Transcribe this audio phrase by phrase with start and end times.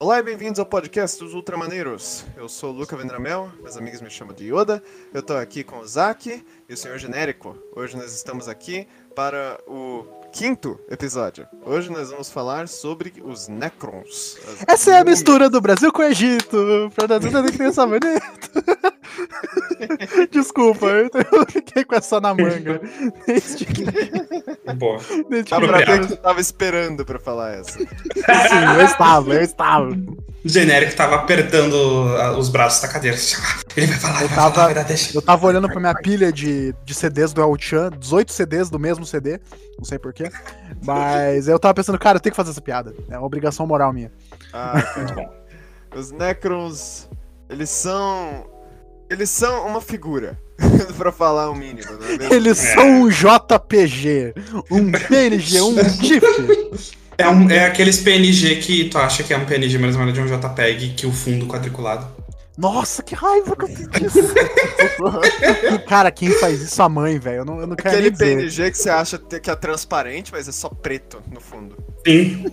[0.00, 2.24] Olá e bem-vindos ao podcast dos Ultramaneiros.
[2.36, 4.80] Eu sou o Luca Vendramel, meus amigos me chamam de Yoda.
[5.12, 7.58] Eu tô aqui com o Zack e o Senhor Genérico.
[7.74, 11.48] Hoje nós estamos aqui para o quinto episódio.
[11.64, 14.36] Hoje nós vamos falar sobre os Necrons.
[14.68, 16.92] Essa é a mistura do Brasil com o Egito.
[16.94, 18.87] Pra dar tudo criança bonita.
[20.30, 22.80] Desculpa, eu eu fiquei com essa na manga.
[23.26, 23.84] Desde que,
[24.74, 24.98] Boa.
[25.28, 27.78] desde Dá que pra eu ver que você tava esperando pra falar essa.
[27.78, 27.84] Sim,
[28.78, 29.88] eu estava, eu estava.
[30.44, 31.74] O genérico tava apertando
[32.16, 33.16] ah, os braços da cadeira.
[33.76, 35.16] Ele vai falar, ele vai tava- falar, vai dar deixa.
[35.16, 38.78] Eu tava olhando pra minha pilha de, de CDs do El Chan, 18 CDs do
[38.78, 39.40] mesmo CD,
[39.76, 40.30] não sei porquê.
[40.82, 42.94] Mas eu tava pensando, cara, eu tenho que fazer essa piada.
[43.10, 44.12] É uma obrigação moral minha.
[44.52, 45.30] Ah, cara.
[45.94, 47.08] Os Necrons,
[47.48, 48.46] eles são.
[49.10, 50.38] Eles são uma figura.
[50.98, 52.34] pra falar o mínimo, não é mesmo?
[52.34, 52.74] Eles É.
[52.74, 54.34] são um JPG,
[54.70, 56.92] um PNG, um GIF.
[57.16, 60.20] É, um- é aqueles PNG que tu acha que é um PNG, mas na verdade
[60.20, 62.06] é um JPEG que o fundo quadriculado.
[62.56, 64.18] Nossa, que raiva que eu tenho disso.
[65.86, 66.82] Cara, quem faz isso?
[66.82, 67.38] A mãe, velho.
[67.38, 68.10] Eu não, eu não quero Aquele.
[68.10, 71.76] PNG que você acha que é transparente, mas é só preto no fundo.
[72.04, 72.46] Sim.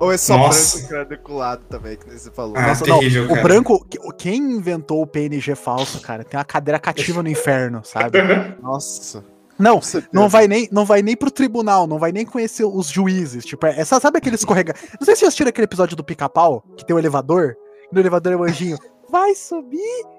[0.00, 0.78] Ou é só Nossa.
[0.78, 2.56] branco quadriculado também, que nem você falou.
[2.56, 6.78] Ah, Nossa, terrível, não, o branco, quem inventou o PNG falso, cara, tem uma cadeira
[6.78, 8.18] cativa no inferno, sabe?
[8.62, 9.22] Nossa.
[9.58, 9.78] Não,
[10.10, 13.66] não vai nem, não vai nem pro tribunal, não vai nem conhecer os juízes, tipo,
[13.66, 14.74] é, essa- sabe aquele escorrega...
[14.98, 17.54] Não sei se vocês assistiram aquele episódio do Pica-Pau, que tem o elevador,
[17.92, 18.78] e no elevador é o anjinho,
[19.10, 19.76] vai subir,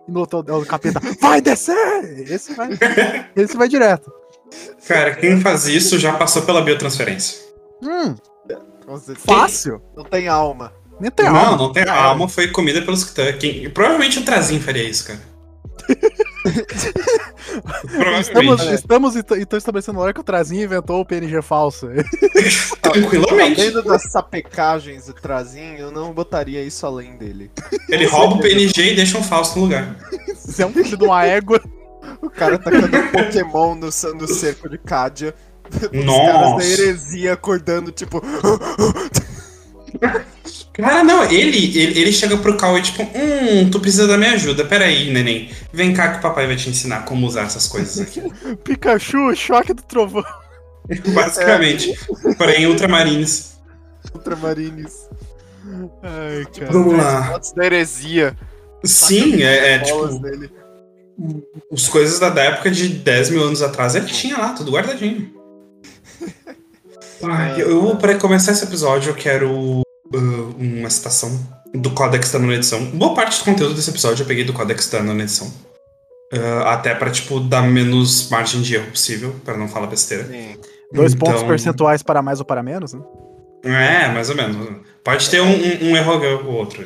[0.07, 2.29] e no outro é o capeta, vai descer!
[2.29, 2.69] Esse vai,
[3.35, 4.11] esse vai direto.
[4.88, 7.39] Cara, quem faz isso já passou pela biotransferência.
[7.81, 8.13] Hum,
[8.97, 9.25] Certeza.
[9.25, 9.81] fácil.
[9.95, 10.73] Não tem alma.
[11.00, 11.58] Nem tem não, alma.
[11.58, 11.84] não tem.
[11.84, 13.36] A alma foi comida pelos titãs.
[13.38, 15.20] Quem- Provavelmente o Trazinho faria isso, cara.
[18.19, 21.88] Estamos, estamos então estabelecendo hora que o Trazinho inventou o PNG falso.
[22.81, 23.59] Tranquilamente.
[23.62, 27.51] Sabendo das sapecagens do Trazinho, eu não botaria isso além dele.
[27.90, 29.96] Ele rouba o PNG e deixa um falso no lugar.
[30.35, 31.62] Você é um filho de uma égua.
[32.22, 35.35] O cara tacando um Pokémon no, no cerco de Cádia.
[35.75, 36.67] Os caras da Nossa.
[36.67, 38.21] heresia acordando, tipo.
[40.73, 44.33] Cara, não, ele, ele, ele chega pro Cal e tipo, hum, tu precisa da minha
[44.33, 44.63] ajuda.
[44.65, 45.51] Pera aí, neném.
[45.73, 48.21] Vem cá que o papai vai te ensinar como usar essas coisas aqui.
[48.63, 50.23] Pikachu, choque do trovão.
[51.13, 51.93] Basicamente.
[52.38, 53.57] Porém, ultramarines.
[54.13, 55.09] Ultramarines.
[56.01, 56.71] Ai, cara.
[56.71, 57.23] Vamos lá.
[57.31, 58.35] Fotos da heresia.
[58.83, 60.51] Sim, é, é tipo, dele.
[61.71, 65.41] as coisas da, da época de 10 mil anos atrás, ele tinha lá, tudo guardadinho.
[67.23, 71.29] Ai, eu, pra começar esse episódio, eu quero uh, uma citação
[71.73, 72.83] do Codex da nona edição.
[72.91, 75.47] Boa parte do conteúdo desse episódio eu peguei do Codex da nona edição.
[76.33, 80.25] Uh, até pra, tipo, dar menos margem de erro possível, pra não falar besteira.
[80.27, 80.57] Sim.
[80.93, 83.01] Dois Então- pontos percentuais para mais ou para menos, né?
[83.63, 84.77] É, mais ou menos.
[85.03, 86.85] Pode ter um, um- um erro ou outro.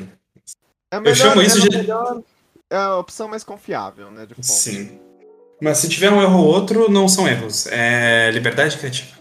[0.91, 2.21] É melhor, chamo isso é de- melhor-
[2.69, 4.27] É a opção mais confiável, né?
[4.41, 4.99] Sim.
[5.61, 7.67] Mas se tiver um erro ou outro, não são erros.
[7.67, 9.14] É liberdade criativa.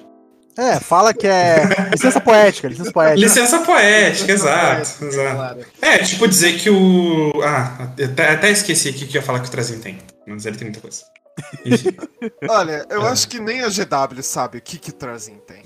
[0.56, 3.20] É, fala que é licença poética, licença poética.
[3.20, 5.04] Licença poética, exato.
[5.04, 5.34] É, exato.
[5.36, 5.60] claro.
[5.82, 7.32] É, tipo dizer que o.
[7.42, 9.98] Ah, até, até esqueci aqui que eu ia falar que o Trazinho tem.
[10.26, 11.02] Mas ele tem muita coisa.
[12.48, 13.10] Olha, eu É.
[13.10, 15.62] acho que nem a GW sabe o que que Trazinho tem.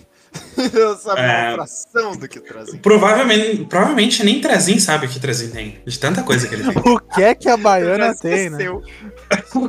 [0.74, 1.24] Eu sabe É.
[1.48, 5.80] uma fração do que Trazinho provavelmente, provavelmente nem Trazinho sabe o que Trazinho tem.
[5.86, 6.82] De tanta coisa que ele tem.
[6.92, 8.68] O que é que a baiana tem, né?
[8.70, 8.80] o,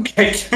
[0.02, 0.48] que é que,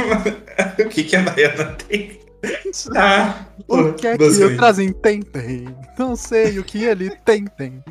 [0.84, 2.19] o que, que a Baiana tem?
[2.96, 4.54] Ah, O que é que basicamente.
[4.56, 5.76] o Trazinho tem, tem.
[5.98, 7.81] Não sei o que ele tem, tem.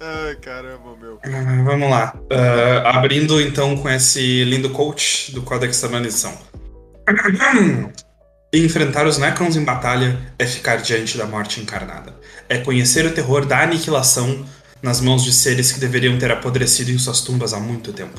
[0.00, 1.18] Ai, caramba, meu.
[1.22, 2.14] Ah, Vamos lá.
[2.32, 6.36] Ah, abrindo então com esse lindo coach do Codex da Nona Edição.
[8.52, 12.14] Enfrentar os Necrons em batalha é ficar diante da morte encarnada.
[12.48, 14.44] É conhecer o terror da aniquilação
[14.82, 18.18] nas mãos de seres que deveriam ter apodrecido em suas tumbas há muito tempo.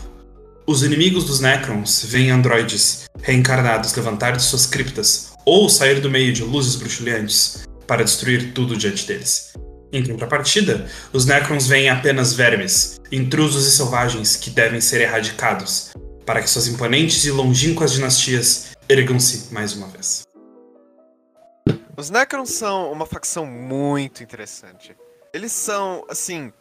[0.71, 6.31] Os inimigos dos Necrons veem androides reencarnados levantar de suas criptas ou sair do meio
[6.31, 9.51] de luzes bruxuleantes para destruir tudo diante deles.
[9.91, 15.91] Em contrapartida, os Necrons veem apenas vermes, intrusos e selvagens que devem ser erradicados,
[16.25, 20.23] para que suas imponentes e longínquas dinastias ergam-se mais uma vez.
[21.97, 24.95] Os Necrons são uma facção muito interessante.
[25.33, 26.53] Eles são, assim.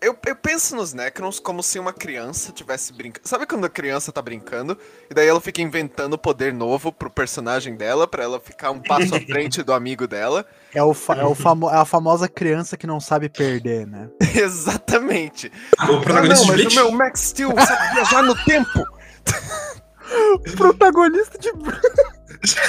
[0.00, 3.28] Eu, eu penso nos Necrons como se uma criança tivesse brincando.
[3.28, 4.76] Sabe quando a criança tá brincando?
[5.10, 9.14] E daí ela fica inventando poder novo pro personagem dela, pra ela ficar um passo
[9.14, 10.46] à frente do amigo dela.
[10.72, 14.08] É, o fa- é, o famo- é a famosa criança que não sabe perder, né?
[14.36, 15.50] Exatamente.
[15.82, 18.84] O protagonista ah, não, de mas o meu Max Steel sabe viajar no tempo.
[20.56, 21.50] Protagonista de.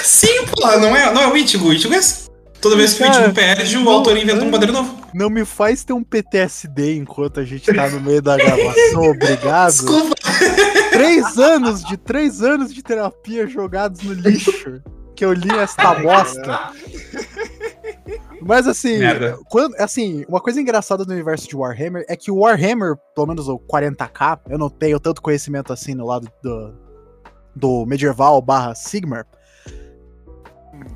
[0.02, 1.68] Sim, pô, não é, não é o Ichigo.
[1.68, 2.28] O Ichigo é assim.
[2.62, 4.50] Toda vez que o Ichigo perde, o não, autor inventa um é.
[4.52, 4.96] poder novo.
[5.12, 9.72] Não me faz ter um PTSD enquanto a gente tá no meio da gravação, obrigado.
[9.72, 10.14] Desculpa.
[10.92, 14.80] Três anos de três anos de terapia jogados no lixo.
[15.16, 16.70] Que eu li esta bosta.
[18.40, 19.38] Mas assim, Merda.
[19.50, 23.48] quando, assim, uma coisa engraçada do universo de Warhammer é que o Warhammer, pelo menos
[23.48, 26.74] o 40k, eu não tenho tanto conhecimento assim no lado do,
[27.54, 29.26] do medieval barra Sigmar.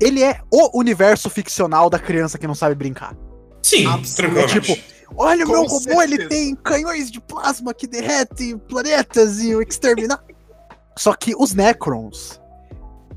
[0.01, 3.15] Ele é o universo ficcional da criança que não sabe brincar.
[3.61, 4.15] Sim, Absolutamente.
[4.15, 4.57] tranquilamente.
[4.57, 9.55] É tipo, Olha o meu robô, ele tem canhões de plasma que derretem planetas e
[9.55, 10.21] o exterminar.
[10.97, 12.41] Só que os Necrons,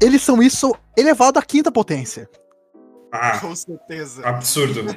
[0.00, 2.28] eles são isso elevado à quinta potência.
[3.12, 4.24] Ah, Com certeza.
[4.24, 4.96] absurdo.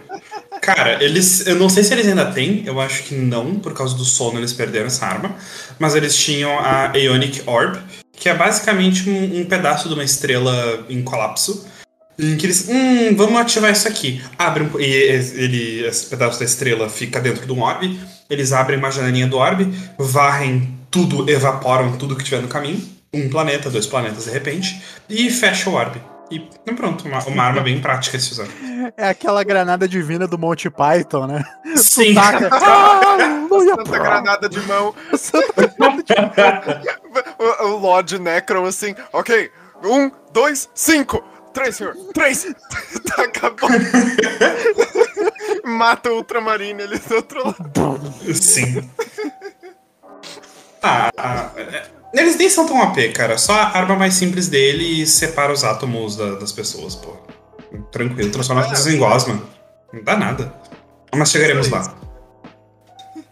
[0.62, 1.48] Cara, eles.
[1.48, 4.40] Eu não sei se eles ainda têm, eu acho que não, por causa do sono
[4.40, 5.36] eles perderam essa arma.
[5.80, 7.82] Mas eles tinham a Aeonic Orb,
[8.16, 11.66] que é basicamente um, um pedaço de uma estrela em colapso.
[12.18, 12.68] Em que eles.
[12.70, 14.22] Hum, vamos ativar isso aqui.
[14.38, 14.70] Abrem.
[14.74, 18.00] um- E ele, esse pedaço da estrela fica dentro de um orbe.
[18.30, 22.82] Eles abrem uma janelinha do orbe, varrem tudo, evaporam tudo que tiver no caminho.
[23.12, 24.82] Um planeta, dois planetas de repente.
[25.10, 26.00] E fecha o orbe.
[26.32, 26.40] E
[26.76, 28.48] pronto, uma, uma arma bem prática de se usar.
[28.98, 31.44] É aquela granada divina do Monty Python, né?
[31.76, 32.14] Sim.
[32.16, 32.50] Taca.
[33.66, 34.94] Tanta pra- granada de mão.
[35.18, 37.04] Santa granada de-
[37.40, 39.52] O, o Lord Necron assim, ok.
[39.84, 41.24] Um, dois, cinco.
[41.54, 41.96] Três, senhor.
[42.14, 42.46] Três.
[43.16, 43.76] tá acabando.
[45.64, 48.14] Mata o Ultramarine ali do outro lado.
[48.34, 48.90] Sim.
[50.82, 53.38] Ah, ah, é- eles nem são tão AP, cara.
[53.38, 57.16] Só a arma mais simples dele separa os átomos da- das pessoas, pô.
[57.92, 59.42] Tranquilo, transforma as pessoas em gosma.
[59.92, 60.54] Não dá nada.
[61.16, 61.94] Mas chegaremos lá.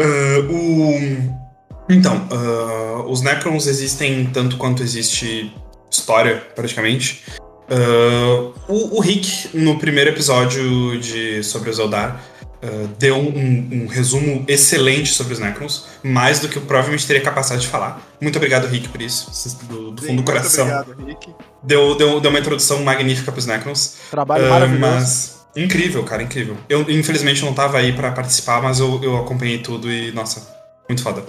[0.01, 1.41] Ah, o...
[1.89, 5.53] Então, ah, os Necrons existem tanto quanto existe
[5.89, 7.23] história, praticamente.
[7.69, 12.21] Ah, o, o Rick, no primeiro episódio de sobre os Eldar,
[12.63, 17.21] ah, deu um, um resumo excelente sobre os Necrons, mais do que eu provavelmente teria
[17.21, 18.01] capacidade de falar.
[18.19, 19.31] Muito obrigado, Rick, por isso,
[19.65, 20.65] do, do fundo do Muito coração.
[20.65, 21.29] obrigado, Rick.
[21.63, 23.97] Deu, deu, deu uma introdução magnífica pros Necrons.
[24.09, 24.79] Trabalho maravilhoso.
[24.79, 26.57] mas incrível, cara, incrível.
[26.69, 30.47] Eu, infelizmente, não tava aí pra participar, mas eu, eu acompanhei tudo e, nossa,
[30.89, 31.23] muito foda.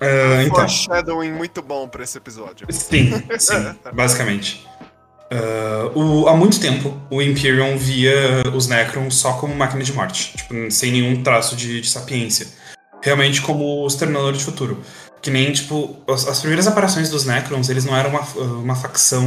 [0.00, 2.66] Ah, então, Foreshadowing muito bom pra esse episódio.
[2.70, 4.66] sim, sim, basicamente.
[5.30, 10.36] Ah, o- há muito tempo, o Imperium via os Necrons só como máquina de morte,
[10.36, 12.46] tipo, sem nenhum traço de, de sapiência.
[13.02, 14.80] Realmente como os Terminadores de Futuro.
[15.24, 18.20] Que nem, tipo, as, as primeiras aparições dos Necrons, eles não eram uma,
[18.58, 19.26] uma facção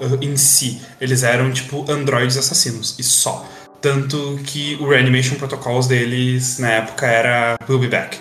[0.00, 0.80] ah, em si.
[1.00, 3.44] Eles eram, tipo, androides assassinos, e só.
[3.80, 8.16] Tanto que o Reanimation Protocols deles, na época, era We'll Be Back.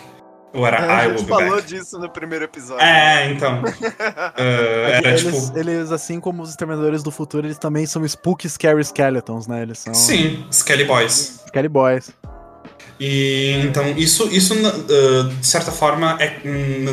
[0.53, 1.67] Ou era É, I a Will gente Be falou Back.
[1.67, 2.83] disso no primeiro episódio.
[2.83, 3.61] É, então.
[3.99, 5.57] Ah, era, eles, tipo...
[5.59, 9.61] eles, assim como os Exterminadores do Futuro, eles também são Spooky Scary Skeletons, né?
[9.61, 11.41] Eles são Sim, Skelly Boys.
[11.47, 12.09] Scary Boys.
[13.05, 16.39] E então isso, isso uh, de certa forma é,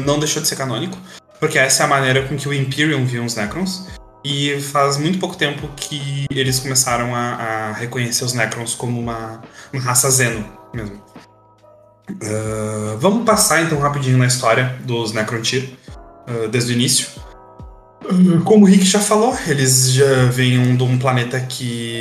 [0.04, 0.98] não deixou de ser canônico,
[1.38, 3.86] porque essa é a maneira com que o Imperium viu os Necrons.
[4.24, 9.40] E faz muito pouco tempo que eles começaram a, a reconhecer os Necrons como uma,
[9.72, 11.00] uma raça Zeno mesmo.
[12.10, 15.70] Uh, vamos passar então rapidinho na história dos Necrontyr,
[16.28, 17.06] uh, desde o início.
[18.44, 22.00] Como o Rick já falou, eles já vêm de um planeta que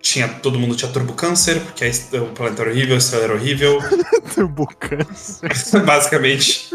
[0.00, 3.34] tinha todo mundo tinha turbo câncer, porque est- o planeta era horrível, a estrela era
[3.34, 3.78] horrível,
[4.34, 5.50] Turbucâncer.
[5.84, 6.68] basicamente.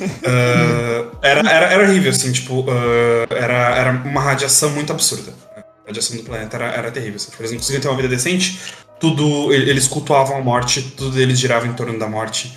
[0.00, 5.32] Uh, era, era, era horrível, assim, tipo, uh, era, era uma radiação muito absurda.
[5.56, 7.16] A radiação do planeta era, era terrível.
[7.16, 8.60] Assim, tipo, eles não conseguiam ter uma vida decente,
[8.98, 9.52] tudo.
[9.52, 12.56] Eles cultuavam a morte, tudo deles girava em torno da morte.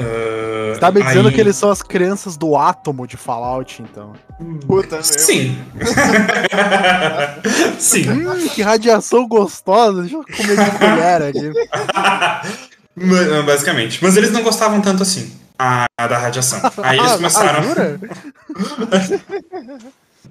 [0.00, 4.12] Uh, Tá me dizendo aí- que eles são as crianças do átomo de Fallout, então.
[4.66, 5.02] Puta.
[5.02, 5.58] Sim.
[7.78, 8.10] Sim.
[8.10, 10.02] Hum, que radiação gostosa.
[10.02, 11.52] Deixa eu comer de colher aqui.
[13.04, 13.98] Ma- Basicamente.
[14.02, 16.60] Mas eles não gostavam tanto assim a, a da radiação.
[16.82, 17.62] Aí eles Ah, começaram.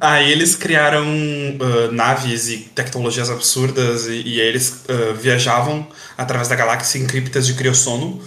[0.01, 5.85] Aí eles criaram ah, naves e tecnologias absurdas e, e aí eles ah, viajavam
[6.17, 8.21] através da galáxia em criptas de criossono.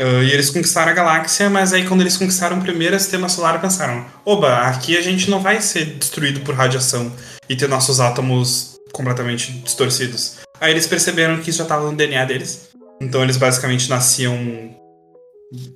[0.00, 3.60] Ah, e eles conquistaram a galáxia, mas aí quando eles conquistaram o primeiro sistema solar,
[3.60, 7.12] pensaram: oba, aqui a gente não vai ser destruído por radiação
[7.48, 10.40] e ter nossos átomos completamente distorcidos.
[10.60, 12.70] Aí eles perceberam que isso já estava no DNA deles.
[13.00, 14.36] Então eles basicamente nasciam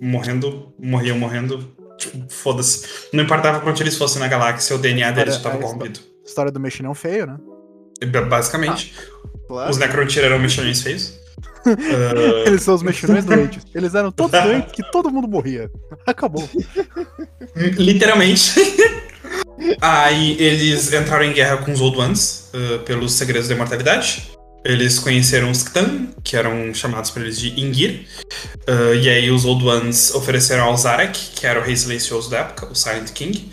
[0.00, 1.74] morrendo, morriam morrendo.
[1.98, 2.86] Tipo, foda-se.
[3.12, 5.98] Não importava quanto eles fossem na galáxia, o DNA deles já estava Olha, corrompido.
[6.24, 7.38] História do mexilhão feio, né?
[8.28, 8.94] Basicamente.
[9.48, 9.70] Claro.
[9.70, 11.18] Os Necrontyr eram mexilhões feios.
[11.66, 13.64] Ah, Eles são os mexilhões doentes.
[13.74, 15.70] Eles eram todos doentes que todo mundo morria.
[16.06, 16.48] Acabou.
[17.56, 18.54] literalmente.
[19.80, 24.30] Aí eles entraram em guerra com os Old Ones ah, pelos segredos da imortalidade.
[24.64, 28.06] eles conheceram os Ktan, que eram chamados por eles de Ingir.
[28.68, 32.38] Uh, e aí os Old Ones ofereceram ao Zarek, que era o rei silencioso da
[32.38, 33.50] época, o Silent King,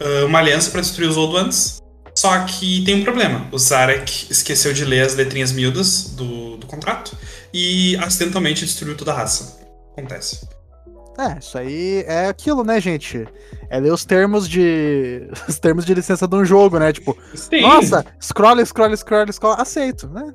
[0.00, 1.82] uh, uma aliança para destruir os Old Ones.
[2.16, 3.48] Só que tem um problema.
[3.50, 7.16] O Zarek esqueceu de ler as letrinhas miúdas do, do contrato
[7.54, 9.60] e acidentalmente destruiu toda a raça.
[9.92, 10.46] Acontece.
[11.16, 13.24] É, isso aí é aquilo, né, gente?
[13.70, 15.28] É ler os termos de.
[15.48, 16.92] os termos de licença de um jogo, né?
[16.92, 17.60] Tipo, Sim.
[17.60, 20.34] nossa, scroll, scroll, scroll, scroll, aceito, né?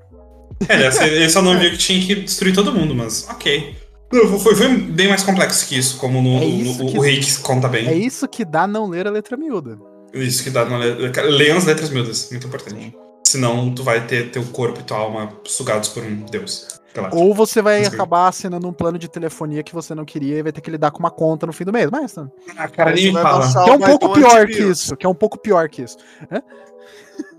[0.70, 3.76] É, ele só não viu que tinha que destruir todo mundo, mas ok.
[4.10, 7.40] Foi, foi bem mais complexo que isso, como no, É isso no- que- o Rick
[7.42, 7.88] conta bem.
[7.88, 9.78] É isso que dá não ler a letra miúda.
[10.14, 11.24] Isso que dá na letra.
[11.24, 12.96] Leiam as letras miúdas, muito importante.
[13.28, 16.79] Senão tu vai ter teu corpo e tua alma sugados por um deus.
[17.12, 17.88] Ou você vai Sim.
[17.94, 20.92] acabar assinando um plano de telefonia que você não queria e vai ter que lidar
[20.92, 21.90] com uma conta no fim do mês.
[21.92, 22.28] Mas, né?
[22.58, 23.48] Ah, cara, nem me fala.
[23.48, 24.98] que é um pouco pior que isso.
[24.98, 25.98] Que é um pouco pior que isso.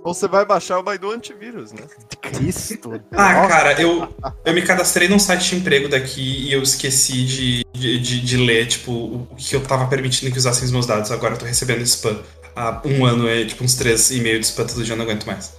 [0.02, 1.82] Ou você vai baixar o Baidu antivírus, né?
[2.22, 3.00] Cristo.
[3.12, 3.48] Ah, Nossa.
[3.48, 4.08] cara, eu,
[4.44, 8.36] eu me cadastrei num site de emprego daqui e eu esqueci de, de, de- de
[8.38, 11.10] ler, tipo, o o que eu tava permitindo que usassem os meus dados.
[11.10, 12.18] Agora eu tô recebendo spam.
[12.56, 15.04] Há um ano é tipo uns três e meio de spam todo dia, eu não
[15.04, 15.52] aguento mais.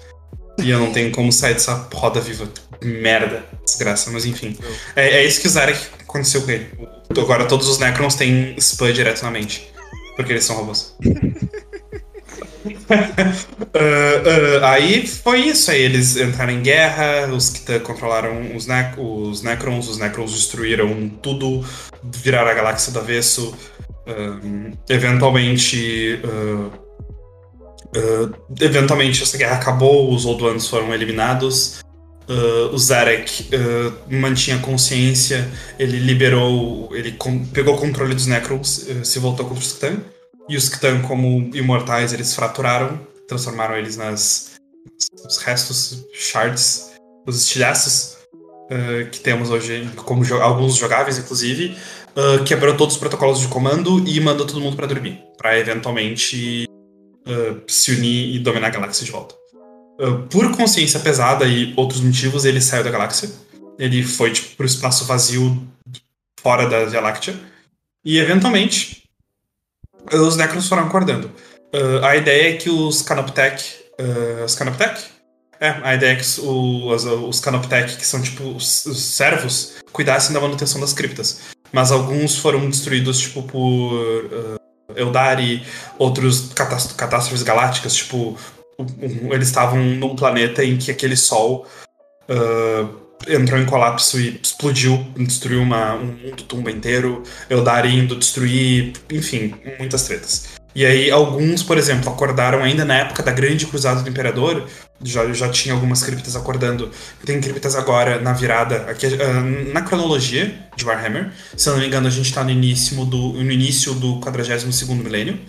[0.62, 2.48] E eu não tenho como sair dessa roda viva.
[2.84, 4.58] Merda, desgraça, mas enfim.
[4.96, 6.68] É, é isso que o Zarek aconteceu com ele.
[7.18, 9.72] Agora todos os Necrons têm spam direto na mente.
[10.15, 10.96] Porque eles são robôs.
[13.74, 19.00] Ah, ah, aí foi isso, aí eles entraram em guerra, os que controlaram os, nec
[19.00, 21.65] os Necrons, os Necrons destruíram tudo,
[22.03, 23.56] viraram a galáxia do avesso.
[24.06, 24.39] ah,
[24.89, 26.20] eventualmente.
[27.96, 28.30] Ah,
[28.60, 31.80] eventualmente essa guerra acabou, os Old Ones foram eliminados.
[32.30, 38.88] ah, o Zarek ah, mantinha consciência, ele liberou, ele com- pegou o controle dos Necrons,
[39.04, 39.98] se voltou contra os Ktan.
[40.50, 44.52] E os Ktan, como imortais, eles fraturaram, transformaram eles nas
[45.26, 46.92] os restos, shards,
[47.26, 48.18] os estilhaços
[48.70, 51.76] uh, que temos hoje, como jo- alguns jogáveis, inclusive,
[52.16, 56.66] uh, quebrou todos os protocolos de comando e mandou todo mundo pra dormir, Pra eventualmente
[57.28, 59.36] uh, se unir e dominar a galáxia de volta.
[60.00, 63.30] Uh, por consciência pesada e outros motivos, ele saiu da galáxia.
[63.78, 65.68] Ele foi tipo, pro espaço vazio
[66.40, 67.36] fora da Láctea.
[68.04, 69.04] E eventualmente,
[70.12, 71.32] os Necrons foram acordando.
[71.74, 73.75] Uh, a ideia é que os Canoptech.
[74.00, 75.04] Uh, os Canoptech?
[75.60, 80.34] É, a ideia é que os, os, Canoptech, que são tipo os, os servos, cuidassem
[80.34, 81.42] da manutenção das criptas.
[81.72, 84.60] Mas alguns foram destruídos, tipo, por
[84.96, 85.64] Eldari,
[85.98, 88.38] outros catás- catástrofes galácticas, tipo,
[89.32, 91.68] eles estavam num planeta em que aquele sol
[92.30, 98.94] uh, entrou em colapso e explodiu, destruiu uma, um mundo tumba inteiro, Eldari indo destruir,
[99.12, 100.61] enfim, muitas tretas.
[100.74, 104.68] E aí, alguns, por exemplo, acordaram ainda na época da Grande Cruzada do Imperador,
[105.04, 106.90] já, já tinha algumas criptas acordando.
[107.25, 111.32] Tem criptas agora na virada, aqui, ah, na cronologia de Warhammer.
[111.58, 114.84] Se eu não me engano, a gente tá no início do, no início do 42
[114.90, 115.40] milênio.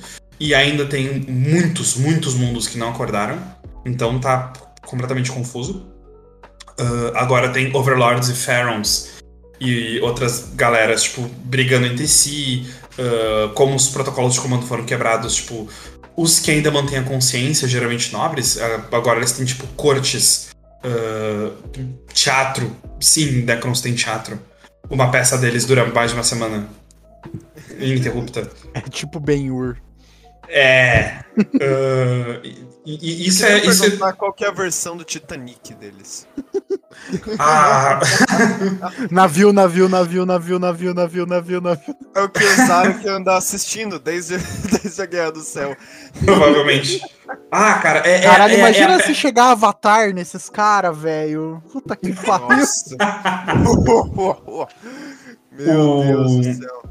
[0.41, 3.38] E ainda tem muitos, muitos mundos que não acordaram.
[3.87, 4.52] Então tá
[4.85, 5.87] completamente confuso.
[6.79, 9.12] Ah, agora tem Overlords e Pharaons
[9.61, 12.67] e outras galeras, tipo, brigando entre si.
[13.55, 15.69] Como os protocolos de comando foram quebrados, tipo,
[16.17, 18.59] os que ainda mantêm a consciência, geralmente nobres,
[18.91, 20.51] agora eles têm, tipo, cortes,
[20.85, 21.53] ah,
[22.13, 22.75] teatro.
[23.01, 24.39] Sim, Necrons tem teatro.
[24.91, 26.69] Uma peça deles dura mais de uma semana.
[27.79, 28.51] Ininterrupta.
[28.75, 29.77] É tipo Ben-Hur.
[30.54, 31.25] É.
[31.38, 33.59] ah, e, e- isso é.
[33.64, 36.26] Isso é qual que é a versão do Titanic deles.
[37.38, 38.00] ah,
[39.11, 41.97] Navio, navio, navio, navio, navio, navio, navio, navio.
[42.14, 45.75] É o que usaram que eu ando assistindo desde, desde a Guerra do Céu.
[46.25, 47.00] provavelmente.
[47.50, 48.16] Ah, cara, é.
[48.16, 51.62] é- Caralho, é- imagina é- se chegar Avatar nesses caras, velho.
[51.73, 52.66] Puta que pariu.
[55.52, 56.82] Meu O- Deus do céu.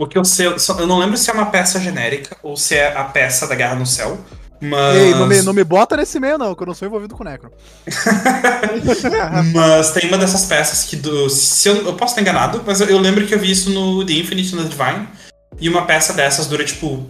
[0.00, 2.96] O que eu sei, eu não lembro se é uma peça genérica ou se é
[2.96, 4.18] a peça da Guerra no Céu.
[4.58, 4.96] Mas.
[4.96, 7.22] Ei, não me, não me bota nesse meio, não, que eu não sou envolvido com
[7.22, 7.52] Necro.
[9.52, 11.28] Mas tem uma dessas peças que do.
[11.28, 14.02] Se eu, eu posso estar enganado, mas eu, eu lembro que eu vi isso no
[14.02, 15.06] The Infinite and the Divine.
[15.60, 17.06] E uma peça dessas dura, tipo,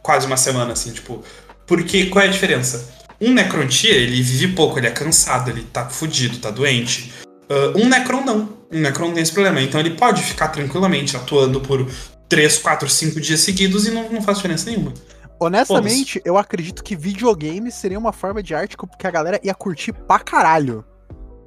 [0.00, 1.24] quase uma semana, assim, tipo.
[1.66, 2.90] Porque qual é a diferença?
[3.20, 7.12] Um Necrontia, ele vive pouco, ele é cansado, ele tá fudido, tá doente.
[7.50, 8.57] Ah, um Necron não.
[8.72, 9.60] Um Necron não tem esse problema.
[9.62, 11.86] Então ele pode ficar tranquilamente atuando por
[12.28, 14.92] 3, 4, 5 dias seguidos e não, não faz diferença nenhuma.
[15.40, 19.92] Honestamente, eu acredito que videogame seria uma forma de arte que a galera ia curtir
[19.92, 20.84] pra caralho.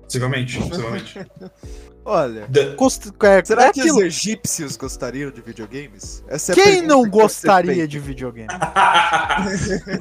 [0.03, 1.19] Possivelmente, possivelmente.
[2.03, 2.47] Olha.
[2.47, 3.97] Da- Cost- é, Será é que aquilo.
[3.99, 6.23] os egípcios gostariam de videogames?
[6.27, 8.47] Essa é a Quem não gostaria de videogame?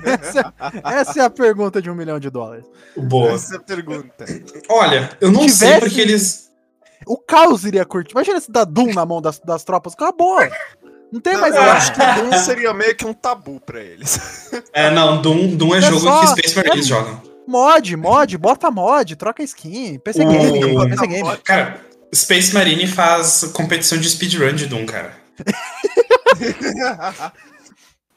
[0.05, 2.65] essa, essa é a pergunta de um milhão de dólares.
[2.97, 3.33] Boa.
[3.33, 4.25] Essa é a pergunta.
[4.69, 6.50] Olha, eu não sei Tivesse- porque eles.
[7.07, 8.13] O caos iria curtir.
[8.13, 9.95] Imagina se dá Doom na mão das, das tropas.
[9.95, 10.39] Acabou.
[11.13, 11.73] Não tem mais eu nada.
[11.73, 14.51] acho que Doom seria meio que um tabu pra eles.
[14.73, 17.21] É, não, Doom, Doom é, É jogo só- que Space Marines é- jogam.
[17.49, 19.99] Mod, mod, bota mod, troca skin.
[19.99, 21.37] PC O- Game, PC Game.
[21.39, 21.81] Cara,
[22.15, 25.15] Space Marine faz competição de speedrun de Doom, cara.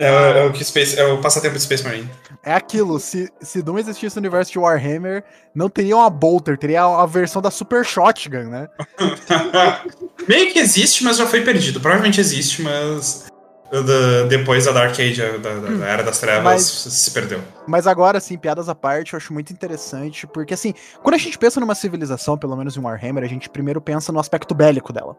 [0.05, 2.10] É, é o que Space, é o passatempo de Space Marine.
[2.43, 5.24] É aquilo, se, se Doom existisse no universo de Warhammer,
[5.55, 8.67] não teria uma Bolter, teria a versão da Super Shotgun, né?
[10.27, 11.79] Meio que existe, mas já foi perdido.
[11.79, 13.25] Provavelmente existe, mas
[13.72, 17.41] da- depois da Dark Age, da, da- da Era das Trevas, Mas- se perdeu.
[17.67, 21.38] Mas agora, assim, piadas à parte, eu acho muito interessante, porque, assim, quando a gente
[21.38, 25.15] pensa numa civilização, pelo menos em Warhammer, a gente primeiro pensa no aspecto bélico dela.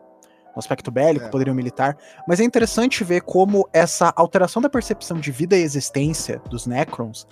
[0.55, 1.29] No aspecto bélico, É.
[1.29, 1.97] poderio militar.
[2.29, 7.27] Mas é interessante ver como essa alteração da percepção de vida e existência dos Necrons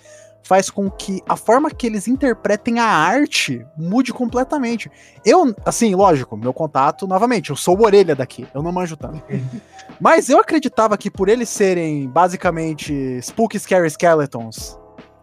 [0.45, 4.91] faz com que a forma que eles interpretem a arte mude completamente.
[5.25, 9.23] Eu, assim, lógico, meu contato, novamente, eu sou o orelha daqui, eu não manjo tanto.
[10.01, 14.77] Mas eu acreditava que por eles serem basicamente Spooky Scary Skeletons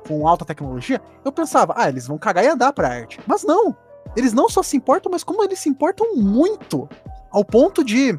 [0.08, 3.20] com alta tecnologia, eu pensava, ah, eles vão cagar e andar pra arte.
[3.26, 3.76] Mas não!
[4.16, 6.88] Eles não só se importam, mas como eles se importam muito,
[7.30, 8.18] ao ponto de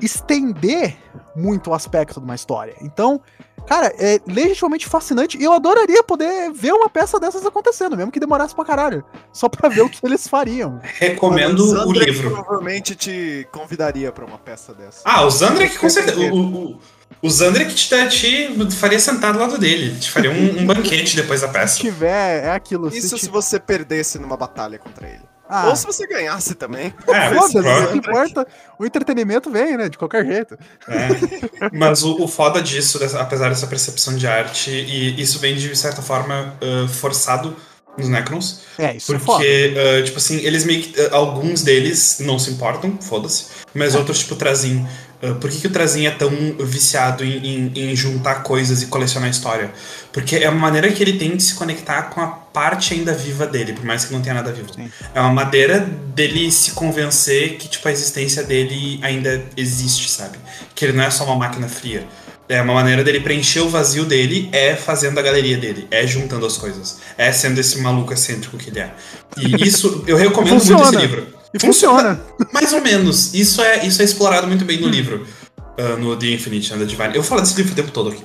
[0.00, 0.96] estender
[1.36, 2.74] muito o aspecto de uma história.
[2.82, 3.20] Então,
[3.66, 8.18] cara, é legitimamente fascinante e eu adoraria poder ver uma peça dessas acontecendo, mesmo que
[8.18, 10.80] demorasse pra caralho, só pra ver o que eles fariam.
[10.82, 12.30] Recomendo o Zandra livro.
[12.32, 15.02] provavelmente te convidaria pra uma peça dessa.
[15.04, 16.18] Ah, o Zandrek com certeza.
[16.32, 16.40] O,
[16.72, 16.80] o,
[17.22, 19.96] o Zandrek te, te faria sentado ao lado dele.
[20.00, 21.78] Te faria um, um banquete depois da Se peça.
[21.78, 22.88] tiver, é aquilo.
[22.88, 25.31] Isso se se ti- você perdesse numa batalha contra ele.
[25.54, 26.94] Ah, Ou se você ganhasse também.
[27.12, 28.46] É, foda-se, o que importa,
[28.78, 30.56] o entretenimento vem, né, de qualquer jeito.
[30.88, 31.68] É.
[31.70, 36.00] Mas o, o foda disso, apesar dessa percepção de arte, e isso vem de certa
[36.00, 37.54] forma uh, forçado
[37.98, 39.38] nos Necrons, É, isso é foda.
[39.38, 40.98] porque, uh, tipo assim, eles meio que.
[40.98, 44.86] uh, alguns deles não se importam, foda-se, mas outros, tipo, Trazin.
[45.22, 48.86] Uh, por que, que o Trazin é tão viciado em, em- em juntar coisas e
[48.86, 49.70] colecionar história?
[50.12, 53.46] Porque é uma maneira que ele tem de se conectar com a parte ainda viva
[53.46, 54.74] dele, por mais que não tenha nada vivo.
[54.74, 54.90] Sim.
[55.14, 60.38] É uma maneira dele se convencer que, tipo, a existência dele ainda existe, sabe?
[60.74, 62.04] Que ele não é só uma máquina fria.
[62.48, 66.44] É uma maneira dele preencher o vazio dele é fazendo a galeria dele, é juntando
[66.44, 68.90] as coisas, é sendo esse maluco excêntrico que ele é.
[69.38, 71.28] E isso, eu recomendo muito esse livro.
[71.54, 72.20] E funciona.
[72.52, 73.34] Mais ou menos.
[73.34, 75.26] Isso é, isso é explorado muito bem no livro.
[75.78, 77.14] ah, no The Infinite, né, The Divine.
[77.14, 78.24] Eu falo desse livro o tempo todo aqui.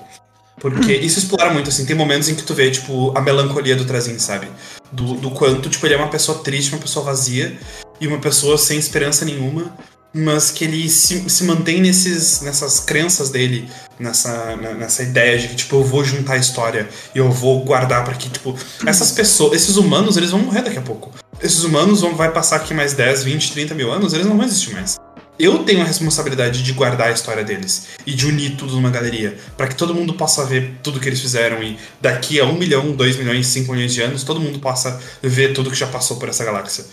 [0.60, 1.86] Porque isso explora muito, assim.
[1.86, 4.48] Tem momentos em que tu vê, tipo, a melancolia do Trazin, sabe?
[4.92, 7.58] Do, do quanto, tipo, ele é uma pessoa triste, uma pessoa vazia.
[8.02, 9.76] E uma pessoa sem esperança nenhuma.
[10.14, 13.70] Mas que ele se, se mantém nesses, nessas crenças dele.
[14.00, 16.90] Nessa, nessa ideia de que, tipo, eu vou juntar a história.
[17.14, 18.58] E eu vou guardar pra que, tipo...
[18.86, 21.12] Essas pessoas, esses humanos, eles vão morrer daqui a pouco.
[21.40, 24.46] Esses humanos vão vai passar aqui mais 10, 20, 30 mil anos, eles não vão
[24.46, 24.98] existir mais.
[25.40, 29.38] Eu tenho a responsabilidade de guardar a história deles e de unir tudo numa galeria,
[29.56, 32.92] para que todo mundo possa ver tudo que eles fizeram e daqui a 1 milhão,
[32.92, 36.28] 2 milhões, 5 milhões de anos, todo mundo possa ver tudo que já passou por
[36.28, 36.86] essa galáxia.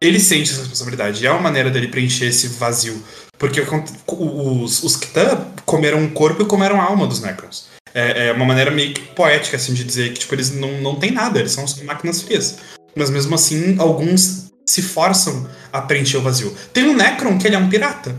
[0.00, 3.02] Ele sente essa responsabilidade, e é uma maneira dele preencher esse vazio.
[3.36, 3.60] Porque
[4.06, 7.66] os, os Kitan comeram o corpo e comeram a alma dos Necrons.
[7.92, 10.94] É, é uma maneira meio que poética, assim, de dizer que tipo, eles não, não
[10.94, 12.58] têm nada, eles são máquinas frias.
[12.96, 16.54] Mas mesmo assim, alguns se forçam a preencher o vazio.
[16.72, 18.14] Tem um Necron que ele é um pirata.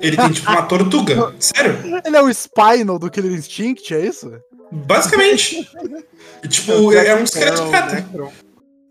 [0.00, 1.34] Ele tem tipo uma tortuga.
[1.40, 1.78] Sério?
[2.04, 4.30] Ele é o Spinal do Killer Instinct, é isso?
[4.70, 5.68] Basicamente.
[6.42, 8.32] E, tipo, é, é um esqueleto Necron, pirata.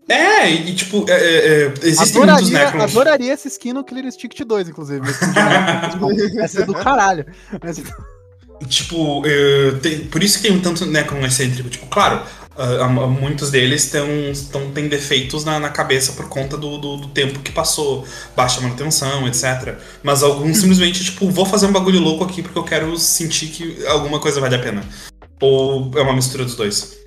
[0.06, 2.82] É, e tipo, é, é, é, existem muitos Adoraria, Necrons.
[2.84, 5.06] adoraria essa skin no Killer Instinct 2, inclusive.
[6.42, 7.24] Essa é do caralho.
[7.62, 7.80] Mas,
[8.68, 11.70] Tipo, é, tem- por isso que tem um tanto Necron excêntrico.
[11.70, 12.22] Tipo, claro,
[12.58, 17.38] ah, muitos deles tão, têm defeitos na, na cabeça por conta do, do, do tempo
[17.38, 19.78] que passou, baixa manutenção, etc.
[20.02, 23.86] Mas alguns simplesmente, tipo, vou fazer um bagulho louco aqui porque eu quero sentir que
[23.86, 24.82] alguma coisa vale a pena.
[25.40, 26.98] Ou é uma mistura dos dois.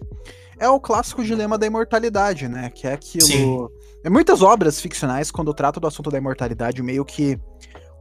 [0.57, 2.69] é o clássico dilema da imortalidade, né?
[2.69, 3.25] Que é aquilo.
[3.25, 3.67] Sim.
[4.03, 7.37] É muitas obras ficcionais, quando tratam do assunto da imortalidade, meio que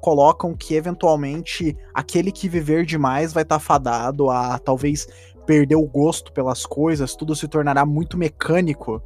[0.01, 5.07] colocam que eventualmente aquele que viver demais vai estar fadado a talvez
[5.47, 9.03] perder o gosto pelas coisas, tudo se tornará muito mecânico.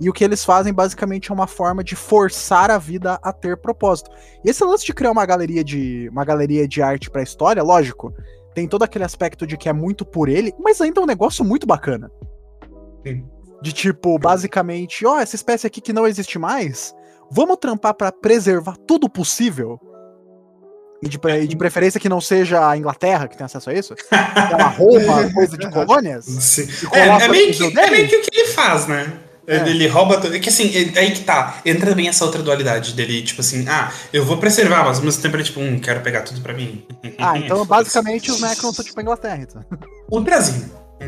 [0.00, 3.56] E o que eles fazem basicamente é uma forma de forçar a vida a ter
[3.56, 4.10] propósito.
[4.44, 7.62] E esse lance de criar uma galeria de uma galeria de arte para a história,
[7.62, 8.14] lógico,
[8.54, 11.44] tem todo aquele aspecto de que é muito por ele, mas ainda é um negócio
[11.44, 12.10] muito bacana.
[13.04, 13.24] Sim.
[13.60, 16.94] De tipo, basicamente, ó, essa espécie aqui que não existe mais,
[17.30, 19.80] vamos trampar pra preservar tudo possível.
[21.02, 23.74] E de, pre- e de preferência que não seja a Inglaterra que tem acesso a
[23.74, 23.94] isso.
[24.10, 26.24] Ela rouba coisa de colônias.
[26.24, 26.66] Sim.
[26.92, 29.12] É, é meio que, é meio que o que ele faz, né?
[29.46, 29.66] É.
[29.68, 30.36] Ele, rouba tudo.
[30.36, 31.60] É que assim, é- aí que tá.
[31.64, 35.22] Entra bem essa outra dualidade dele, tipo assim, ah, eu vou preservar, mas ao mesmo
[35.22, 36.84] tempo ele, tipo, hum, quero pegar tudo pra mim.
[37.18, 39.38] Ah, então basicamente os Necrons são tipo a Inglaterra.
[39.42, 39.64] Então.
[40.10, 40.64] O Brasil.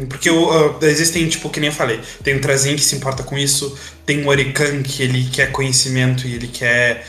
[0.09, 3.37] Porque ah, existem, tipo, que nem eu falei, tem o Trazin que se importa com
[3.37, 3.77] isso,
[4.07, 7.05] tem o Orican que ele quer conhecimento e ele quer.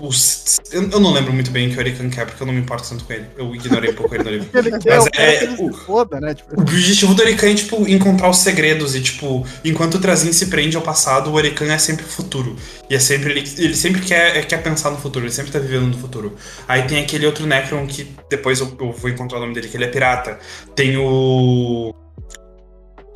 [0.00, 2.52] Os, eu, eu não lembro muito bem o que o Orican quer, porque eu não
[2.52, 3.26] me importo tanto com ele.
[3.36, 4.48] Eu ignorei um pouco ele no livro.
[4.52, 6.34] Mas o é- foda, né?
[6.34, 10.32] Tipo, O objetivo do Orican é, tipo, encontrar os segredos e, tipo, enquanto o Trazin
[10.32, 12.56] se prende ao passado, o Orican é sempre o futuro.
[12.90, 15.86] E é sempre, ele, ele sempre quer, quer pensar no futuro, ele sempre tá vivendo
[15.86, 16.36] no futuro.
[16.68, 19.76] Aí tem aquele outro Necron que depois eu, eu vou encontrar o nome dele, que
[19.76, 20.38] ele é pirata.
[20.76, 21.94] Tem o...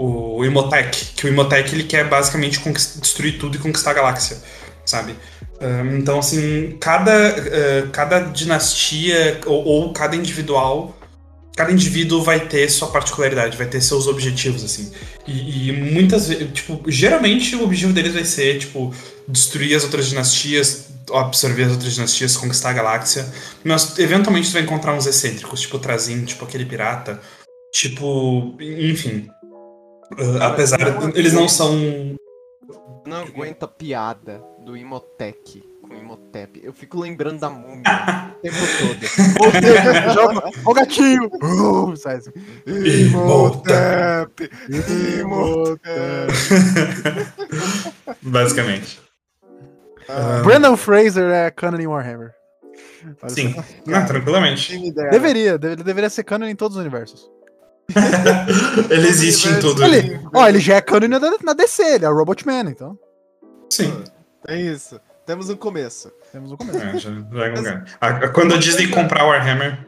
[0.01, 2.61] O Imotech, que o Imotech ele quer basicamente
[3.01, 4.41] destruir tudo e conquistar a galáxia,
[4.87, 5.17] sabe?
[5.99, 10.95] Então, assim, cada, ah, cada dinastia ou, ou cada individual
[11.59, 14.93] cada indivíduo vai ter sua particularidade, vai ter seus objetivos, assim.
[15.27, 18.95] E, e muitas vezes, tipo, geralmente o objetivo deles vai ser, tipo,
[19.27, 23.27] destruir as outras dinastias, absorver as outras dinastias, conquistar a galáxia.
[23.65, 27.21] Mas eventualmente tu vai encontrar uns excêntricos, tipo o Trazin, tipo aquele pirata.
[27.73, 29.29] Tipo, enfim.
[30.13, 30.79] Uh, apesar.
[30.79, 31.77] não Eles não são.
[33.05, 36.61] Não aguento a piada do Imotec com Imotep.
[36.63, 37.81] Eu fico lembrando da múmia
[38.37, 39.01] o tempo todo.
[40.13, 41.31] joga o gatinho.
[41.43, 42.31] Uh, sai assim.
[42.67, 44.51] Imotep!
[48.21, 49.01] Basicamente.
[50.45, 52.35] Brandon Fraser é canon em Warhammer.
[53.29, 53.55] Sim.
[53.87, 54.79] Não, tranquilamente.
[55.11, 57.31] Deveria, deve- ele deveria ser canon em todos os universos.
[58.91, 59.83] Ele existe em tudo.
[59.83, 62.99] Ele, ó, ele já é canon na, na DC, ele é o Robotman, então.
[63.71, 64.05] Sim.
[64.49, 64.99] É isso.
[65.27, 66.11] Temos um começo.
[66.33, 66.79] Temos o começo.
[66.79, 67.11] É, já
[67.53, 67.85] cara.
[68.01, 69.87] A- Quando a Disney comprar o Warhammer.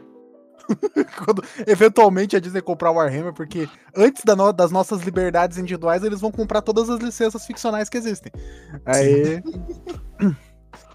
[1.25, 6.05] Quando eventualmente a Disney comprar o Warhammer, porque antes da no- das nossas liberdades individuais,
[6.05, 8.31] eles vão comprar todas as licenças ficcionais que existem.
[8.85, 9.43] Aí.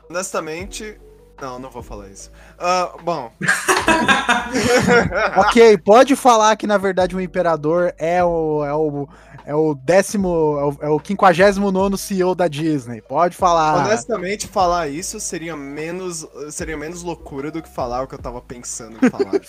[0.09, 0.97] Honestamente.
[1.41, 2.31] Não, não vou falar isso.
[2.57, 3.31] Ah, bom,
[5.37, 8.63] ok, pode falar que na verdade o Imperador é o.
[8.63, 9.07] É o
[9.47, 10.27] é o décimo.
[10.57, 13.01] É o, é o 59 CEO da Disney.
[13.01, 13.85] Pode falar.
[13.85, 18.41] honestamente, falar isso seria menos, seria menos loucura do que falar o que eu tava
[18.41, 19.31] pensando em falar.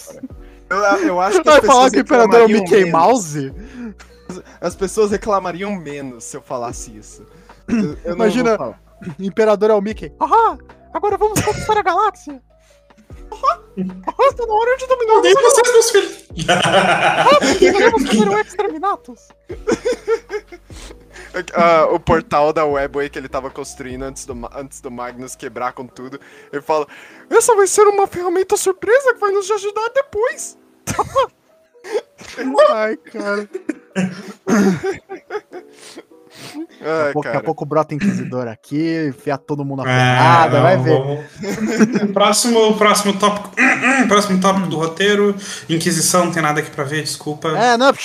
[0.68, 2.84] Eu, eu acho que as Vai falar pessoas que o Imperador é o reclamariam Mickey
[2.86, 2.90] menos.
[3.00, 3.54] Mouse?
[4.60, 7.24] As pessoas reclamariam menos se eu falasse isso.
[7.68, 8.74] Eu- eu Imagina-.
[9.16, 10.12] Imperador é o Mickey.
[10.18, 10.58] Ahá!
[10.96, 12.42] Agora vamos conquistar a galáxia!
[13.30, 13.60] Ahá!
[14.06, 16.26] Ahá, tá na hora de dominar Nem vocês, meus filhos.
[17.58, 19.28] Queremos fazer o Exterminatus!
[21.52, 25.72] Ah, o portal da Webway que ele tava construindo antes do, antes do Magnus quebrar
[25.74, 26.18] com tudo.
[26.50, 26.86] Ele fala:
[27.28, 30.56] Essa vai ser uma ferramenta surpresa que vai nos ajudar depois.
[32.72, 33.48] Ai, cara.
[36.36, 40.16] Daqui a Ai, pouco, daqui a pouco brota Inquisidor aqui, enfia todo mundo na Ah,
[40.48, 40.98] porrada, vai ver.
[40.98, 41.24] vamos-
[42.12, 43.50] próximo, próximo tópico.
[44.08, 45.34] próximo tópico do roteiro.
[45.68, 47.48] Inquisição, não tem nada aqui pra ver, desculpa.
[47.56, 47.92] É, não.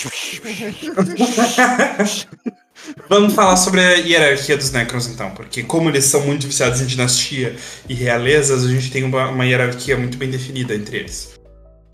[3.07, 5.29] Vamos falar sobre a hierarquia dos Necrons, então.
[5.31, 7.55] Porque como eles são muito viciados em dinastia
[7.87, 11.33] e realezas, a gente tem uma, uma hierarquia muito bem definida entre eles.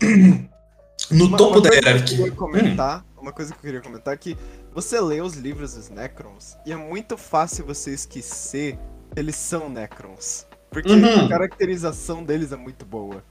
[1.12, 2.16] No Uma- topo uma da que eu hierarquia.
[2.18, 4.36] queria comentar, uma coisa que eu queria comentar é que
[4.74, 8.78] você lê os livros dos Necrons e é muito fácil você esquecer
[9.12, 10.46] que eles são Necrons.
[10.70, 11.26] Porque Uhum.
[11.26, 13.22] a caracterização deles é muito boa.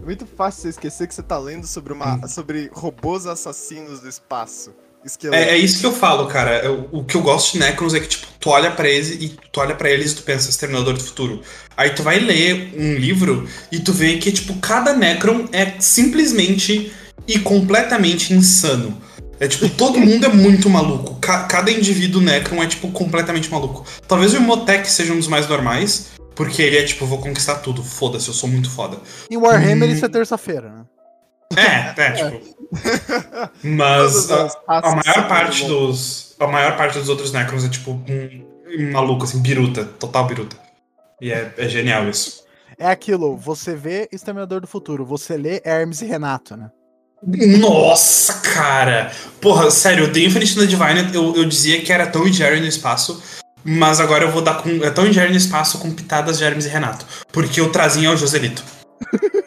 [0.00, 4.08] É muito fácil você esquecer que você tá lendo sobre, uma, sobre robôs assassinos do
[4.08, 4.72] espaço.
[5.32, 6.64] É, é isso que eu falo, cara.
[6.64, 9.36] Eu- o que eu gosto de Necrons é que, tipo, tu olha pra eles e
[9.52, 11.42] tu olha para eles e tu pensa, Exterminador do Futuro.
[11.76, 16.90] Aí tu vai ler um livro e tu vê que, tipo, cada Necron é simplesmente
[17.28, 18.98] e completamente insano.
[19.40, 21.16] É tipo, todo mundo é muito maluco.
[21.20, 23.84] Ca- cada indivíduo Necron é, tipo, completamente maluco.
[24.06, 27.82] Talvez o Imotech seja um dos mais normais, porque ele é, tipo, vou conquistar tudo.
[27.82, 28.96] Foda-se, eu sou muito foda.
[29.30, 29.92] Em Warhammer Hum.
[29.92, 30.84] isso é terça-feira, né?
[31.56, 32.54] É, é, tipo.
[33.62, 36.34] Mas a, a maior parte dos.
[36.40, 38.44] A maior parte dos outros Necrons é tipo um,
[38.78, 40.56] um maluco, assim, biruta, total biruta.
[41.20, 42.42] E é, é genial isso.
[42.78, 46.70] É aquilo, você vê Exterminador do Futuro, você lê Hermes e Renato, né?
[47.26, 49.12] Nossa, cara!
[49.40, 53.22] Porra, sério, The Infinite the Divine eu, eu dizia que era e Jerry no espaço,
[53.62, 54.70] mas agora eu vou dar com.
[54.70, 57.06] É e Jerry no espaço com pitadas de Hermes e Renato.
[57.32, 58.62] Porque o Trazinho é o Joselito.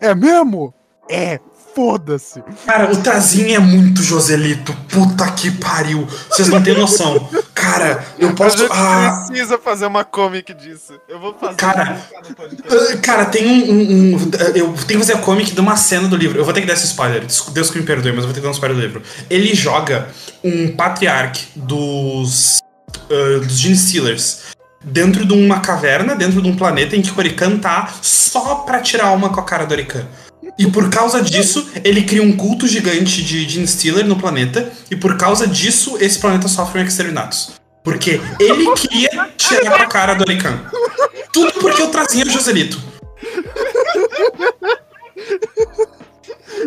[0.00, 0.72] É mesmo?
[1.10, 1.40] É
[1.74, 2.42] foda-se.
[2.66, 4.72] Cara, o Trazinho é muito Joselito.
[4.88, 6.06] Puta que pariu.
[6.28, 7.28] Vocês não têm noção.
[7.54, 8.58] Cara, eu A posso.
[8.58, 10.94] gente Ah, precisa fazer uma comic disso.
[11.08, 11.56] Eu vou fazer.
[11.56, 15.76] Cara, ah, cara, tem um, um- um- Eu tenho que fazer a comic de uma
[15.76, 16.38] cena do livro.
[16.38, 17.24] Eu vou ter que dar esse spoiler.
[17.52, 19.02] Deus que me perdoe, mas eu vou ter que dar um spoiler do livro.
[19.28, 20.08] Ele joga
[20.42, 22.58] um patriarca dos.
[23.10, 24.16] ah, dos Gene
[24.82, 28.80] dentro de uma caverna, dentro de um planeta em que o Orican tá só pra
[28.80, 30.06] tirar uma com a cara do Orican.
[30.58, 34.96] E por causa disso, ele cria um culto gigante de Gene Stealer no planeta, e
[34.96, 37.52] por causa disso, esse planeta sofre um exterminatus.
[37.82, 40.60] Porque ele queria tirar a cara do Orican.
[41.32, 42.80] Tudo porque eu trazia o Joselito.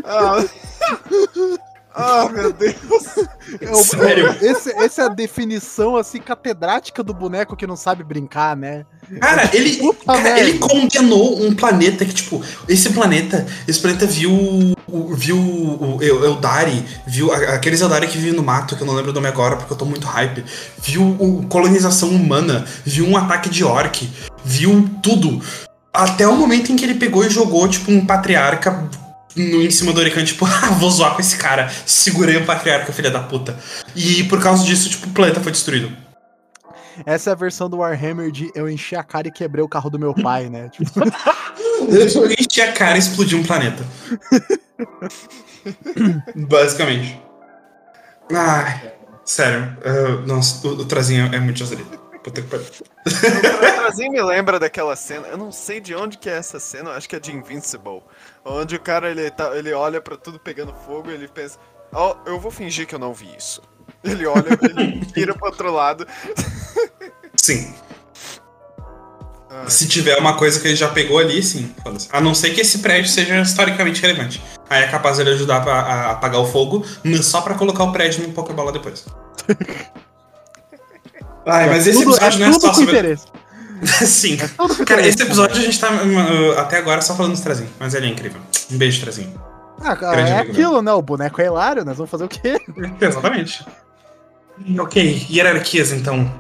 [0.04, 0.44] Ah.
[1.96, 2.74] Ah, meu Deus.
[3.62, 4.36] É o- Sério?
[4.42, 8.86] Esse, essa é a definição, assim, catedrática do boneco que não sabe brincar, né?
[9.20, 14.32] Cara, ele, cara, ele condenou um planeta que, tipo, esse planeta, esse planeta viu
[15.14, 19.12] viu o El- Eldari, viu aqueles Eldari que vivem no mato, que eu não lembro
[19.12, 20.44] o nome agora porque eu tô muito hype,
[20.82, 24.10] viu o colonização humana, viu um ataque de orc,
[24.44, 25.42] viu tudo.
[25.94, 28.90] Até o momento em que ele pegou e jogou, tipo, um patriarca
[29.36, 31.70] no, em cima do Orican, tipo, ah, vou zoar com esse cara.
[31.86, 33.58] Segurei o patriarca, filha da puta.
[33.96, 35.96] E por causa disso, tipo, o planeta foi destruído.
[37.06, 39.90] Essa é a versão do Warhammer de eu enchi a cara e quebrei o carro
[39.90, 40.70] do meu pai, né?
[40.70, 40.92] Tipo,
[41.90, 43.84] Eu enchi a cara e explodiu um planeta.
[46.36, 47.22] Basicamente.
[48.32, 48.94] Ai,
[49.26, 49.78] sério.
[49.84, 52.04] ah, nossa, o, o trazinho é muito Joselito.
[52.24, 52.66] Puta que pariu.
[53.06, 55.28] O Trazinho me lembra daquela cena.
[55.28, 58.02] Eu não sei de onde que é essa cena, eu acho que é de Invincible.
[58.46, 61.58] Onde o cara ele, tá, ele olha pra tudo pegando fogo e ele pensa:
[61.94, 63.62] Ó, eu vou fingir que eu não vi isso.
[64.04, 66.06] Ele olha, ele vira pro outro lado.
[67.38, 67.74] Sim.
[69.50, 71.74] Ah, Se tiver uma coisa que ele já pegou ali, sim.
[72.12, 74.42] A não ser que esse prédio seja historicamente relevante.
[74.70, 77.92] Aí é capaz ele ajudar pra- a apagar o fogo, mas só pra colocar o
[77.94, 79.06] prédio num Pokébola depois.
[81.46, 82.92] Ai, mas esse tudo, episódio não é tudo só com sobre.
[82.92, 83.26] interesse.
[84.06, 84.38] Sim.
[84.58, 87.94] Com Cara, esse episódio a gente tá uh, até agora só falando do Trazinho, mas
[87.94, 88.40] ele é incrível.
[88.72, 89.34] Um beijo, Trazinho.
[89.82, 90.94] Ah, Grande é aquilo, né?
[90.94, 92.58] O boneco é hilário, nós vamos fazer o quê?
[93.02, 93.66] Exatamente.
[94.80, 96.32] Ok, hierarquias então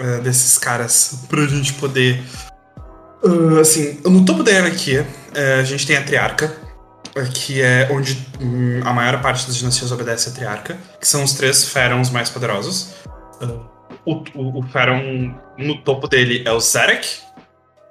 [0.00, 2.22] uh, desses caras pra gente poder.
[3.24, 6.56] uh, assim, no topo da hierarquia, uh, a gente tem a triarca,
[7.16, 11.22] uh, que é onde hum, a maior parte das dinastias obedece a triarca, que são
[11.24, 12.94] os três pharaons mais poderosos.
[13.42, 13.75] Uh,
[14.06, 17.18] o, o, o pharaon no topo dele é o Zarek.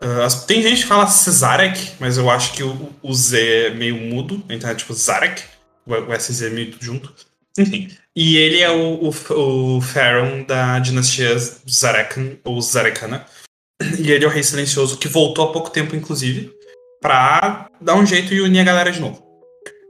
[0.02, 3.96] Uh, tem gente que fala Cesarek, mas eu acho que o, o Z é meio
[3.96, 5.44] mudo, então é tipo Zarek,
[5.86, 7.14] o, o SZ é meio junto.
[7.58, 7.90] Enfim.
[8.16, 11.38] E ele é o, o, o Pharaon da dinastia
[11.70, 13.26] Zarekan, ou Zarekana.
[14.00, 16.52] E ele é o rei silencioso que voltou há pouco tempo, inclusive,
[17.02, 19.24] pra dar um jeito e unir a galera de novo.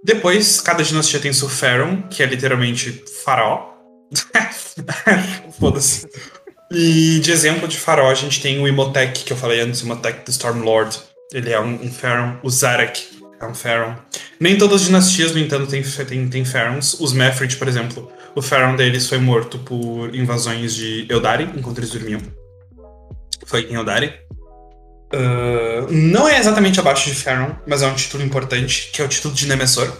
[0.03, 3.74] Depois, cada dinastia tem seu Pharaon, que é literalmente faraó.
[5.59, 6.07] Foda-se.
[6.71, 9.85] E de exemplo de faraó, a gente tem o Imhotep, que eu falei antes, o
[9.85, 10.99] Imhotep do Stormlord.
[11.33, 12.37] Ele é um, um Pharaon.
[12.43, 13.03] O Zarek
[13.39, 13.95] é um Pharaon.
[14.39, 16.99] Nem todas as dinastias, no entanto, têm tem, tem Pharaons.
[16.99, 21.91] Os Mefrit, por exemplo, o Pharaon deles foi morto por invasões de Eldari, enquanto eles
[21.91, 22.21] dormiam.
[23.45, 24.25] Foi em Eldari.
[25.13, 29.07] Ah, não é exatamente abaixo de Pharaon, mas é um título importante, que é o
[29.07, 29.91] título de Nemesor.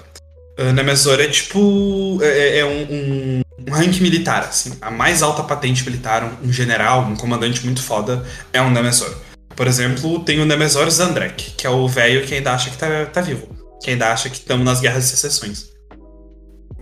[0.60, 2.20] Uh, Nemesor é tipo.
[2.22, 4.78] É, é um, um, um rank militar, assim.
[4.82, 9.16] A mais alta patente militar, um, um general, um comandante muito foda, é um Nemesor.
[9.56, 13.06] Por exemplo, tem o Nemesor Zandrek, que é o velho que ainda acha que tá,
[13.06, 13.48] tá vivo.
[13.82, 15.70] Que ainda acha que estamos nas guerras de secessões.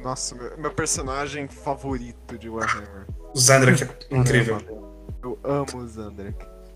[0.04, 3.06] Nossa, meu, meu personagem favorito de Warhammer.
[3.34, 4.58] O Zandrek é incrível.
[5.24, 6.36] Eu amo o Zandrak.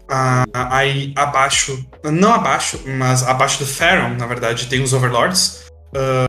[0.09, 5.65] Ah, aí abaixo, não abaixo, mas abaixo do Pharaon, na verdade, tem os Overlords.
[5.93, 6.26] Ah,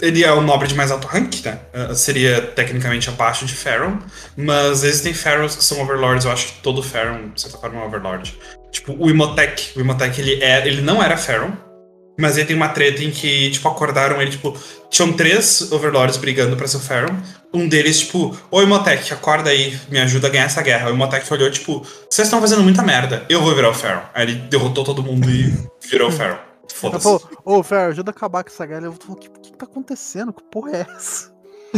[0.00, 1.58] ele é o nobre de mais alto rank, né?
[1.72, 3.98] Ah, seria tecnicamente abaixo de Pharaon,
[4.36, 7.82] mas existem Pharaohs que são Overlords, eu acho que todo Pharaon, de certa forma, é
[7.82, 8.38] um Overlord.
[8.70, 11.52] Tipo, o Imhotep, o Imhotep, ele, é, ele não era Pharaon,
[12.18, 14.56] mas ele tem uma treta em que, tipo, acordaram ele, tipo,
[14.90, 17.16] tinham três Overlords brigando pra ser o Pharaon,
[17.54, 20.90] um deles, tipo, ô Imhotep, acorda aí, me ajuda a ganhar essa guerra.
[20.90, 24.02] O Imhotep olhou, tipo, vocês estão fazendo muita merda, eu vou virar o Pharaon.
[24.12, 25.54] Aí ele derrotou todo mundo e
[25.88, 26.12] virou o
[26.70, 27.02] Ela Foda-se.
[27.04, 28.86] falou, ô, Fer, ajuda a acabar com essa galera.
[28.86, 30.32] Eu falei, o que, que tá acontecendo?
[30.32, 31.32] Que porra é essa?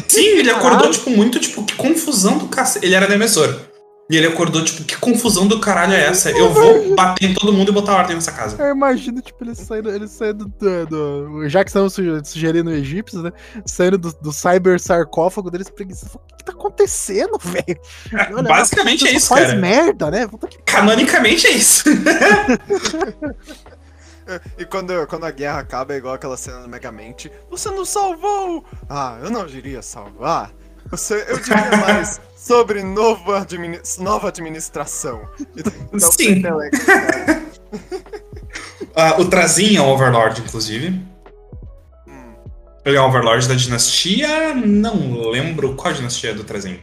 [0.07, 2.85] Sim, ele acordou, tipo, muito, tipo, que confusão do cacete.
[2.87, 3.59] Ele era Nemesor.
[4.09, 6.33] E ele acordou, tipo, que confusão do caralho é essa?
[6.33, 8.61] Eu vou bater em todo mundo e botar ordem nessa casa.
[8.61, 13.23] Eu imagino, tipo, ele saindo, ele saindo do, do- Já que estamos suge- sugerindo egípcios,
[13.23, 13.31] né?
[13.65, 16.17] Saindo do, do cyber sarcófago deles preguiçosos.
[16.17, 17.81] O que, tá acontecendo, velho?
[18.49, 19.59] Basicamente é isso, faz cara.
[19.61, 20.29] merda, né?
[20.67, 21.85] Canonicamente é isso.
[24.59, 27.31] E quando, quando a guerra acaba é igual aquela cena do Megamente.
[27.51, 28.65] Você não salvou!
[28.89, 30.53] Ah, eu não diria salvar.
[30.91, 33.33] Você, eu diria mais sobre novo
[33.99, 35.29] nova administração.
[35.57, 36.43] Então, Sim.
[38.97, 41.01] uh, o Trazin é o Overlord, inclusive.
[42.09, 42.35] Hum.
[42.85, 44.55] Ele é o Overlord da dinastia.
[44.55, 46.81] Não lembro qual dinastia é do Trazin.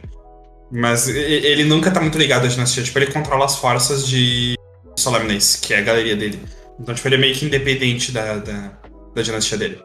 [0.70, 2.82] Mas ele nunca tá muito ligado à dinastia.
[2.82, 4.54] Tipo, ele controla as forças de
[4.96, 6.40] Solemnes, que é a galeria dele.
[6.78, 8.78] Então, tipo, ele é meio que independente da, da,
[9.14, 9.80] da dinastia dele.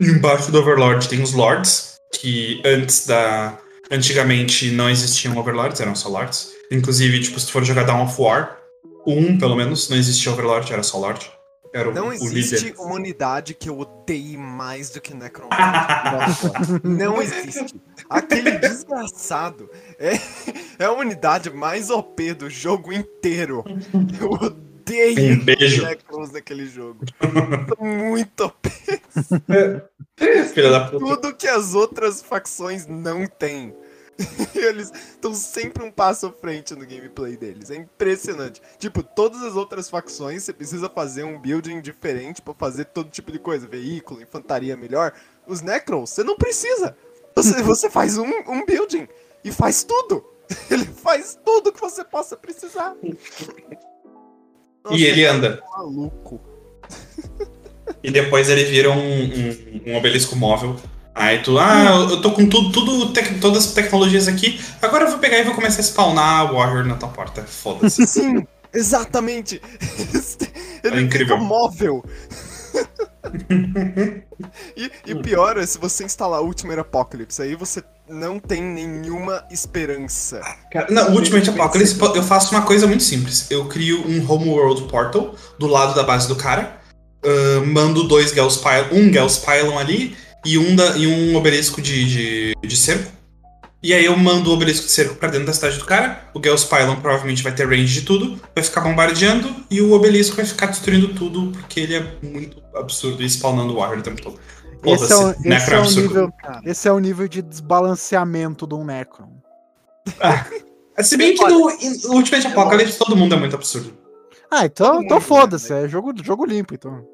[0.00, 3.58] Embaixo do Overlord tem os Lords, que antes da.
[3.90, 6.50] Antigamente não existiam Overlords, eram só Lords.
[6.70, 8.58] Inclusive, tipo, se tu for jogar Dawn of War,
[9.06, 11.30] um, pelo menos, não existia Overlord, era só Lord.
[11.72, 12.74] Era não o, existe líder.
[12.78, 15.48] uma unidade que eu odeie mais do que Necron.
[16.84, 17.80] não existe.
[18.08, 20.14] Aquele desgraçado é,
[20.78, 23.64] é a unidade mais OP do jogo inteiro.
[24.20, 25.82] Eu odeio um beijo.
[25.82, 27.04] Necrons naquele jogo.
[27.78, 28.68] Muito OP.
[30.52, 30.98] Filha da puta.
[30.98, 33.74] Tudo que as outras facções não têm.
[34.54, 37.70] Eles estão sempre um passo à frente no gameplay deles.
[37.70, 38.60] É impressionante.
[38.78, 43.30] Tipo, todas as outras facções você precisa fazer um building diferente para fazer todo tipo
[43.30, 43.66] de coisa.
[43.66, 45.12] Veículo, infantaria melhor.
[45.46, 46.96] Os Necrons, você não precisa.
[47.34, 49.06] Você, você faz um, um building
[49.44, 50.24] e faz tudo.
[50.70, 52.94] Ele faz tudo que você possa precisar.
[54.90, 55.62] Nossa, e ele anda.
[55.62, 56.40] É maluco.
[58.00, 60.76] E depois ele vira um, um, um obelisco móvel
[61.18, 65.10] Aí tu, ah, eu tô com tudo, tudo tec, todas as tecnologias aqui, agora eu
[65.10, 67.42] vou pegar e vou começar a spawnar Warrior na tua porta.
[67.42, 68.06] Foda-se.
[68.06, 69.60] Sim, exatamente.
[70.84, 71.36] Ele É incrível.
[71.36, 72.04] fica móvel.
[74.76, 80.40] e, e pior é se você instalar Ultimate Apocalypse, aí você não tem nenhuma esperança.
[80.72, 83.50] Cara, não, Ultimate Apocalypse eu faço uma coisa muito simples.
[83.50, 86.80] Eu crio um Homeworld Portal do lado da base do cara,
[87.24, 91.82] ah, mando dois Gauss Pylon, um Gauss Pylon ali e um, da, e um obelisco
[91.82, 93.18] de, de, de cerco.
[93.80, 96.28] E aí eu mando o obelisco de cerco pra dentro da cidade do cara.
[96.34, 100.34] O Gauss Pylon provavelmente vai ter range de tudo, vai ficar bombardeando, e o obelisco
[100.34, 104.20] vai ficar destruindo tudo, porque ele é muito absurdo e spawnando o Warrior o tempo
[104.20, 104.40] todo.
[104.84, 106.32] Esse é, o, Foda-se, esse, é o nível,
[106.64, 109.30] esse é o nível de desbalanceamento de um Necron.
[111.02, 113.96] Se bem que no, no Ultimate Apocalypse todo mundo é muito absurdo.
[114.50, 115.84] Ah, então, então mundo, foda-se, né?
[115.84, 117.04] é jogo, jogo limpo, então.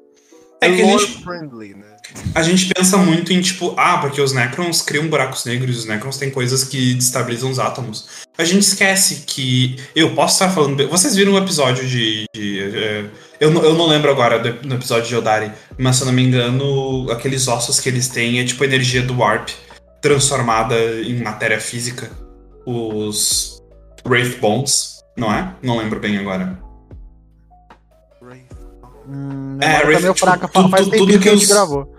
[0.61, 1.97] É que a gente, friendly, né?
[2.33, 6.17] a gente pensa muito em tipo, ah, porque os Necrons criam buracos negros, os Necrons
[6.17, 8.25] têm coisas que destabilizam os átomos.
[8.37, 9.75] A gente esquece que.
[9.95, 10.87] Eu posso estar falando.
[10.87, 12.25] Vocês viram o episódio de.
[12.33, 12.84] de, é,
[13.39, 16.13] eu, não- eu não lembro agora do, no episódio de Odari, mas se eu não
[16.13, 19.49] me engano, aqueles ossos que eles têm é tipo a energia do Warp
[20.01, 22.09] transformada em matéria física.
[22.65, 23.61] Os
[24.05, 25.53] Wraith Bones, não é?
[25.61, 26.59] Não lembro bem agora.
[29.07, 31.49] Hum, É, tá Wraith, meio tipo, fraca, tudo- faz tudo que que a gente os-
[31.49, 31.93] gravou.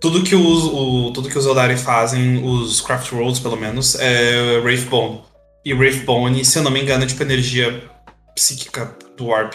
[0.00, 4.58] Tudo que os, o, tudo que os Eldari fazem, os Craft Worlds pelo menos, é
[4.58, 5.22] Wraithbone.
[5.64, 7.84] E Wraithbone, se eu não me engano, é tipo energia
[8.34, 9.54] psíquica do Warp,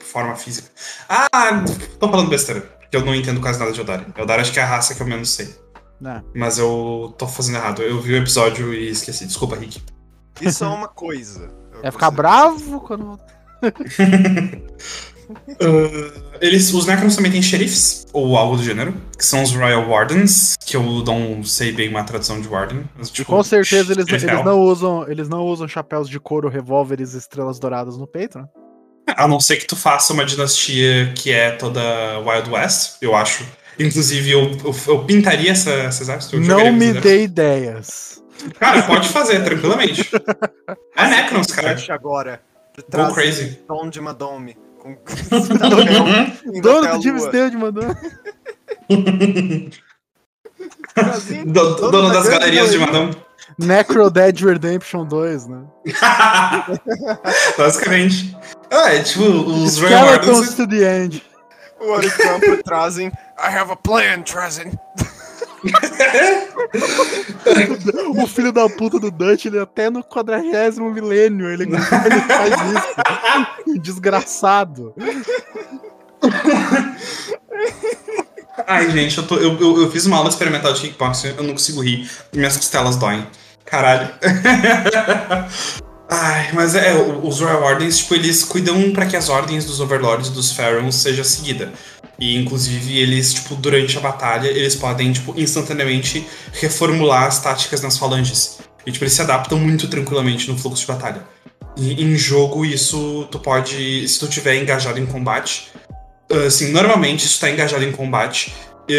[0.00, 0.68] forma física.
[1.08, 1.64] Ah,
[1.98, 4.06] tô falando besteira, porque eu não entendo quase nada de Eldari.
[4.16, 5.54] Eldari acho que é a raça que eu menos sei.
[6.00, 6.22] né?
[6.34, 7.82] Mas eu tô fazendo errado.
[7.82, 9.26] Eu vi o episódio e esqueci.
[9.26, 9.82] Desculpa, Rick.
[10.40, 11.50] Isso é uma coisa.
[11.82, 13.18] É ficar bravo quando.
[15.60, 19.88] Ah, eles, os Necrons também têm xerifes, ou algo do gênero, que são os Royal
[19.88, 22.84] Wardens, que eu não sei bem uma tradução de Warden.
[22.96, 26.18] Mas, E tipo, com certeza eles, xerife eles não usam, eles não usam chapéus de
[26.18, 28.46] couro, revólveres e estrelas douradas no peito, né?
[29.16, 31.80] A não ser que tu faça uma dinastia que é toda
[32.20, 33.44] Wild West, eu acho.
[33.78, 36.36] Inclusive, eu, eu, eu pintaria essa, essa exército.
[36.36, 38.22] eu jogaria Não me dê ideias.
[38.58, 40.10] Cara, pode fazer, tranquilamente.
[40.96, 41.76] É Necrons, cara.
[41.88, 42.42] Agora.
[42.76, 43.58] De Go crazy.
[43.66, 44.56] Tom de Madome.
[44.78, 44.96] Com...
[46.60, 47.56] Dono do James Dale.
[51.46, 53.16] Do- do- Dono das galerias de Madame.
[53.64, 55.62] Necro Dead Redemption 2, né?
[57.58, 58.36] Basicamente.
[58.70, 61.22] Ah, é tipo, os Skeletons to the End.
[61.80, 63.08] O Oricampo trazem.
[63.08, 64.72] I have a plan, Trazen.
[68.16, 73.78] O filho da puta do Dutch, ele até no quadragésimo milênio, ele, ele faz isso.
[73.80, 74.94] Desgraçado.
[78.66, 81.52] Ai, gente, eu, tô, eu, eu, eu fiz uma aula experimental de kickboxing, eu não
[81.52, 82.10] consigo rir.
[82.32, 83.26] Minhas costelas doem.
[83.70, 84.08] Caralho.
[86.12, 89.78] Ai, mas é, o- os Royal Wardens, tipo, eles cuidam pra que as ordens dos
[89.80, 91.72] Overlords dos Pharaohs seja seguida.
[92.18, 97.96] E, inclusive, eles, tipo, durante a batalha, eles podem, tipo, instantaneamente reformular as táticas nas
[97.96, 98.58] falanges.
[98.84, 101.22] E, tipo, eles se adaptam muito tranquilamente no fluxo de batalha.
[101.76, 105.68] E em jogo, isso, tu pode, se tu tiver engajado em combate,
[106.46, 108.54] Assim, normalmente, se tu tá engajado em combate,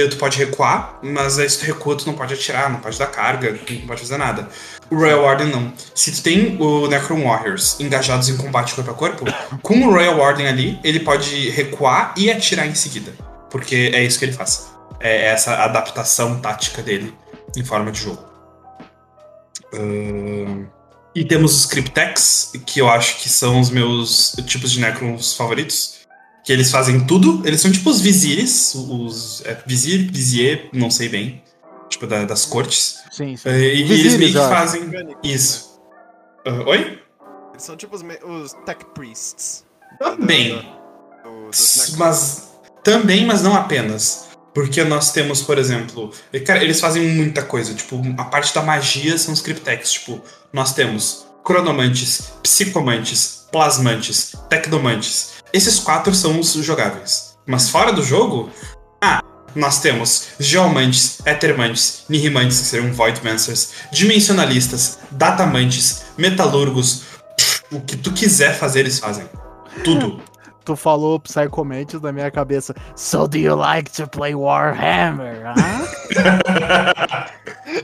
[0.10, 3.08] tu pode recuar, mas aí se tu recua, tu não pode atirar, não pode dar
[3.08, 4.48] carga, não pode fazer nada.
[4.90, 5.74] O Royal Warden não.
[5.96, 9.26] Se tu tem o Necron Warriors engajados em combate corpo a corpo,
[9.62, 13.14] com o Royal Warden ali, ele pode recuar e atirar em seguida.
[13.50, 14.72] Porque é isso que ele faz.
[15.00, 17.14] É essa adaptação tática dele
[17.56, 18.24] em forma de jogo.
[19.74, 20.68] Uh,
[21.14, 26.01] e temos os Cryptex, que eu acho que são os meus tipos de Necrons favoritos.
[26.44, 27.42] Que eles fazem tudo.
[27.46, 28.74] Eles são tipo os vizires.
[28.76, 29.42] Os.
[29.46, 31.44] É, vizir, vizier, não sei bem.
[31.90, 33.00] Tipo, da, das cortes.
[33.12, 33.50] Sim, sim.
[33.50, 34.90] Uh, e, Vizires, eles meio que fazem.
[35.24, 35.80] Isso.
[36.48, 37.00] Uh, oi?
[37.52, 39.66] Eles são tipo os, os Tech Priests.
[40.00, 40.56] Também.
[41.24, 41.96] Do- dos Necrons.
[41.98, 42.52] Mas
[42.84, 44.30] também, mas não apenas.
[44.54, 46.12] Porque nós temos, por exemplo,
[46.46, 47.74] cara, eles fazem muita coisa.
[47.74, 49.92] Tipo, a parte da magia são os Cryptex.
[49.94, 50.22] Tipo,
[50.52, 55.41] nós temos cronomantes, psicomantes, plasmantes, tecnomantes.
[55.54, 57.38] Esses quatro são os jogáveis.
[57.46, 58.50] Mas fora do jogo,
[59.02, 59.22] ah,
[59.56, 67.04] nós temos geomantes, ethermantes, nirrimantes, que seriam voidmancers, dimensionalistas, datamantes, metalurgos.
[67.38, 69.28] Pff, O que tu quiser fazer, eles fazem.
[69.84, 70.22] Tudo.
[70.64, 72.76] Tu falou Psychomantis na minha cabeça.
[72.96, 75.42] So do you like to play Warhammer?
[75.48, 75.88] Hã?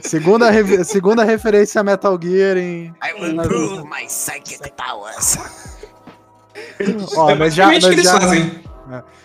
[0.00, 2.94] segunda, re- segunda referência a Metal Gear em.
[3.02, 5.36] I will prove my psychic powers.
[7.16, 8.60] Ó, é mas já, o nós eles já, fazem.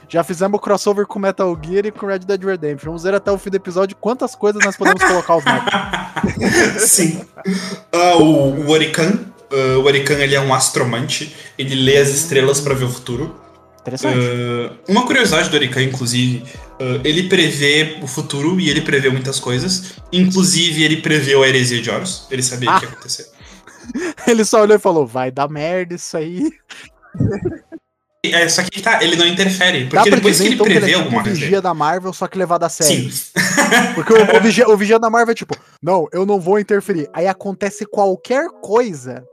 [0.09, 2.87] já fizemos crossover com Metal Gear e com Red Dead Redemption.
[2.87, 5.43] Vamos ver até o fim do episódio quantas coisas nós podemos colocar os.
[6.89, 7.21] Sim.
[7.91, 9.19] Ah, o, o Orican.
[9.51, 11.35] ah, o Orican ele é um astromante.
[11.57, 13.35] Ele lê as estrelas pra ver o futuro.
[13.81, 14.17] Interessante.
[14.17, 16.43] Ah, uma curiosidade do Orican, inclusive,
[16.79, 19.93] ah, ele prevê o futuro e ele prevê muitas coisas.
[20.11, 22.27] Inclusive, ele preveu a heresia de Horus.
[22.31, 23.33] Ele sabia o que ia acontecer.
[24.25, 26.51] Ele só olhou e falou: vai dar merda isso aí.
[28.25, 29.83] É, só que tá, ele não interfere.
[29.85, 31.23] Dá Porque pra depois dizer que ele então que prevê ele é tipo alguma o
[31.25, 31.39] coisa.
[31.39, 33.11] vigia da Marvel, só que levado a sério.
[33.11, 33.31] Sim.
[33.95, 37.09] Porque o, o vigia, o vigia da Marvel é tipo, não, eu não vou interferir.
[37.13, 39.25] Aí acontece qualquer coisa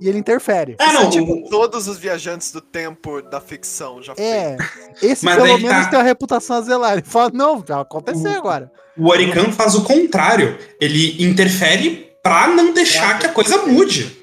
[0.00, 0.76] e ele interfere.
[0.78, 1.10] Ah, Isso é não.
[1.10, 4.56] tipo o- todos os viajantes do tempo da ficção já É,
[5.02, 5.90] esse Mas pelo menos tá.
[5.90, 6.92] tem a reputação a zelar.
[6.94, 8.72] Ele fala, não, vai acontecer O- agora.
[8.96, 10.56] O Orican faz o contrário.
[10.80, 14.16] Ele interfere pra não deixar que a coisa mude.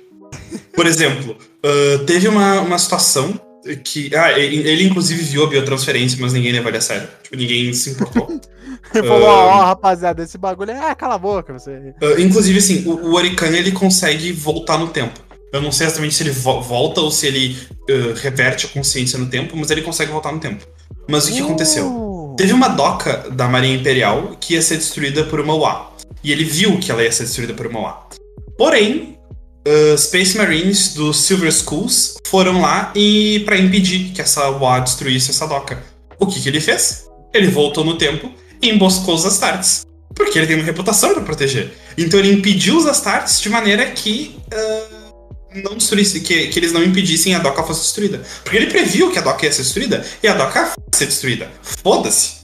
[0.75, 3.33] Por exemplo, ah, teve uma, uma situação
[3.83, 4.13] que.
[4.15, 7.07] Ah, ele, inclusive viu a biotransferência, mas ninguém levou ele a sério.
[7.23, 8.27] Tipo, ninguém se importou.
[8.93, 9.55] Ele falou, ó, Ah.
[9.57, 10.77] ó, rapaziada, esse bagulho é.
[10.91, 11.93] Ah, cala a boca, você.
[12.01, 15.19] Ah, inclusive, assim, o, o ele consegue voltar no tempo.
[15.51, 17.55] Eu não sei exatamente se ele vo- volta ou se ele
[18.21, 20.65] reverte a consciência no tempo, mas ele consegue voltar no tempo.
[21.09, 21.87] Mas o que aconteceu?
[21.87, 25.91] Uh, Teve uma doca da Marinha Imperial que ia ser destruída por uma UA.
[26.23, 28.07] E ele viu que ela ia ser destruída por uma UA.
[28.57, 29.17] Porém,
[29.67, 35.31] uh, Space Marines dos Silver Schools foram lá e para impedir que essa UA destruísse
[35.31, 35.81] essa doca.
[36.19, 37.05] O que, que ele fez?
[37.33, 39.85] Ele voltou no tempo e emboscou os Astartes.
[40.15, 41.73] Porque ele tem uma reputação para proteger.
[41.97, 44.35] Então ele impediu os Astartes de maneira que.
[44.53, 45.03] uh,
[45.55, 48.21] não destruísse, que, que eles não impedissem a doca fosse destruída.
[48.43, 51.51] Porque ele previu que a doca ia ser destruída e a doca ia ser destruída.
[51.61, 52.43] Foda-se.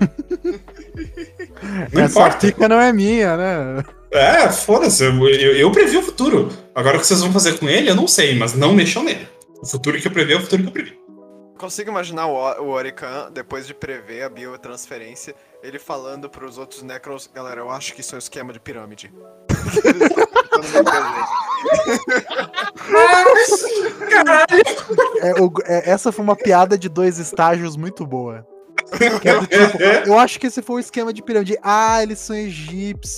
[1.92, 2.68] Não Essa importa.
[2.68, 3.84] não é minha, né?
[4.12, 5.04] É, foda-se.
[5.04, 6.48] Eu, eu, eu previ o futuro.
[6.74, 9.28] Agora o que vocês vão fazer com ele, eu não sei, mas não mexam nele.
[9.62, 10.98] O futuro que eu previ é o futuro que eu previ.
[11.58, 17.28] Consigo imaginar o, O- Orican, depois de prever a biotransferência, ele falando pros outros Necrons,
[17.32, 19.12] galera, eu acho que isso é um esquema de pirâmide.
[25.22, 28.46] É, o- é, essa foi uma piada de dois estágios muito boa.
[29.20, 31.56] Que é do tipo, eu acho que esse foi o esquema de pirâmide.
[31.62, 33.16] Ah, eles são egípcios.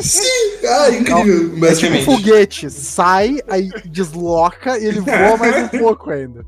[0.00, 0.66] Sim!
[0.68, 1.68] Ah, incrível.
[1.68, 2.70] É tipo um foguete.
[2.70, 6.46] Sai, aí desloca e ele voa mais um pouco ainda.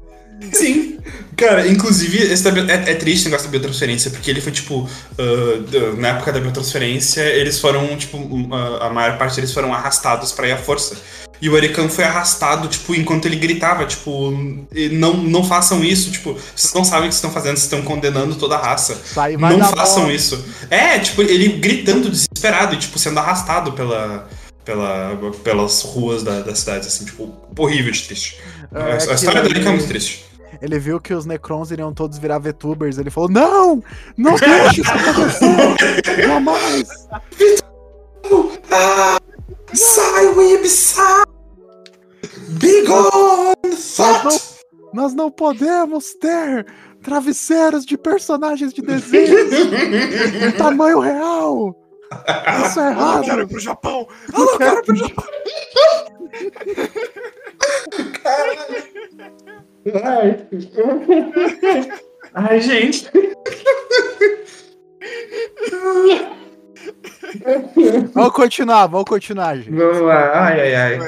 [0.53, 0.99] Sim.
[1.37, 4.89] Cara, inclusive, esse da é, é triste o negócio da biotransferência, porque ele foi tipo.
[5.17, 8.19] da- na época da biotransferência, eles foram, tipo,
[8.53, 10.97] ah, a maior parte deles foram arrastados pra ir à força.
[11.43, 14.33] E o Erican foi arrastado, tipo, enquanto ele gritava, tipo,
[14.73, 17.65] "E não, não façam isso, tipo, vocês não sabem o que vocês estão fazendo, vocês
[17.65, 18.97] estão condenando toda a raça.
[19.05, 20.15] Sai, não façam bola.
[20.15, 20.43] isso.
[20.71, 24.29] É, tipo, ele gritando desesperado e, tipo, sendo arrastado pela,
[24.65, 28.41] pela, pelas ruas da, da cidade, assim, tipo, horrível de triste.
[28.73, 30.25] É, a, a história ele- Erican é muito triste.
[30.63, 32.97] Ele viu que os Necrons iriam todos virar VTubers.
[32.97, 33.83] Ele falou: Não!
[34.17, 36.27] Não deixe isso acontecer!
[36.27, 36.89] Jamais!
[39.75, 41.25] Sai, Weeb, sai!
[42.49, 43.55] Be gone,
[43.99, 44.41] Nós não,
[44.95, 46.65] nós não podemos ter
[47.03, 51.77] travesseiros de personagens de desenhos em tamanho real!
[52.67, 53.25] Isso é Eu errado!
[53.25, 54.09] quero ir pro Japão!
[54.33, 55.25] Eu não quero ir pro Japão!
[60.03, 60.47] Ai.
[62.35, 63.11] Ai, gente.
[68.13, 69.71] Vamos continuar, vamos continuar, gente.
[69.71, 70.47] Vamos lá.
[70.47, 70.99] Ai, ai, ai.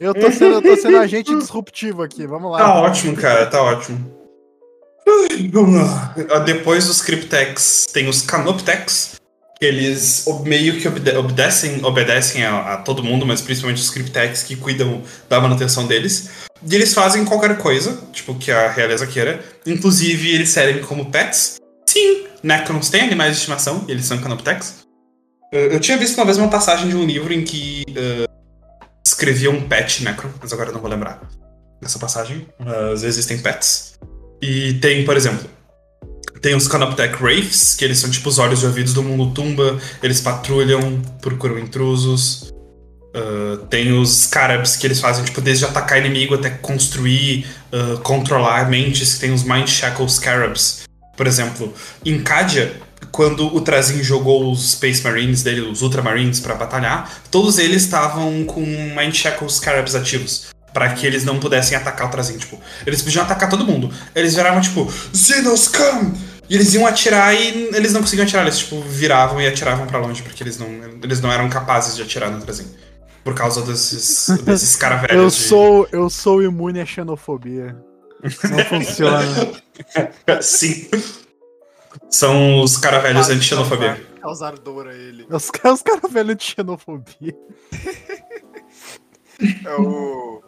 [0.00, 2.58] Eu tô sendo, eu tô sendo agente disruptivo aqui, vamos lá.
[2.58, 4.12] Tá ótimo, cara, tá ótimo.
[5.52, 6.14] Vamos lá.
[6.40, 9.20] Depois dos Cryptex, tem os Canoptex,
[9.64, 14.56] eles meio que obede- obedecem, obedecem a, a todo mundo, mas principalmente os Cryptex que
[14.56, 16.30] cuidam da manutenção deles.
[16.66, 19.44] E eles fazem qualquer coisa, tipo, que a realeza queira.
[19.66, 21.56] Inclusive, eles servem como pets.
[21.86, 24.84] Sim, Necrons têm animais de estimação, eles são Canoptex.
[25.52, 28.26] Eu tinha visto uma vez uma passagem de um livro em que eh,
[29.06, 31.22] escrevia um pet Necron, mas agora não vou lembrar
[31.80, 32.46] dessa passagem.
[32.58, 33.94] Mas existem pets.
[34.42, 35.48] E tem, por exemplo,
[36.44, 39.78] tem os Canoptech Wraiths, que eles são tipo os olhos e ouvidos do mundo tumba,
[40.02, 42.52] eles patrulham, procuram intrusos.
[43.14, 48.68] Ah, tem os Scarabs, que eles fazem tipo desde atacar inimigo até construir, ah, controlar
[48.68, 49.18] mentes.
[49.18, 50.82] Tem os Mind Shackle Scarabs.
[51.16, 51.72] Por exemplo,
[52.04, 52.78] em Cadia,
[53.10, 58.44] quando o Trazin jogou os Space Marines dele, os Ultramarines, pra batalhar, todos eles estavam
[58.44, 60.48] com Mind Shackle Scarabs ativos.
[60.74, 62.60] Pra que eles não pudessem atacar o Trazin, tipo.
[62.84, 63.90] Eles podiam atacar todo mundo.
[64.14, 66.33] Eles viravam, tipo, Xenos, come!
[66.48, 68.42] E eles iam atirar e eles não conseguiam atirar.
[68.44, 70.68] Eles, tipo, viravam e atiravam pra longe, porque eles não,
[71.02, 72.70] eles não eram capazes de atirar no Trazin.
[73.22, 75.16] Por causa desses, desses caravelhos.
[75.16, 77.74] Eu de- sou, eu sou imune à xenofobia.
[78.50, 79.20] Não funciona.
[80.42, 80.88] Sim.
[82.10, 84.04] São os caravelhos anti-xenofobia.
[84.20, 85.26] Causar dor a ele.
[85.30, 87.34] Os, os caras velhos de xenofobia.
[89.66, 90.40] É o.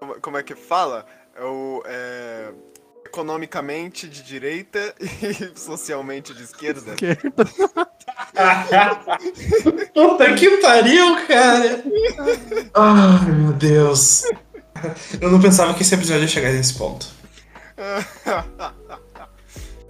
[0.00, 1.04] Como, como é que fala?
[1.36, 1.82] É o.
[1.86, 2.50] é,
[3.08, 6.94] Economicamente de direita e socialmente de esquerda.
[6.94, 7.16] Que-
[9.94, 11.82] Puta que pariu, cara!
[12.74, 14.24] Ai, meu Deus.
[15.20, 17.06] Eu não pensava que esse episódio ia chegar nesse ponto.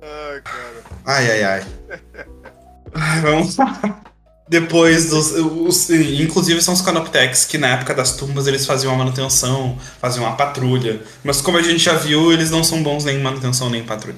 [0.00, 0.84] Ai, cara.
[1.04, 1.66] Ai, ai, ai.
[2.94, 4.00] Ai, Vamos lá.
[4.48, 5.32] Depois dos.
[5.32, 10.26] Os, inclusive são os Canoptex, que na época das tumbas eles faziam a manutenção, faziam
[10.26, 11.00] a patrulha.
[11.22, 13.84] Mas como a gente já viu, eles não são bons nem em manutenção nem em
[13.84, 14.16] patrulha.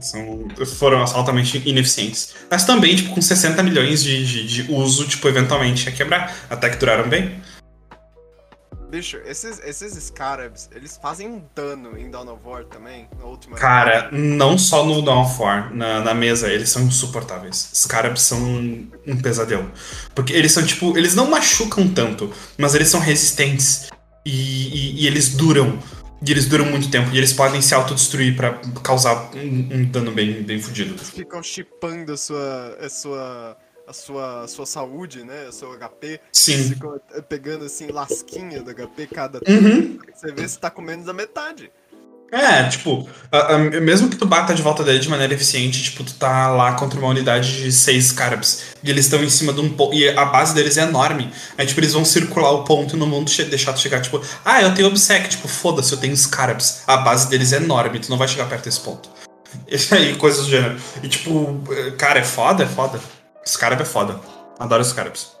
[0.00, 2.34] São, foram altamente ineficientes.
[2.50, 6.34] Mas também, tipo, com 60 milhões de, de, de uso, tipo, eventualmente ia quebrar.
[6.50, 7.40] Até que duraram bem.
[8.94, 13.56] Bicho, esses, esses Scarabs, eles fazem um dano em Dawn of War também, na última.
[13.56, 17.70] Cara, não só no Dawn of War, na, na mesa, eles são insuportáveis.
[17.72, 19.68] Os caras são um pesadelo.
[20.14, 23.88] Porque eles são, tipo, eles não machucam tanto, mas eles são resistentes.
[24.24, 25.76] E, e- e eles duram.
[26.26, 27.10] E eles duram muito tempo.
[27.12, 30.94] E eles podem se autodestruir pra causar um, um dano bem, bem fudido.
[30.94, 32.78] Eles ficam chipando a sua.
[32.80, 33.56] a sua.
[33.86, 35.46] A sua, a sua saúde, né?
[35.48, 36.20] O seu HP.
[36.32, 36.70] Sim.
[36.70, 39.98] ficam eh, pegando assim, lasquinha do HP cada Uhum.
[40.14, 41.70] Você vê se tá com menos da metade.
[42.32, 46.02] É, tipo, a- a- mesmo que tu bata de volta dele de maneira eficiente, tipo,
[46.02, 48.74] tu tá lá contra uma unidade de seis Scarabs.
[48.82, 49.94] E eles estão em cima de um ponto.
[49.94, 51.30] E a base deles é enorme.
[51.56, 54.60] Aí, tipo, eles vão circular o ponto e vão che- deixar tu chegar, tipo, ah,
[54.62, 55.28] eu tenho Obsec.
[55.28, 56.82] Tipo, foda-se, eu tenho Scarabs.
[56.88, 59.08] A base deles é enorme, tu não vai chegar perto desse ponto.
[59.68, 60.76] E aí, coisas do gênero.
[61.04, 62.98] E, tipo, eh, cara, é foda, é foda.
[63.46, 64.20] Scarab é foda.
[64.58, 65.32] Adoro os Scarabs.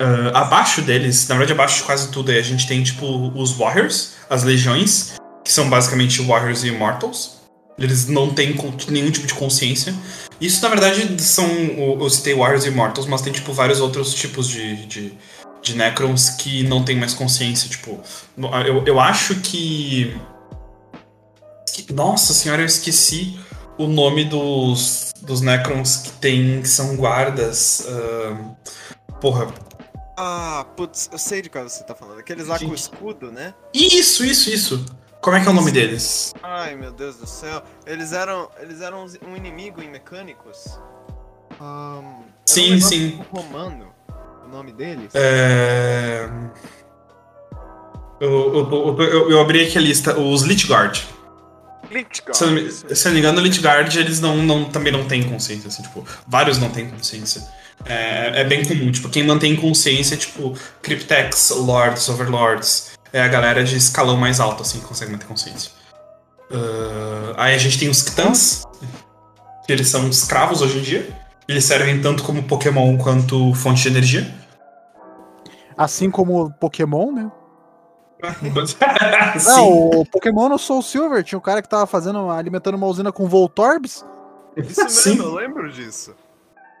[0.00, 3.52] Ah, abaixo deles, na verdade, abaixo de quase tudo aí, a gente tem, tipo, os
[3.52, 5.14] Warriors, as legiões,
[5.44, 7.34] que são basicamente Warriors e Immortals.
[7.78, 8.56] Eles não têm
[8.88, 9.94] nenhum tipo de consciência.
[10.40, 11.46] Isso, na verdade, são.
[11.48, 15.18] Eu citei Warriors e Immortals, mas tem, tipo, vários outros tipos de, de,
[15.60, 17.68] de Necrons que não têm mais consciência.
[17.68, 18.00] Tipo,
[18.66, 20.16] eu, eu acho que-
[21.92, 23.36] Nossa senhora, eu esqueci
[23.78, 26.60] o nome dos, dos Necrons que tem.
[26.62, 27.86] que são guardas.
[27.88, 28.54] ahn,
[29.20, 29.48] porra.
[30.16, 32.20] Ah, putz, eu sei de qual você tá falando.
[32.20, 32.78] Aqueles lá com Gente.
[32.78, 33.52] escudo, né?
[33.72, 34.84] Isso, isso, isso.
[35.20, 36.34] Como é que é o nome deles?
[36.42, 37.62] Ai, meu Deus do céu.
[37.86, 38.48] Eles eram.
[38.60, 40.78] Eles eram um inimigo em mecânicos.
[41.60, 43.20] Um Sim, negócio sim.
[43.32, 43.86] Romano.
[44.44, 45.10] O nome deles?
[45.14, 46.28] É...
[48.20, 51.00] Eu, eu, eu, eu- eu abri aqui a lista, os Lich Guard.
[51.84, 52.36] Glitchguard.
[52.36, 55.04] Se eu, não me- se eu não me engano, Guard, eles não, não, também não
[55.06, 57.42] têm consciência, assim, tipo, vários não têm consciência.
[57.84, 63.28] É, é bem comum, tipo, quem mantém consciência é, tipo, Cryptex, Lords, Overlords, é a
[63.28, 65.70] galera de escalão mais alto, assim, que consegue manter consciência.
[66.50, 68.64] Ah, aí a gente tem os Ktans,
[69.66, 71.08] que eles são escravos hoje em dia.
[71.46, 74.34] Eles servem tanto como Pokémon quanto fonte de energia.
[75.76, 77.30] Assim como o Pokémon, né?
[79.46, 83.10] Não, o Pokémon no Soul Silver tinha um cara que tava fazendo, alimentando uma usina
[83.12, 84.04] com Voltorbs.
[84.56, 85.18] Isso mesmo, Sim.
[85.18, 86.14] eu lembro disso.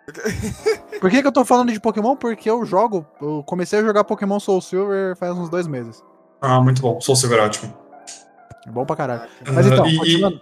[1.00, 2.14] Por que, que eu tô falando de Pokémon?
[2.14, 6.02] Porque eu jogo, eu comecei a jogar Pokémon Soul Silver faz uns dois meses.
[6.40, 7.00] Ah, muito bom.
[7.00, 7.74] Soul Silver é ótimo.
[8.66, 9.28] Bom pra caralho.
[9.52, 10.40] Mas então, Ah, e- continuando.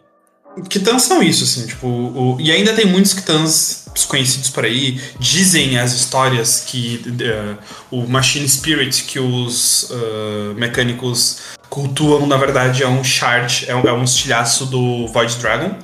[0.69, 1.87] Kitans são isso, assim, tipo.
[1.87, 5.01] o- e ainda tem muitos Kitans desconhecidos por aí.
[5.19, 7.57] Dizem as histórias que eh,
[7.91, 11.39] o Machine Spirit que os eh, mecânicos
[11.69, 15.77] cultuam, na verdade, é um shard, é um, é um estilhaço do Void Dragon.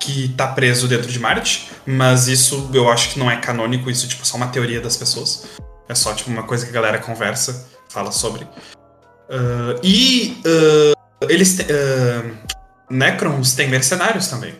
[0.00, 4.06] Que tá preso dentro de Marte, mas isso eu acho que não é canônico, isso
[4.06, 5.44] tipo, é só uma teoria das pessoas.
[5.88, 8.46] É só tipo uma coisa que a galera conversa, fala sobre.
[9.30, 11.58] Ah, e ah, eles.
[11.60, 12.53] ah,
[12.90, 14.54] Necrons têm mercenários também.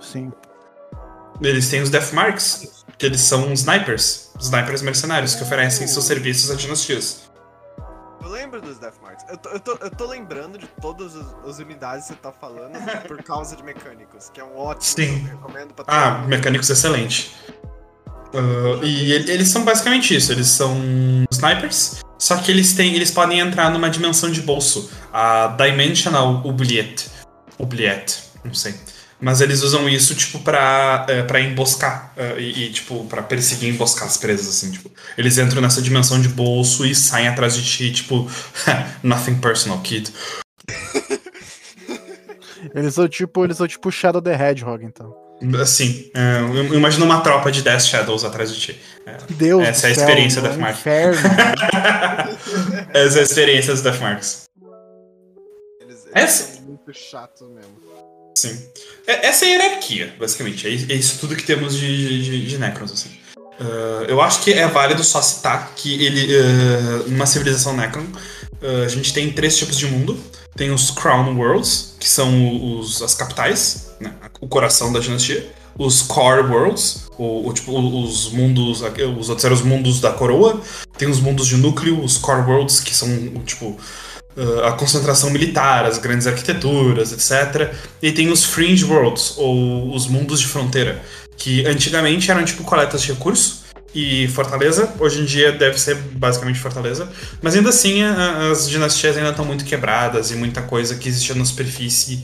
[0.00, 0.32] Sim.
[1.40, 4.30] Eles têm os Deathmarks, que eles são snipers.
[4.40, 7.26] Snipers mercenários que oferecem seus serviços a dinastias.
[8.22, 9.24] Eu lembro dos Deathmarks.
[9.28, 12.32] Eu tô, eu tô, eu tô lembrando de todas as, as unidades que você tá
[12.32, 12.72] falando
[13.06, 14.82] por causa de mecânicos, que é um ótimo.
[15.06, 15.20] Sim.
[15.30, 17.34] Eu recomendo pra Ah, mecânicos excelente.
[18.34, 20.74] Ah, e ele- eles são basicamente isso, eles são
[21.30, 22.94] snipers, só que eles têm.
[22.94, 24.90] Eles podem entrar numa dimensão de bolso.
[25.12, 27.10] A Dimensional Oubliette.
[27.58, 28.74] Oubliette, não sei.
[29.18, 32.12] Mas eles usam isso, tipo, pra, eh, pra emboscar.
[32.18, 34.90] eh, e, e, tipo, pra perseguir e emboscar as presas, assim, tipo.
[35.16, 38.30] Eles entram nessa dimensão de bolso e saem atrás de ti, tipo,
[39.02, 40.12] nothing personal, kid.
[42.74, 45.14] Eles são tipo, eles são tipo Shadow the Hedgehog, então.
[45.62, 48.80] Assim, eu imagino uma tropa de 10 Shadows atrás de ti.
[49.30, 50.78] Deus Essa é a céu, experiência no Deathmark.
[50.78, 51.20] inferno.
[52.92, 54.44] Essa é a experiência dos Deathmarks.
[55.80, 56.55] Eles, eles Essa-
[56.94, 57.72] chatos mesmo.
[58.36, 58.58] Sim.
[59.06, 60.66] É- Essa é a hierarquia, basicamente.
[60.66, 63.10] É i- é isso tudo que temos de, de, de Necrons, assim.
[63.58, 68.04] Ah, eu acho que é válido só citar que ele, ah, numa civilização Necron,
[68.62, 70.18] ah, a gente tem três tipos de mundo.
[70.56, 75.50] Tem os Crown Worlds, que são os, as capitais, né, o coração da dinastia.
[75.78, 80.62] Os Core Worlds, o, tipo, os mundos, os outros eram os mundos da coroa.
[80.96, 83.08] Tem os mundos de núcleo, os Core Worlds, que são,
[83.44, 83.78] tipo,
[84.64, 87.72] a concentração militar, as grandes arquiteturas, etc.
[88.02, 91.02] E tem os Fringe Worlds, ou os mundos de fronteira,
[91.36, 93.64] que antigamente eram tipo coletas de recursos
[93.94, 94.92] e fortaleza.
[94.98, 97.08] Hoje em dia deve ser basicamente fortaleza.
[97.40, 101.44] Mas ainda assim, as dinastias ainda estão muito quebradas e muita coisa que existia na
[101.44, 102.22] superfície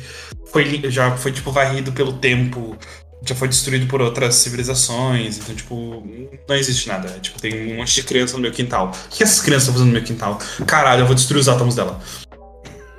[0.53, 2.77] foi, já foi tipo varrido pelo tempo.
[3.25, 6.03] Já foi destruído por outras civilizações, então, tipo,
[6.49, 7.09] não existe nada.
[7.09, 8.89] É, tipo, tem um monte de criança no meu quintal.
[8.91, 10.39] O que essas crianças estão fazendo no meu quintal?
[10.67, 12.01] Caralho, eu vou destruir os átomos dela.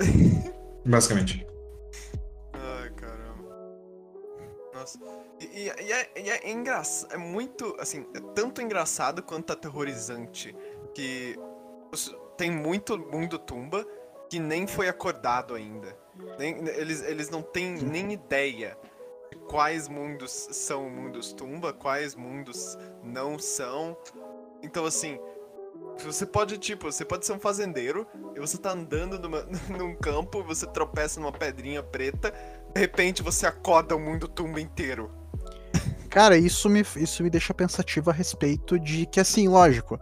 [0.86, 1.46] Basicamente.
[2.54, 3.50] Ai, caramba.
[4.74, 4.98] Nossa.
[5.40, 7.12] E, e- e é, e é engraçado.
[7.12, 10.54] É muito, assim, é tanto engraçado quanto aterrorizante
[10.94, 11.36] que
[12.36, 13.86] tem muito mundo tumba
[14.30, 15.94] que nem foi acordado ainda.
[16.38, 18.93] Nem- eles, eles não têm nem ideia de
[19.34, 23.96] quais mundos são mundos tumba, quais mundos não são.
[24.62, 25.18] Então, assim,
[26.02, 29.42] você pode, tipo, você pode ser um fazendeiro e você tá andando numa,
[29.76, 32.32] num campo, você tropeça numa pedrinha preta,
[32.74, 35.10] de repente você acorda o mundo tumba inteiro.
[36.10, 39.98] Cara, isso me, isso me deixa pensativo a respeito de que, assim, lógico,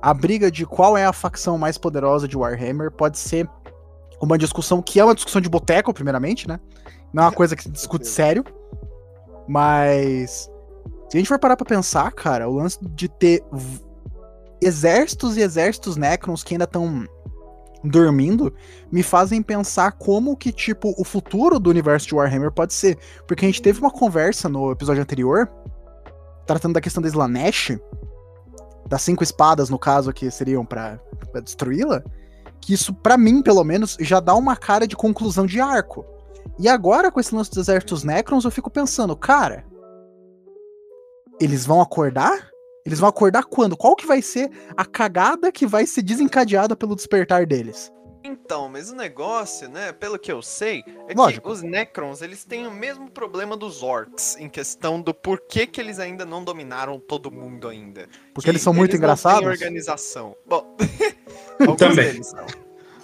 [0.00, 3.48] a briga de qual é a facção mais poderosa de Warhammer pode ser
[4.20, 6.60] uma discussão que é uma discussão de boteco, primeiramente, né?
[7.12, 8.44] Não é uma coisa que se discute sério.
[9.48, 10.50] Mas.
[11.08, 13.44] Se a gente for parar pra pensar, cara, o lance de ter
[14.60, 17.06] exércitos e exércitos Necrons que ainda estão
[17.84, 18.52] dormindo
[18.90, 22.98] me fazem pensar como que, tipo, o futuro do universo de Warhammer pode ser.
[23.26, 25.48] Porque a gente teve uma conversa no episódio anterior,
[26.44, 27.78] tratando da questão da Slanesh,
[28.88, 30.98] das cinco espadas, no caso, que seriam pra
[31.42, 32.02] destruí-la,
[32.60, 36.04] que isso, pra mim, pelo menos, já dá uma cara de conclusão de arco.
[36.58, 39.64] E agora, com esse lance dos exércitos Necrons, eu fico pensando, cara,
[41.40, 42.50] eles vão acordar?
[42.84, 43.76] Eles vão acordar quando?
[43.76, 47.92] Qual que vai ser a cagada que vai ser desencadeada pelo despertar deles?
[48.24, 51.46] Então, mas o negócio, né, pelo que eu sei, é Lógico.
[51.46, 55.80] que os Necrons, eles têm o mesmo problema dos Orcs, em questão do porquê que
[55.80, 58.08] eles ainda não dominaram todo mundo ainda.
[58.34, 59.40] Porque Que eles são muito não engraçados?
[59.40, 60.34] têm organização.
[60.44, 60.76] Bom,
[61.60, 61.96] alguns Também.
[62.12, 62.46] deles são.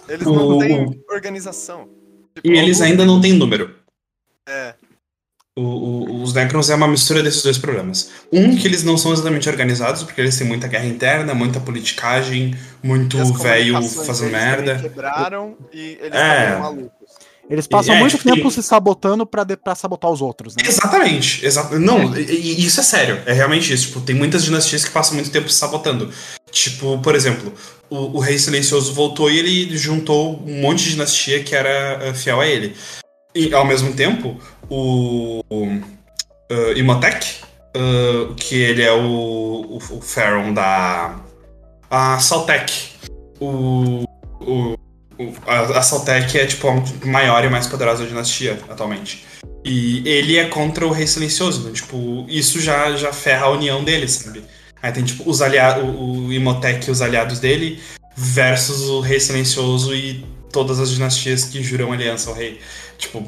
[0.09, 1.87] Eles não O- têm organização.
[2.35, 3.75] Tipo, E eles alguns- ainda não têm número.
[4.47, 4.73] É,
[5.55, 8.09] O- o- os Necrons é uma mistura desses dois problemas.
[8.31, 12.57] Um, que eles não são exatamente organizados, porque eles têm muita guerra interna, muita politicagem,
[12.81, 14.79] muito velho fazendo merda.
[14.79, 16.45] quebraram e eles É.
[16.45, 17.02] estão malucos.
[17.53, 20.63] Eles passam É, muito tipo, tempo tem- se sabotando pra sabotar os outros, né?
[20.67, 23.87] Exatamente, exa não, e- isso é sério, é realmente isso.
[23.89, 26.09] Tipo, tem muitas dinastias que passam muito tempo se sabotando.
[26.51, 27.53] Tipo, por exemplo,
[27.91, 32.13] o, o Rei Silencioso voltou e ele juntou um monte de dinastia que era eh,
[32.15, 32.75] fiel a ele.
[33.35, 34.35] E ao mesmo tempo,
[34.67, 35.79] o, o
[36.75, 37.23] Imhotep,
[37.75, 41.19] eh, que ele é o, o, o Pharaon da.
[41.89, 42.73] A Saltec.
[43.39, 44.03] O
[44.41, 44.75] o-
[45.47, 49.25] a, a Saltec é tipo a maior e mais poderosa dinastia atualmente.
[49.63, 53.83] E ele é contra o Rei Silencioso, então, tipo, isso já, já ferra a união
[53.83, 54.43] deles, sabe?
[54.81, 57.81] Aí tem tipo os aliados, o, o Imhotep e os aliados dele
[58.15, 62.59] versus o Rei Silencioso e todas as dinastias que juram aliança ao rei.
[62.97, 63.27] Tipo,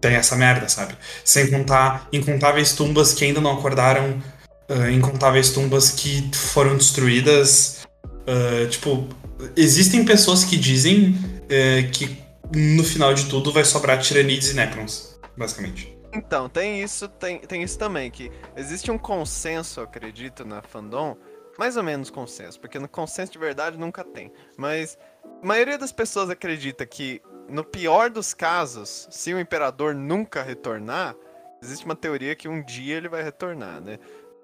[0.00, 0.94] tem essa merda, sabe?
[1.24, 4.22] Sem contar incontáveis tumbas que ainda não acordaram,
[4.68, 7.86] ah, incontáveis tumbas que foram destruídas.
[8.26, 9.08] ah, tipo,
[9.56, 11.14] existem pessoas que dizem
[11.48, 12.16] eh, que
[12.54, 15.96] no final de tudo vai sobrar Tiranides e Necrons, basicamente.
[16.12, 21.16] Então, tem isso, tem, tem isso também, que existe um consenso, eu acredito, na fandom,
[21.58, 24.32] mais ou menos consenso, porque no consenso de verdade nunca tem.
[24.56, 24.96] Mas
[25.42, 31.16] a maioria das pessoas acredita que, no pior dos casos, se o imperador nunca retornar,
[31.60, 33.98] existe uma teoria que um dia ele vai retornar, né?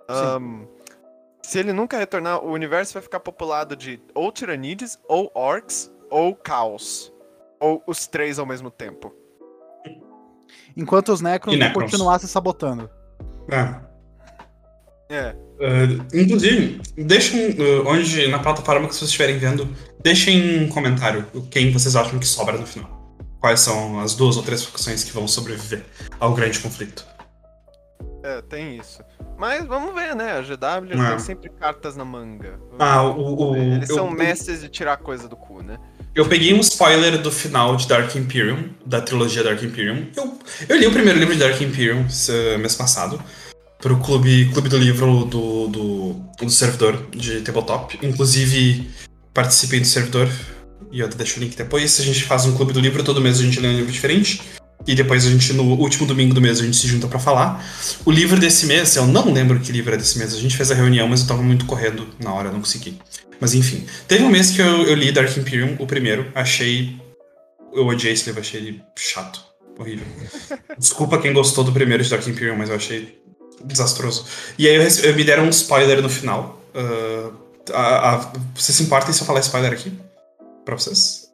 [0.08, 0.66] Ahn,
[1.50, 6.32] se ele nunca retornar, o universo vai ficar populado de ou tiranides, ou orcs, ou
[6.32, 7.12] caos.
[7.58, 9.12] Ou os três ao mesmo tempo.
[10.76, 11.90] Enquanto os Necrons vão Necrons.
[11.90, 12.88] continuar se sabotando.
[13.50, 13.82] Ah,
[15.10, 15.34] É.
[15.58, 19.68] Uh, inclusive, deixem uh, onde na plataforma que vocês estiverem vendo,
[20.00, 23.18] deixem um comentário quem vocês acham que sobra no final.
[23.40, 25.84] Quais são as duas ou três facções que vão sobreviver
[26.20, 27.09] ao grande conflito.
[28.50, 29.00] Tem isso.
[29.38, 30.32] Mas vamos ver, né?
[30.32, 31.10] A GW É.
[31.10, 32.58] tem sempre cartas na manga.
[32.78, 35.78] Ah, o, o- Eles eu, são mestres de tirar coisa do cu, né?
[36.12, 40.08] eu peguei um spoiler do final de Dark Imperium, da trilogia Dark Imperium.
[40.16, 40.36] Eu,
[40.68, 43.22] eu li o primeiro livro de Dark Imperium esse mês passado,
[43.80, 47.96] pro clube, clube do livro do, do, do servidor de tabletop.
[48.02, 48.90] Inclusive,
[49.32, 50.28] participei do servidor
[50.90, 52.00] e eu deixo o link depois.
[52.00, 54.42] A gente faz um clube do livro, todo mês a gente lê um livro diferente.
[54.86, 57.64] E depois a gente, no último domingo do mês, a gente se junta pra falar.
[58.04, 60.32] O livro desse mês, eu não lembro que livro é desse mês.
[60.34, 62.98] A gente fez a reunião, mas eu tava muito correndo na hora, não consegui.
[63.38, 63.86] Mas enfim.
[64.08, 66.30] Teve um mês que eu, eu li Dark Imperium, o primeiro.
[66.34, 66.96] Achei.
[67.72, 69.42] Eu odiei esse livro, achei ele chato.
[69.78, 70.06] Horrível.
[70.78, 73.18] Desculpa quem gostou do primeiro de Dark Imperium, mas eu achei
[73.64, 74.24] desastroso.
[74.58, 76.60] E aí eu eu me deram um spoiler no final.
[76.74, 77.30] Ah,
[77.72, 79.92] a- a- vocês se importam se eu falar spoiler aqui?
[80.64, 81.29] Pra vocês?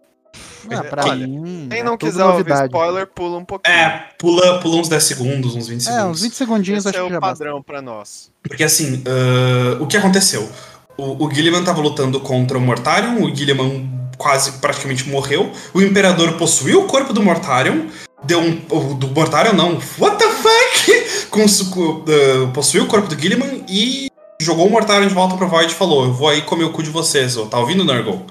[0.74, 1.66] Ah, pra Olha, mim.
[1.70, 2.64] Quem é não tudo quiser ouvir novidade.
[2.66, 3.74] spoiler, pula um pouquinho.
[3.76, 6.10] É, pula, pula uns 10 segundos, uns 20 É, segundos.
[6.10, 7.44] uns 20 segundinhos Esse acho é que o já basta.
[7.44, 8.30] padrão pra nós.
[8.42, 10.48] Porque assim, ah, o que aconteceu?
[10.96, 16.32] O, o Gilliman tava lutando contra o Mortarion, o Gilliman quase praticamente morreu, o Imperador
[16.34, 17.86] possuiu o corpo do Mortarion,
[18.24, 18.60] deu um.
[18.70, 21.06] o- Do Mortarion não, what the fuck?
[21.30, 24.08] Com, ah, possuiu o corpo do Gilliman e
[24.40, 26.82] jogou o Mortarion de volta pro Void e falou: Eu vou aí comer o cu
[26.82, 27.44] de vocês, ó.
[27.44, 28.24] Tá ouvindo, Nurgle?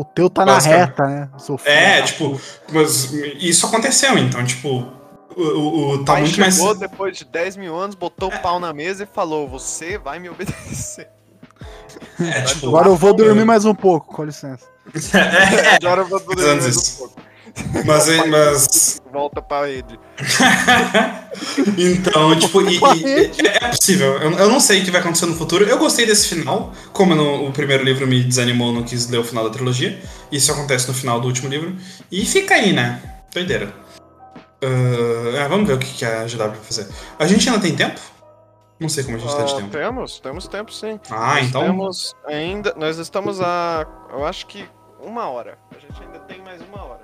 [0.00, 1.28] O teu tá na reta, né?
[1.36, 2.40] Seu filho É, tipo,
[2.72, 4.88] mas isso aconteceu, então, tipo.
[5.36, 6.54] O, o, o- tá Pai muito mais.
[6.54, 10.18] chegou depois de 10 mil anos, botou o pau na mesa e falou: Você vai
[10.18, 11.08] me obedecer.
[12.18, 14.64] É, tipo, Agora eu vou dormir mais um pouco, com licença.
[15.14, 17.20] é, Agora eu vou dormir mais um pouco.
[17.86, 19.98] Mas, mas Volta pra rede.
[21.76, 24.18] então, tipo, e- e- é, é possível.
[24.18, 25.64] Eu, eu não sei o que vai acontecer no futuro.
[25.64, 26.72] Eu gostei desse final.
[26.92, 30.00] Como no- o primeiro livro me desanimou, não quis ler o final da trilogia.
[30.30, 31.76] Isso acontece no final do último livro.
[32.10, 33.02] E fica aí, né?
[33.32, 33.72] Doideira.
[34.62, 36.86] Ah, é, vamos ver o que, que a GW vai fazer.
[37.18, 38.00] A gente ainda tem tempo?
[38.78, 39.68] Não sei como a gente tá de Ah, tempo.
[39.70, 40.98] temos, temos tempo sim.
[41.10, 41.62] Ah, Nós então.
[41.62, 42.74] Temos ainda.
[42.78, 43.86] Nós estamos a.
[44.10, 44.66] Eu acho que
[45.02, 45.58] uma hora.
[45.74, 47.00] A gente ainda tem mais uma hora.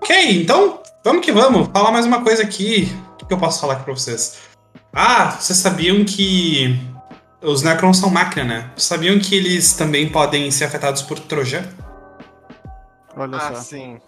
[0.00, 1.68] Ok, então vamos que vamos.
[1.72, 2.88] Falar mais uma coisa aqui.
[3.22, 4.38] O que eu posso falar aqui pra vocês?
[4.92, 6.80] Ah, vocês sabiam que
[7.42, 8.70] os Necrons são máquina, né?
[8.76, 11.64] Sabiam que eles também podem ser afetados por Trojan?
[13.16, 13.60] Olha Ah, só.
[13.62, 13.98] sim.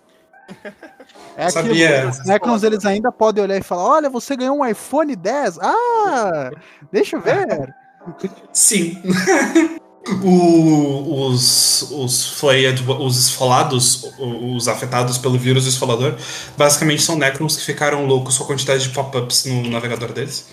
[1.37, 2.09] É Sabia.
[2.09, 5.59] os Necrons eles ainda podem olhar e falar: Olha, você ganhou um iPhone 10.
[5.61, 6.51] Ah,
[6.91, 7.75] deixa eu ver.
[8.53, 9.01] Sim.
[10.23, 16.15] O- os, os flayed, os esfolados, os afetados pelo vírus esfolador,
[16.57, 20.49] basicamente são Necrons que ficaram loucos com a quantidade de pop-ups no navegador deles.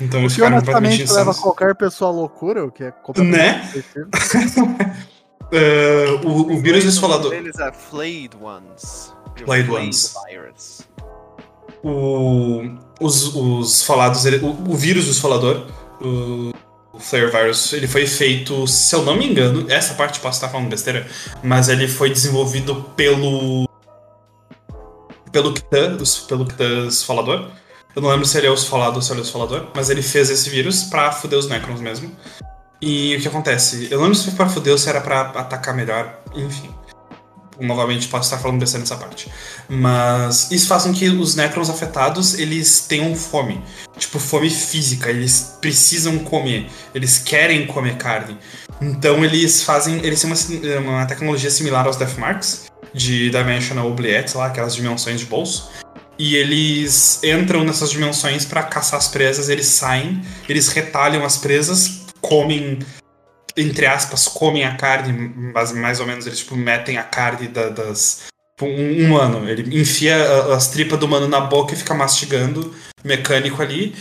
[0.00, 1.38] Então eles ficaram completamente honestamente leva insanos.
[1.38, 4.06] qualquer pessoa à loucura, o que é completamente Né?
[5.52, 7.32] Uh, o, o vírus esfolador.
[7.32, 9.12] Eles é Flayed Ones.
[9.44, 10.14] Flayed Ones.
[11.82, 12.62] O,
[13.00, 15.66] os, os falados, ele- o, o vírus do esfolador,
[16.00, 16.52] o,
[16.98, 20.48] o Flare Virus, ele foi feito, se eu não me engano, essa parte posso estar
[20.48, 21.06] falando besteira,
[21.42, 23.66] mas ele foi desenvolvido pelo.
[25.32, 27.48] pelo Kitan, os- pelo Kitan esfolador.
[27.94, 29.90] Eu não lembro se ele é o esfolado ou se ele é o esfolador, mas
[29.90, 32.10] ele fez esse vírus pra fuder os Necrons mesmo.
[32.80, 33.88] E o que acontece?
[33.90, 36.70] Eu não lembro se foi pra fuder ou se era pra atacar melhor, enfim.
[37.60, 39.30] Novamente posso estar falando besteira nessa parte.
[39.68, 43.62] Mas isso faz com que os Necrons afetados, eles tenham fome.
[43.98, 48.38] Tipo, fome física, eles precisam comer, eles querem comer carne.
[48.80, 54.46] Então eles fazem, eles têm uma, uma tecnologia similar aos Deathmarks, de Dimensional Oubliettes lá,
[54.46, 55.70] aquelas dimensões de bolso.
[56.18, 62.00] E eles entram nessas dimensões para caçar as presas, eles saem, eles retalham as presas,
[62.20, 62.80] comem
[63.60, 65.12] entre aspas, comem a carne,
[65.52, 68.26] mas mais ou menos eles tipo, metem a carne da- das.
[68.58, 69.48] tipo, Um humano.
[69.48, 70.16] Ele enfia
[70.54, 73.94] as tripas do humano na boca e fica mastigando, mecânico ali.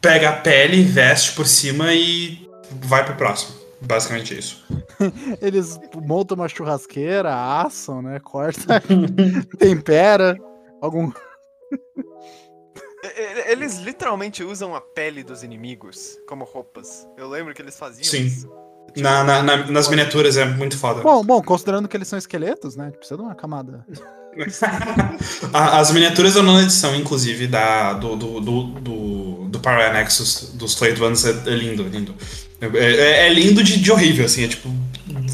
[0.00, 2.46] Pega a pele, veste por cima e
[2.82, 3.54] vai pro próximo.
[3.80, 4.64] Basicamente isso.
[5.42, 8.18] Eles montam uma churrasqueira, assam, né?
[8.20, 8.82] Corta,
[9.58, 10.38] tempera.
[10.80, 11.10] Algum.
[13.46, 17.06] Eles literalmente usam a pele dos inimigos como roupas.
[17.18, 18.24] Eu lembro que eles faziam Sim.
[18.24, 18.50] isso.
[18.96, 21.00] Na, na- na- nas miniaturas é muito foda.
[21.02, 22.90] Bom, bom, considerando que eles são esqueletos, né?
[22.90, 23.84] Precisa de uma camada.
[25.52, 30.74] As miniaturas da nona edição, inclusive, da, do, do, do, do, do Power Nexus dos
[30.74, 32.14] Played Ones é, é lindo, lindo.
[32.60, 34.68] É, é- é lindo de, de horrível, assim, é tipo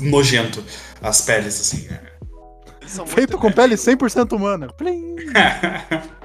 [0.03, 0.63] nojento
[1.03, 1.89] as peles, assim.
[2.87, 4.69] São Feito muito com pele 100% humana.
[4.69, 5.17] Plim.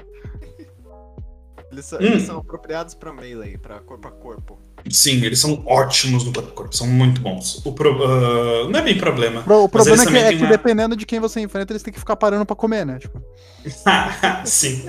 [1.76, 2.02] Eles, são- Hum.
[2.04, 4.58] eles são apropriados pra melee, pra corpo a corpo.
[4.90, 7.60] Sim, eles são ótimos no corpo a corpo, são muito bons.
[7.66, 9.42] O pro- ah, não é bem problema.
[9.42, 11.92] Pro- O problema é que, é que uma- dependendo de quem você enfrenta, eles têm
[11.92, 12.98] que ficar parando pra comer, né?
[12.98, 13.20] Tipo,
[14.46, 14.88] Sim,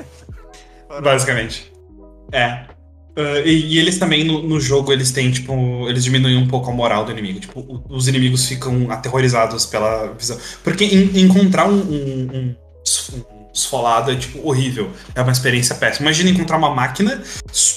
[1.04, 1.72] basicamente.
[2.32, 2.66] É.
[3.20, 5.54] Ah, e, e eles também no, no jogo eles têm, tipo,
[5.90, 7.40] eles diminuem um pouco a moral do inimigo.
[7.40, 10.38] Tipo, o- os inimigos ficam aterrorizados pela visão.
[10.64, 12.56] Porque en- encontrar um, um, um
[13.32, 14.92] um esfolado é, tipo, horrível.
[15.16, 16.06] É uma experiência péssima.
[16.08, 17.22] Imagina encontrar uma máquina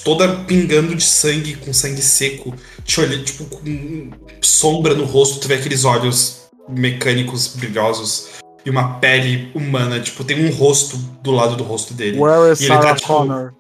[0.05, 2.55] toda pingando de sangue, com sangue seco,
[2.85, 4.11] te olhando, tipo, com
[4.41, 8.29] sombra no rosto, tu vê aqueles olhos mecânicos brilhosos
[8.65, 12.19] e uma pele humana, tipo, tem um rosto do lado do rosto dele.
[12.19, 13.60] Where is E ele tá, Sarah tipo, Connor?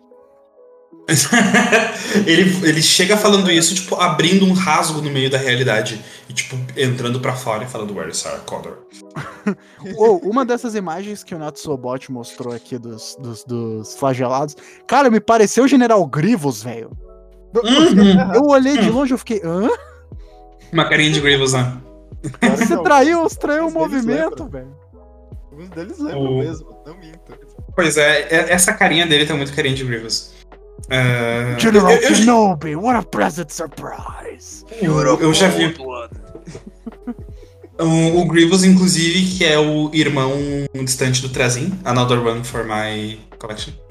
[2.26, 6.00] ele, ele chega falando isso, tipo, abrindo um rasgo no meio da realidade.
[6.28, 8.78] E, tipo, entrando pra fora e falando Where is Sarah Connor?
[9.96, 14.56] Ou, uma dessas imagens que o Natsobot mostrou aqui dos, dos, dos flagelados,
[14.86, 16.90] cara, me pareceu o General Grievous, velho.
[17.54, 18.34] Uhum.
[18.34, 19.68] Eu olhei de longe e fiquei, hã?
[20.72, 21.78] Uma carinha de Grievous, né?
[22.56, 24.72] Você traiu, você traiu o movimento, velho.
[25.50, 27.38] Alguns deles lembram O- mesmo, não minto.
[27.74, 30.32] Pois é, é- essa carinha dele tem muito carinha de Grievous.
[30.88, 34.64] É, General eu, eu- Kenobi, what a pleasant surprise.
[34.80, 35.74] eu- eu já vi.
[37.78, 40.32] O, o Grievous, inclusive, que é o irmão
[40.84, 43.72] distante do Trazin, Another One for My Collection.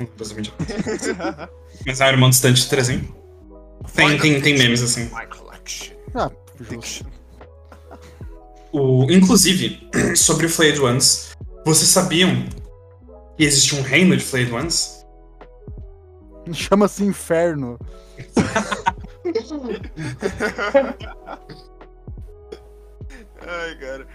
[1.87, 3.07] Mas é o irmão distante do Trazin.
[3.95, 5.05] Tem, tem, tem memes assim.
[5.05, 5.95] My collection.
[6.13, 6.29] Ah,
[6.69, 7.05] justo.
[8.71, 11.31] O, inclusive, sobre o Flayed Ones,
[11.65, 12.45] vocês sabiam
[13.37, 14.98] que existe um reino de Flayed Ones?
[16.53, 17.79] Chama-se Inferno.
[23.41, 24.07] Ai, cara.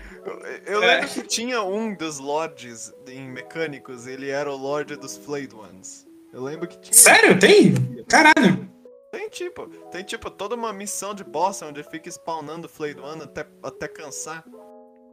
[0.67, 0.87] Eu, eu É.
[0.97, 6.07] lembro que tinha um dos lords em mecânicos, ele era o lord dos Flayed Ones.
[6.33, 6.93] Eu lembro que tinha.
[6.95, 7.39] Sério?
[7.39, 7.75] Tem?
[8.09, 8.69] Caralho!
[9.13, 13.47] Tem tipo, tem tipo toda uma missão de boss onde fica spawnando Flayed One até,
[13.63, 14.45] até cansar.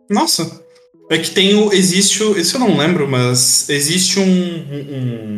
[0.09, 0.66] Nossa!
[1.09, 1.72] É que tem o.
[1.72, 2.38] Existe o.
[2.38, 4.24] Isso eu não lembro, mas existe um.
[4.24, 5.38] um,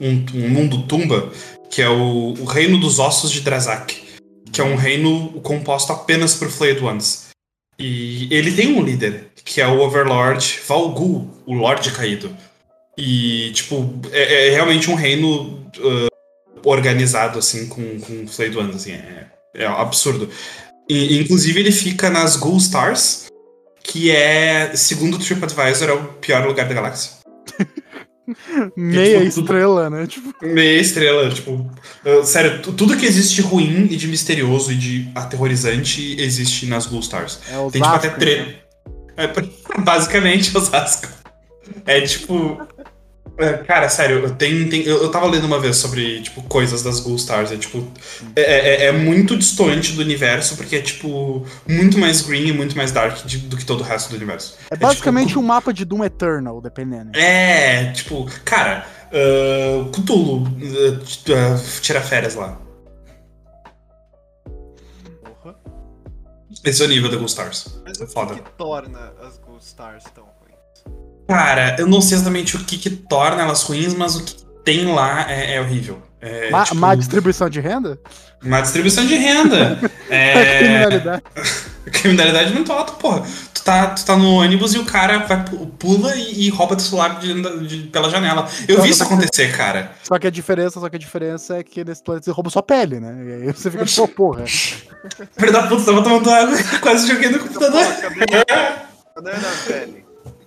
[0.00, 1.30] um, um mundo tumba,
[1.70, 4.02] que é o, o Reino dos Ossos de Drazak.
[4.52, 7.24] Que é um reino composto apenas por Flayed Ones.
[7.78, 12.34] E ele tem um líder, que é o Overlord Valgul, o Lorde Caído.
[12.96, 16.08] E, tipo, é, é realmente um reino ah,
[16.64, 20.30] organizado, assim, com, com Flayed Ones, assim, é, é absurdo.
[20.88, 23.26] E, inclusive, ele fica nas Ghoul Stars,
[23.82, 27.23] que é, segundo o TripAdvisor, é o pior lugar da galáxia.
[28.76, 30.06] Meia tipo, tudo- estrela, né?
[30.06, 31.52] Tipo, Meia estrela, tipo.
[31.52, 36.66] uh, sério, tu- tudo que existe de ruim e de misterioso e de aterrorizante existe
[36.66, 37.40] nas Ghoul Stars.
[37.48, 38.36] é Tem tipo até Zasco, tre...
[38.36, 38.54] né?
[39.16, 39.28] É,
[39.82, 41.08] basicamente Osasco.
[41.86, 42.60] É tipo.
[43.38, 47.00] É, cara, sério, tem, tem, eu, eu tava lendo uma vez sobre, tipo, coisas das
[47.00, 47.50] Ghoul Stars.
[47.52, 47.86] É tipo.
[48.36, 52.76] É, é, é muito distoante do universo, porque é, tipo, muito mais green e muito
[52.76, 54.56] mais dark de- do que todo o resto do universo.
[54.70, 57.16] É basicamente tipo, um mapa de Doom Eternal, dependendo.
[57.18, 62.60] É, tipo, cara, uh, Cthulhu uh, uh, tira férias lá.
[66.64, 67.80] Esse é o nível da Ghoul Stars.
[67.84, 70.33] Mas É o que, que torna as Ghost Stars tão?
[71.28, 74.86] Cara, eu não sei exatamente o que, que torna elas ruins, mas o que tem
[74.92, 76.02] lá é, é horrível.
[76.20, 77.98] É, Má, tipo, má distribuição de renda?
[78.42, 79.78] má distribuição de renda.
[80.10, 81.22] É É, criminalidade.
[81.92, 83.22] criminalidade muito alta, porra.
[83.54, 86.76] Tu tá, tu tá no ônibus e o cara vai, pu- pula e, e rouba
[86.76, 88.46] teu celular de- de- pela janela.
[88.68, 89.92] Eu vi isso acontecer, cara.
[90.02, 92.62] Só que a diferença, só que a diferença é que nesse planeta você rouba sua
[92.62, 93.16] pele, né?
[93.24, 94.44] E aí você fica tipo, porra.
[94.46, 97.82] Filho da puta, tava tomando água, quase joguei no computador.
[97.84, 100.03] Pô, cadê minha pele?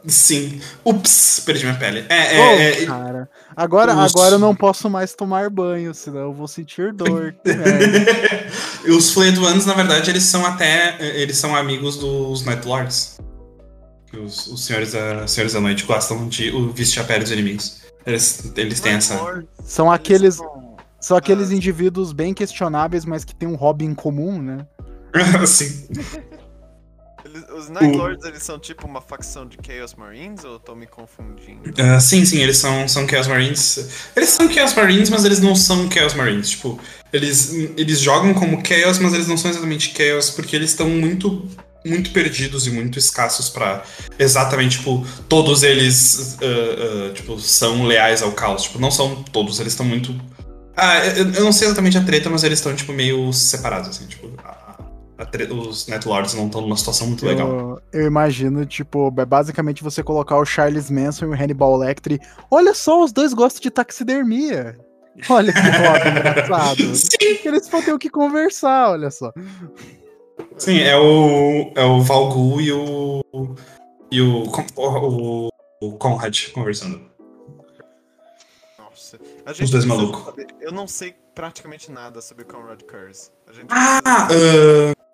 [0.08, 0.62] Sim.
[0.86, 2.06] Ups, perdi minha pele.
[2.08, 3.30] É, é, é, cara.
[3.56, 7.36] Agora, agora eu não posso mais tomar banho, senão eu vou sentir dor.
[8.86, 10.96] E os Flayed Ones, na verdade, eles são até.
[11.00, 13.20] Eles são amigos dos Night Lords.
[14.18, 17.82] Os, os senhores, da, senhores da noite gostam de o vestir a pele dos inimigos.
[18.06, 19.44] Eles, eles têm essa.
[19.62, 24.42] São aqueles, são- são aqueles indivíduos bem questionáveis, mas que têm um hobby em comum,
[24.42, 24.66] né?
[25.46, 25.88] Sim.
[27.30, 30.76] Eles- os Night O- eles são tipo uma facção de Chaos Marines ou eu tô
[30.76, 31.62] me confundindo?
[31.78, 33.90] Ah, sim, sim, eles são, são Chaos Marines.
[34.16, 36.50] Eles são Chaos Marines, mas eles não são Chaos Marines.
[36.50, 36.80] Tipo,
[37.12, 41.48] eles, eles jogam como Chaos, mas eles não são exatamente Chaos, porque eles estão muito,
[41.86, 43.84] muito perdidos e muito escassos pra
[44.20, 48.64] exatamente, tipo, todos eles, ah, ah, tipo, são leais ao caos.
[48.64, 50.14] Tipo, não são todos, eles estão muito...
[50.76, 54.06] Ah, eu, eu não sei exatamente a treta, mas eles estão, tipo, meio separados, assim,
[54.06, 54.28] tipo...
[55.52, 57.50] os Netlords não estão numa situação muito legal.
[57.50, 62.20] Eu, eu imagino, tipo, é basicamente você colocar o Charles Manson e o Hannibal Lecter.
[62.52, 64.78] Olha só, os dois gostam de taxidermia.
[65.30, 66.96] Olha que hobby engraçado.
[66.96, 69.34] Sim, Eles vão ter o que conversar, olha só.
[70.58, 73.24] Sim, é o, é o Valgu e o.
[74.12, 74.44] E o,
[74.76, 75.50] o,
[75.82, 77.02] o Conrad conversando.
[78.78, 79.18] Nossa.
[79.44, 80.34] A gente dois malucos.
[80.62, 83.32] Eu não sei praticamente nada sobre o Conrad Curse.
[83.48, 84.00] A gente Ah!
[84.28, 85.07] precisa- ah, ah,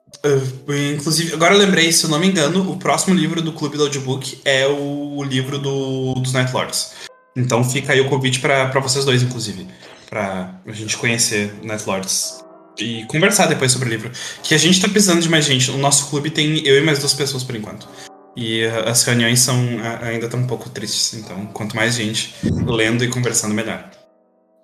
[0.93, 3.83] inclusive, agora eu lembrei, se eu não me engano, o próximo livro do Clube do
[3.83, 6.93] Audiobook é o livro do, dos Night Lords.
[7.35, 9.67] Então fica aí o convite pra, pra vocês dois, inclusive.
[10.09, 12.43] Pra a gente conhecer Night Lords.
[12.77, 14.11] E conversar depois sobre o livro.
[14.41, 15.71] Que a gente tá precisando de mais gente.
[15.71, 17.87] O nosso clube tem eu e mais duas pessoas por enquanto.
[18.35, 21.13] E ah, as reuniões são ah, ainda estão um pouco tristes.
[21.13, 22.33] Então, quanto mais gente
[22.65, 23.89] lendo e conversando, melhor.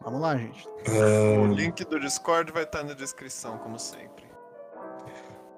[0.04, 0.68] Vamos lá, gente.
[0.88, 4.09] O Ah, link do Discord vai estar na descrição, como sempre.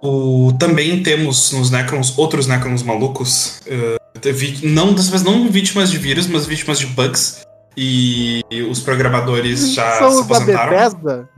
[0.04, 3.62] O, também temos nos Necrons outros Necrons malucos.
[3.68, 7.46] eh, vi- não, dessa vez não vítimas de vírus, mas vítimas de bugs.
[7.78, 10.70] E os programadores já São se os da aposentaram.
[10.72, 11.30] Bethesda?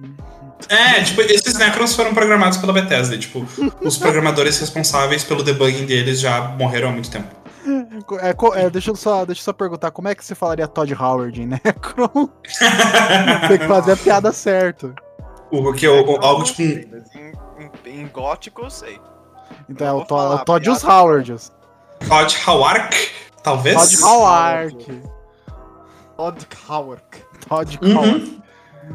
[0.69, 3.15] É, tipo, esses Necrons foram programados pela Bethesda.
[3.15, 3.45] e, tipo,
[3.81, 7.27] os programadores responsáveis pelo debugging deles já morreram há muito tempo.
[8.21, 10.93] É, é, deixa, eu só, deixa eu só perguntar, como é que você falaria Todd
[10.93, 12.29] Howard em Necron?
[13.47, 14.93] Tem que fazer a piada certo.
[15.51, 16.61] o que é o- o- Eu algo não tipo.
[16.63, 17.03] um- mas
[17.85, 18.99] em, em, gótico eu sei.
[19.69, 21.51] Então Eu é o, to, é falar, o Todd os piada- Howards.
[22.07, 23.11] Todd Howard,
[23.43, 23.75] talvez?
[23.75, 25.03] Todd Howard.
[26.17, 27.03] Todd Howard.
[27.47, 27.95] Todd Uhum.
[27.97, 28.43] Howard.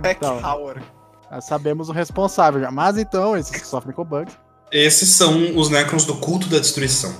[0.02, 0.38] Peck Então.
[0.44, 0.82] Howard.
[1.30, 2.70] Já sabemos o responsável já.
[2.70, 4.36] Mas então, esses que sofrem com bugs.
[4.70, 7.12] Esses são os Necrons do culto da destruição.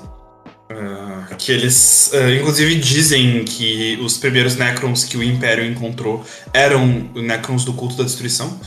[0.70, 6.22] Ah, que eles, ah, inclusive, dizem que os primeiros Necrons que o Império encontrou
[6.52, 8.58] eram Necrons do culto da destruição.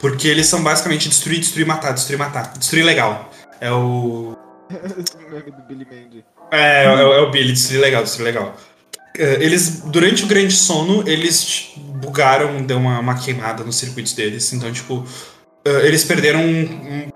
[0.00, 2.52] Porque eles são basicamente destruir, destruir, matar, destruir, matar.
[2.56, 3.30] Destruir legal.
[3.60, 4.36] É o.
[5.30, 6.24] Mandy.
[6.50, 8.56] É, é, o- é o Billy, destruir legal, destruir legal.
[9.18, 14.52] Ah, Eles, durante o grande sono, eles bugaram, deu uma, uma queimada nos circuitos deles.
[14.52, 15.04] Então, tipo,
[15.66, 17.10] ah, eles perderam um, um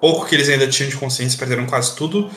[0.00, 2.30] pouco que eles ainda tinham de consciência, perderam quase tudo.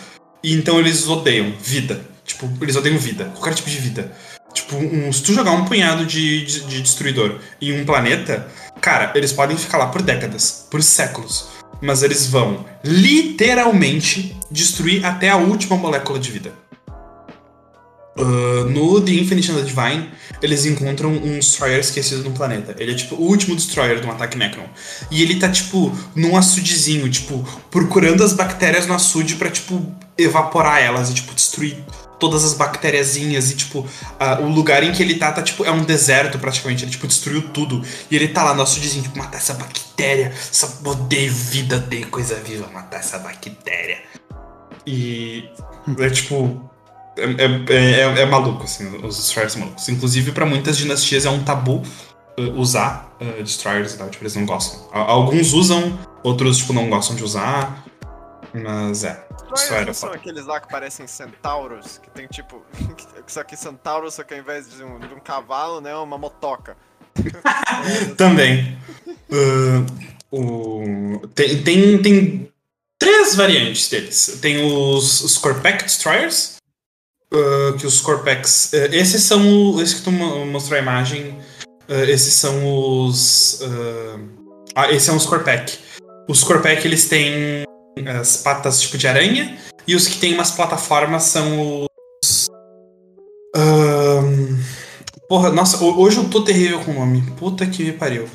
[0.43, 2.01] E então eles odeiam vida.
[2.25, 3.25] Tipo, eles odeiam vida.
[3.35, 4.11] Qualquer tipo de vida.
[4.53, 8.47] Tipo, um- se tu jogar um punhado de, de, de destruidor em um planeta,
[8.81, 11.49] cara, eles podem ficar lá por décadas, por séculos.
[11.81, 16.63] Mas eles vão literalmente destruir até a última molécula de vida.
[18.17, 20.09] Ah, no The Infinite and the Divine,
[20.41, 22.75] eles encontram um Destroyer esquecido no planeta.
[22.77, 24.67] Ele é tipo o último Destroyer de um ataque Necron.
[25.09, 29.83] E ele tá, tipo, num açudezinho, tipo, procurando as bactérias no açude pra, tipo,
[30.17, 31.77] evaporar elas e, tipo, destruir
[32.23, 33.51] todas as bactériazinhas.
[33.51, 33.85] E, tipo,
[34.41, 36.85] o lugar em que ele tá, tá, tipo, é um deserto praticamente.
[36.85, 37.83] Ele, tipo, destruiu tudo.
[38.09, 40.27] E ele tá lá no açudezinho, tipo, matar essa bactéria.
[40.27, 43.97] Essa, odeio vida, odeio coisa viva, matar essa bactéria.
[44.87, 45.49] E
[45.99, 46.69] é tipo.
[47.17, 49.89] É, é, é- é maluco, assim, os Destroyers malucos.
[49.89, 51.83] Inclusive, pra muitas dinastias é um tabu
[52.39, 54.79] uh, usar uh, Destroyers e tal, tipo, eles não gostam.
[54.93, 57.82] Alguns usam, outros, tipo, não gostam de usar.
[58.53, 59.25] Mas é.
[59.87, 62.61] É são aqueles lá que parecem centauros, que tem tipo.
[63.27, 66.17] só que centauro, só que ao invés de um, de um cavalo, né, é uma
[66.17, 66.77] motoca.
[68.17, 68.77] Também.
[69.29, 69.85] Uh,
[70.31, 72.51] o- tem, tem, tem
[72.99, 74.37] três variantes deles.
[74.41, 76.57] Tem os, os Corpac Destroyers.
[77.33, 78.71] uh, que os Corpacs.
[78.73, 79.73] uh, esses são.
[79.75, 81.39] o- Esse que tu mo- mostrou a imagem.
[81.89, 83.61] uh, esses são os.
[83.61, 84.19] uh,
[84.75, 85.77] ah, esses são os Corpac.
[86.27, 87.63] Os Corpac eles têm
[88.19, 92.47] as patas tipo de aranha E os que tem umas plataformas são os.
[93.55, 94.57] Ahn,
[95.29, 97.21] porra, nossa, ho- hoje eu tô terrível com o nome.
[97.37, 98.27] Puta que me pariu.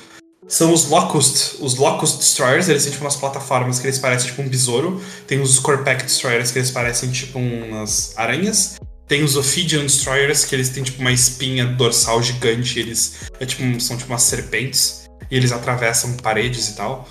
[0.47, 4.43] São os Locust, os Locust Destroyers, eles têm tipo umas plataformas que eles parecem tipo
[4.43, 5.03] um besouro.
[5.27, 8.77] Tem os Scorpack Destroyers que eles parecem tipo umas aranhas.
[9.07, 13.63] Tem os Ophidian Destroyers que eles têm tipo uma espinha dorsal gigante, eles é, tipo,
[13.63, 17.09] um- são tipo umas serpentes e eles atravessam paredes e tal.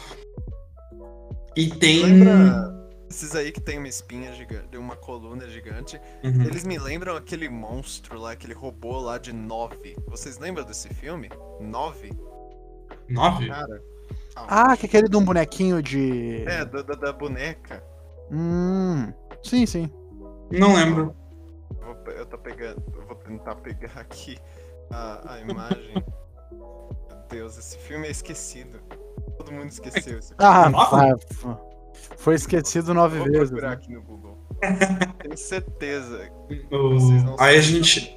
[1.58, 2.78] E tem Lembra
[3.10, 6.00] esses aí que tem uma espinha gigante, uma coluna gigante?
[6.24, 6.44] Uhum.
[6.44, 9.96] Eles me lembram aquele monstro lá, aquele robô lá de Nove.
[10.08, 11.30] Vocês lembram desse filme?
[11.60, 12.12] Nove?
[13.10, 13.48] Nove?
[13.48, 13.82] Cara.
[14.36, 16.44] Ah, que é aquele de um bonequinho de.
[16.46, 17.84] É, da, da, da boneca.
[18.32, 19.12] Hum.
[19.42, 19.92] Sim, sim.
[20.52, 21.16] Não lembro.
[21.82, 22.84] Eu vou, eu tô pegando.
[22.96, 24.38] Eu vou tentar pegar aqui
[24.92, 25.94] a, a imagem.
[26.52, 28.80] Meu Deus, esse filme é esquecido.
[29.38, 30.34] Todo mundo esqueceu esse.
[30.38, 30.92] Ah, Nove?
[30.92, 31.58] vai,
[32.18, 33.50] foi esquecido nove Vou vezes.
[33.50, 33.76] procurar né?
[33.76, 34.38] aqui no Google.
[35.22, 36.30] Tenho certeza
[36.72, 38.16] O- Aí a gente.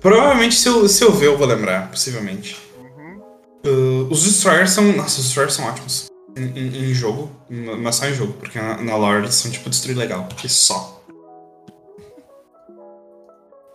[0.00, 2.56] Provavelmente se eu, se eu ver, eu vou lembrar, possivelmente.
[2.78, 3.20] Uhum.
[3.66, 4.84] Uh, os Destroyers são.
[4.92, 6.08] Nossa, os Destroyers são ótimos.
[6.36, 9.70] Em, em- em jogo, mas só em jogo, porque na, na lore eles são tipo
[9.70, 11.00] destruir legal, e só.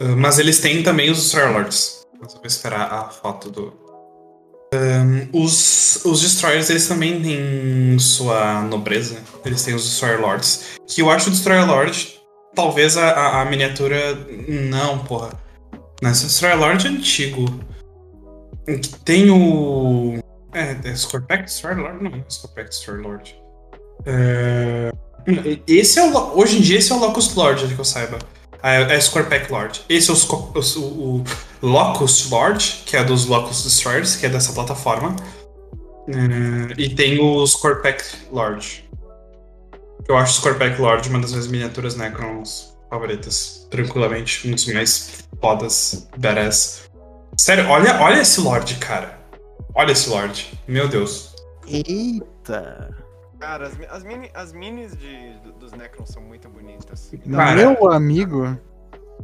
[0.02, 2.06] Uh, mas eles têm também os Destroyer Lords.
[2.20, 3.74] Mas eu vou esperar a foto do.
[4.72, 9.18] Um, os, os Destroyers, eles também têm sua nobreza.
[9.44, 10.80] Eles têm os Destroyer Lords.
[10.88, 12.20] Que eu acho o Destroyer Lord,
[12.56, 14.16] talvez a, a, miniatura.
[14.48, 15.32] Não, porra.
[16.02, 17.46] Não, esse Destroyer Lord é antigo.
[18.66, 20.20] Que tem o.
[20.54, 22.04] É, é Scorpack Destroyer Lord?
[22.04, 23.36] Não, é Scorpack Destroyer Lord.
[24.06, 24.92] É...
[25.68, 26.38] Esse é o.
[26.38, 28.20] Hoje em dia, esse é o Locust Lord, que eu saiba.
[28.64, 29.82] É, é Scorpack Lord.
[29.88, 31.24] Esse é o, Sco- o, o
[31.62, 35.16] Locust Lord, que é dos Locust Destroyers, que é dessa plataforma.
[36.08, 38.90] É, e tem o Scorpack Lord.
[40.08, 43.68] Eu acho o Scorpack Lord uma das minhas miniaturas Necrons favoritas.
[43.70, 46.90] Tranquilamente, um dos mais fodas, badass.
[47.38, 49.20] Sério, olha, olha esse Lord, cara.
[49.76, 50.60] Olha esse Lord.
[50.68, 51.36] Meu Deus.
[51.68, 52.90] Eita.
[53.40, 57.12] Cara, as, as, mini, as minis de, do- dos Necrons são muito bonitas.
[57.32, 57.56] Cara.
[57.56, 58.60] Meu amigo.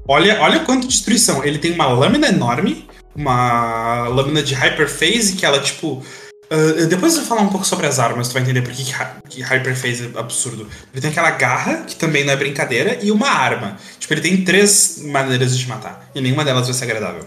[0.08, 1.44] Olha, olha quanto destruição.
[1.44, 6.02] Ele tem uma lâmina enorme, uma lâmina de Hyperphase, que ela, tipo.
[6.50, 8.84] ah, depois eu vou falar um pouco sobre as armas, tu vai entender por que,
[9.30, 10.68] que Hyperphase é absurdo.
[10.94, 13.78] Ele tem aquela garra, que também não é brincadeira, e uma arma.
[14.00, 16.10] Tipo, ele tem três maneiras de te matar.
[16.16, 17.26] E nenhuma delas vai ser agradável.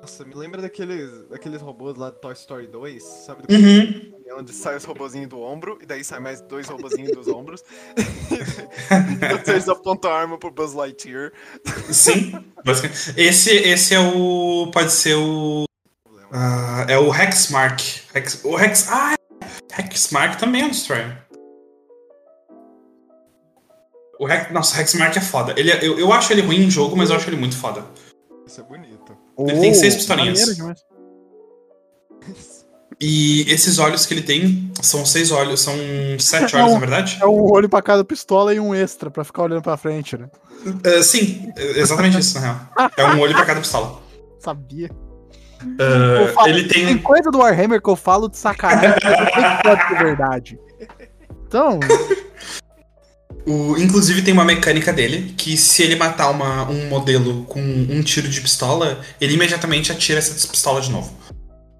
[0.00, 3.42] Nossa, me lembra daqueles, daqueles robôs lá do Toy Story 2, sabe?
[3.46, 4.15] Do Uhum.
[4.34, 7.62] Onde sai os robozinhos do ombro, e daí sai mais dois robozinhos dos ombros.
[9.44, 11.32] vocês apontam a arma pro Buzz Lightyear.
[11.90, 12.32] Sim.
[12.64, 13.14] basicamente.
[13.16, 14.70] Esse, esse é o.
[14.72, 15.64] Pode ser o.
[16.32, 17.80] ah, é o Hexmark.
[18.14, 18.88] Hex, o Hex.
[18.90, 19.14] Ah!
[19.78, 21.16] Hexmark também é um Destroyer.
[24.18, 25.54] O Hex, nossa, o Hexmark é foda.
[25.58, 27.84] Ele é- eu, eu acho ele ruim em jogo, mas eu acho ele muito foda.
[28.46, 29.16] Isso é bonito.
[29.38, 30.58] Ele tem seis Oh, pistolinhas.
[30.58, 30.74] maneiro.
[33.00, 35.74] E esses olhos que ele tem são seis olhos, são
[36.18, 37.18] sete olhos, na verdade?
[37.20, 40.28] É um olho pra cada pistola e um extra pra ficar olhando pra frente, né?
[40.84, 42.90] Ah, sim, é exatamente isso, na real.
[42.96, 44.00] É um olho pra cada pistola.
[44.40, 44.90] Sabia.
[45.78, 46.98] Eu falo- ele Tem tem.
[46.98, 50.58] coisa do Warhammer que eu falo de sacanagem, mas eu sei que ser verdade.
[51.46, 51.78] Então,
[53.46, 58.02] O, inclusive tem uma mecânica dele que se ele matar uma, um modelo com um
[58.02, 61.12] tiro de pistola, ele imediatamente atira essa pistola de novo.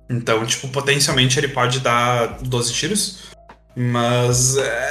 [0.09, 3.18] Então, tipo, potencialmente ele pode dar 12 tiros,
[3.74, 4.90] mas é,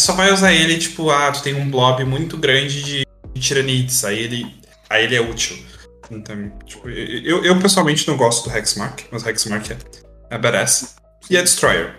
[0.00, 3.06] só vai usar ele, tipo, ah, tu tem um blob muito grande de,
[3.38, 4.54] tiranites, aí ele,
[4.88, 5.56] aí ele é útil.
[6.10, 9.78] Então, tipo, eu, eu pessoalmente não gosto do Hexmark, mas o Hexmark é,
[10.30, 10.96] é badass.
[11.30, 11.94] E é Destroyer.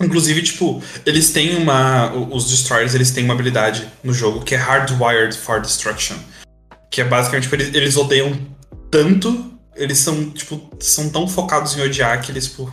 [0.00, 2.12] Inclusive, tipo, eles têm uma.
[2.12, 6.16] Os Destroyers eles têm uma habilidade no jogo que é Hardwired for Destruction.
[6.88, 8.38] Que é basicamente, tipo, eles, eles odeiam
[8.90, 12.64] tanto, eles são, tipo, são tão focados em odiar que eles, tipo,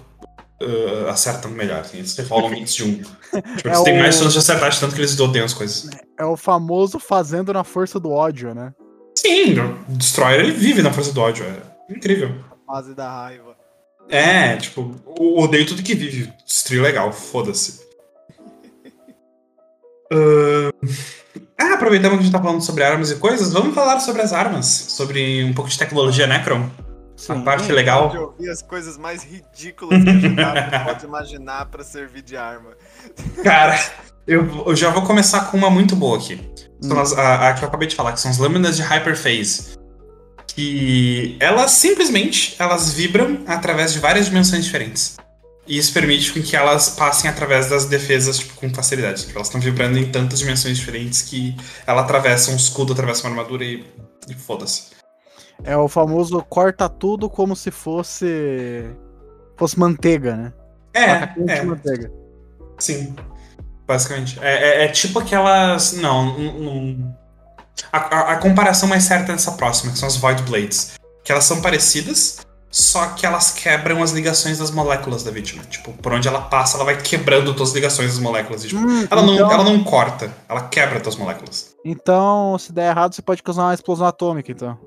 [0.62, 1.80] uh, acertam melhor.
[1.82, 3.02] Assim, eles rolam hits de um.
[3.36, 5.54] Tipo, É eles têm o- mais chance de acertar de tanto que eles odeiam as
[5.54, 5.90] coisas.
[6.18, 8.74] é o famoso fazendo na força do ódio, né?
[9.18, 11.46] Sim, o Destroyer ele vive na força do ódio.
[11.46, 12.34] É incrível.
[12.68, 13.56] Base da raiva.
[14.10, 16.32] É, tipo, odeio tudo que vive.
[16.46, 17.82] Destruir legal, foda-se.
[20.12, 20.72] Ahn,
[21.58, 24.32] Ah, aproveitando que a gente tá falando sobre armas e coisas, vamos falar sobre as
[24.34, 24.66] armas.
[24.66, 26.70] Sobre um pouco de tecnologia Necron.
[27.16, 27.42] A Sim.
[27.44, 28.14] parte Pode legal.
[28.16, 32.72] ouvir as coisas mais ridículas que a gente pode imaginar pra servir de arma.
[33.42, 33.80] Cara,
[34.28, 36.42] eu, eu já vou começar com uma muito boa aqui.
[36.82, 39.76] São as- a, a que eu acabei de falar, que são as lâminas de Hyperphase.
[40.48, 45.18] Que elas simplesmente elas vibram através de várias dimensões diferentes.
[45.68, 49.22] E isso permite com que elas passem através das defesas tipo, com facilidade.
[49.26, 51.56] Tipo, elas estão vibrando em tantas dimensões diferentes que
[51.88, 53.84] ela atravessa um escudo, atravessa uma armadura e,
[54.30, 54.95] e foda-se.
[55.64, 58.86] É o famoso corta tudo como se fosse.
[59.58, 60.54] fosse manteiga, né?
[60.94, 61.30] É,
[61.60, 62.12] é, manteiga.
[62.78, 63.16] sim.
[63.88, 64.40] Basicamente.
[64.42, 65.94] É, é- é tipo aquelas.
[65.94, 67.18] Não, não- não-
[67.92, 70.94] a, a- a comparação mais certa é essa próxima, que são as Void Blades.
[71.24, 75.64] Que elas são parecidas, só que elas quebram as ligações das moléculas da vítima.
[75.66, 78.64] Tipo, por onde ela passa, ela vai quebrando todas as ligações das moléculas.
[78.64, 81.76] E, tipo, Hum, ela, não, então- ela não corta, ela quebra as moléculas.
[81.84, 84.78] Então, se der errado, você pode causar uma explosão atômica, então.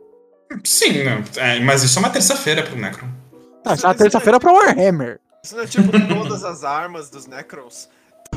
[0.65, 1.25] Sim, né?
[1.37, 3.09] É, mas isso é uma terça-feira pro Necron.
[3.63, 5.21] Tá, isso é uma terça-feira pra Warhammer.
[5.45, 7.89] Isso não é tipo todas as armas dos Necrons?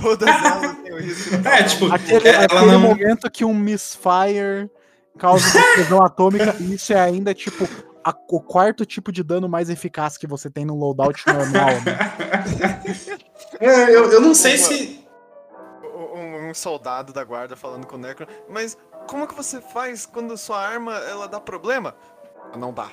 [0.01, 3.43] Todas elas têm o risco de É, tipo, Aquele, É, ela aquele não- momento que
[3.45, 4.69] um misfire
[5.17, 7.67] causa uma explosão atômica, e isso é ainda, tipo,
[8.03, 11.97] a- o quarto tipo de dano mais eficaz que você tem no loadout normal, né?
[13.59, 15.00] É, eu, eu não sei se.
[16.51, 18.27] Um, soldado da guarda falando com o Necron.
[18.49, 21.95] Mas como que você faz quando sua arma ela dá problema?
[22.57, 22.89] Não dá.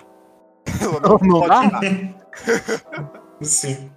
[0.80, 1.80] Ela Não pode dá?
[3.42, 3.90] Sim.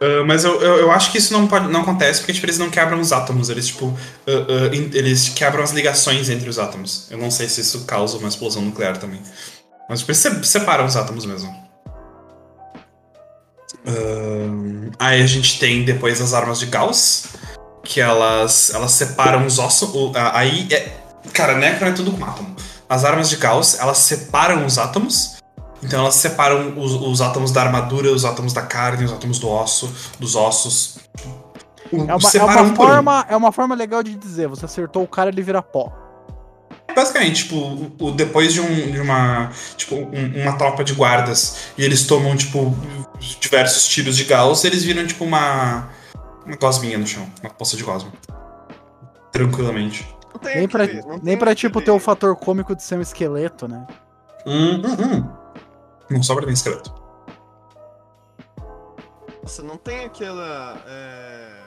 [0.00, 2.58] Ah, mas eu, eu, eu acho que isso não, pode, não acontece porque tipo, eles
[2.58, 3.92] não quebram os átomos, eles tipo.
[4.26, 4.30] ah,
[4.70, 7.10] ah, in- eles quebram as ligações entre os átomos.
[7.10, 9.20] Eu não sei se isso causa uma explosão nuclear também.
[9.88, 11.68] Mas tipo, eles se- separam os átomos mesmo.
[14.98, 17.28] Aí a gente tem depois as armas de Gauss,
[17.88, 19.88] que elas, elas separam os ossos.
[19.94, 20.92] o- a- Aí é.
[21.32, 22.54] Cara, Necron é tudo com átomo.
[22.86, 25.36] As armas de Gauss, elas separam os átomos.
[25.82, 29.48] Então elas separam os, os átomos da armadura, os átomos da carne, os átomos do
[29.48, 30.98] osso, dos ossos.
[31.90, 32.88] O- É uma, é uma um por um.
[32.88, 35.90] forma, é uma forma legal de dizer, você acertou o cara, ele vira pó.
[36.94, 39.50] Basicamente, tipo, o, o- depois de, um, de uma.
[39.76, 42.76] Tipo, um- uma tropa de guardas e eles tomam, tipo,
[43.40, 45.88] diversos tiros de Gauss, eles viram, tipo, uma.
[46.48, 47.28] Uma gosminha no chão.
[47.42, 48.10] Uma poça de gosma.
[49.30, 50.16] Tranquilamente.
[50.42, 53.86] Nem pra, não nem pra tipo, ter o fator cômico de ser um esqueleto, né?
[54.46, 55.32] Hum, hum, hum.
[56.10, 56.94] Não sobra nem esqueleto.
[59.42, 60.82] Nossa, não tem aquela.
[60.86, 61.62] é,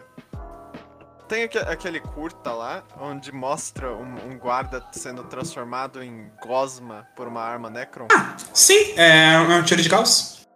[1.28, 7.28] Tem aque- aquele curta lá, onde mostra um, um guarda sendo transformado em gosma por
[7.28, 8.08] uma arma Necron?
[8.54, 10.48] Sim, é, um tiro de Gauss.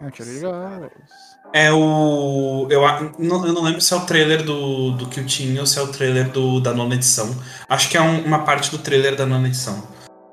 [0.00, 1.29] É um tiro de gás.
[1.52, 2.66] É o.
[2.70, 5.88] Eu, eu não lembro se é o trailer do, do Kiltin ou se é o
[5.88, 7.34] trailer do, da nona edição.
[7.68, 9.82] Acho que é um- uma parte do trailer da nona edição.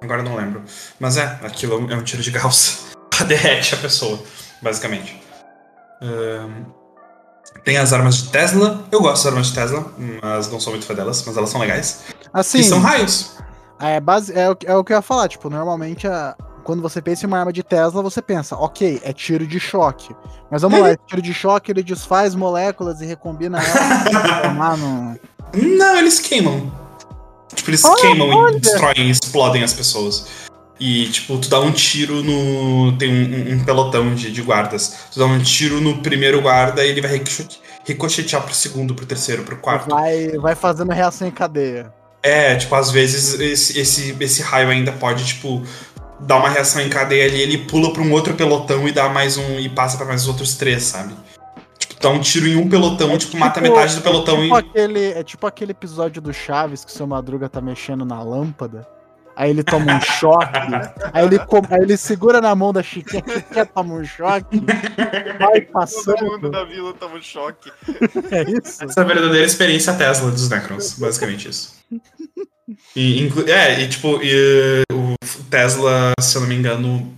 [0.02, 0.62] Agora eu não lembro.
[1.00, 2.86] Mas é, aquilo é um tiro de Gauss.
[3.28, 4.20] Derrete a pessoa,
[4.62, 5.20] basicamente.
[6.02, 6.66] Ahn,
[7.66, 8.86] tem as armas de Tesla.
[8.92, 9.92] Eu gosto das armas de Tesla,
[10.22, 12.04] mas não sou muito fã delas, mas elas são legais.
[12.32, 13.36] Assim, E são raios.
[13.80, 16.36] é, base, é, que- é o que eu ia falar, tipo, normalmente a-
[16.68, 20.14] quando você pensa em uma arma de Tesla, você pensa, ok, é tiro de choque.
[20.52, 25.18] Mas vamos lá, esse tiro de choque ele desfaz moléculas e recombina elas no-
[25.78, 26.70] Não, eles queimam.
[27.56, 28.58] Tipo, eles Ah, queimam olha!
[28.58, 30.28] e destroem, explodem as pessoas.
[30.78, 32.98] E, tipo, tu dá um tiro no.
[32.98, 34.94] Tem um, um- pelotão de, de guardas.
[35.14, 39.06] Tu dá um tiro no primeiro guarda e ele vai ricochete- ricochetear pro segundo, pro
[39.06, 39.90] terceiro, pro quarto.
[39.90, 41.94] vai, vai fazendo reação em cadeia.
[42.22, 45.64] É, tipo, às vezes esse, esse, esse raio ainda pode, tipo,
[46.20, 49.38] dar uma reação em cadeia ali, ele pula pra um outro pelotão e dá mais
[49.38, 49.60] um.
[49.60, 51.14] e passa pra mais os outros três, sabe?
[51.78, 54.60] Tipo, dá um tiro em um pelotão, tipo, mata metade do pelotão é tipo e.
[54.60, 58.88] aquele, é tipo aquele episódio do Chaves que o seu Madruga tá mexendo na lâmpada.
[59.38, 60.50] Aí ele toma um choque.
[61.14, 61.40] aí, ele,
[61.70, 63.22] aí ele segura na mão da Chiquinha,
[63.72, 64.60] toma um choque.
[65.40, 66.50] Vai Todo mundo passando.
[66.50, 67.72] da vila toma um choque.
[68.32, 68.84] É isso?
[68.84, 71.76] Essa é a verdadeira experiência Tesla dos Necrons, basicamente isso.
[72.96, 75.07] E, é, e tipo, e, o
[75.50, 77.14] Tesla, se eu não me engano,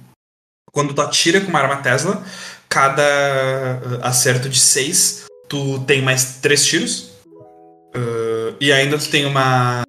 [0.71, 2.23] quando tu atira com uma arma Tesla,
[2.67, 7.09] cada uh, acerto de 6, tu tem mais 3 tiros.
[7.95, 9.81] Uh, e ainda tu tem uma.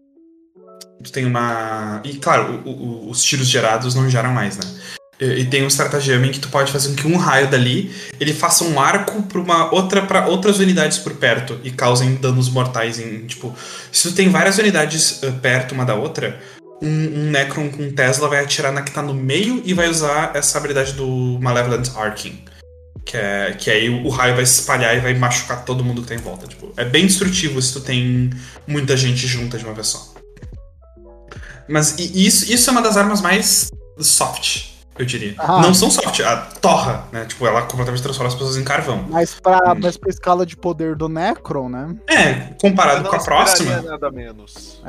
[1.02, 2.00] Tu tem uma.
[2.04, 4.64] E claro, o- o- os tiros gerados não geram mais, né?
[5.20, 7.94] E, e tem um estratagema em que tu pode fazer com que um raio dali
[8.18, 12.48] ele faça um arco para uma outra para outras unidades por perto e causem danos
[12.48, 13.54] mortais em tipo
[13.92, 16.40] se tu tem várias unidades eh, perto uma da outra
[16.82, 20.32] um, um Necron com Tesla vai atirar na que tá no meio e vai usar
[20.34, 22.44] essa habilidade do Malevolent Arcing
[23.04, 26.08] que é que aí o raio vai se espalhar e vai machucar todo mundo que
[26.08, 28.30] tá em volta tipo é bem destrutivo se tu tem
[28.66, 30.14] muita gente junta de uma vez só
[31.68, 35.34] mas e- isso isso é uma das armas mais soft eu diria.
[35.38, 35.62] Ah.
[35.62, 37.24] Não são soft, a torra, né?
[37.24, 39.06] Tipo, ela completamente transforma as pessoas em carvão.
[39.08, 41.96] Mas pra, mas pra escala de poder do Necron, né?
[42.06, 44.82] É, comparado com a próxima, nada menos.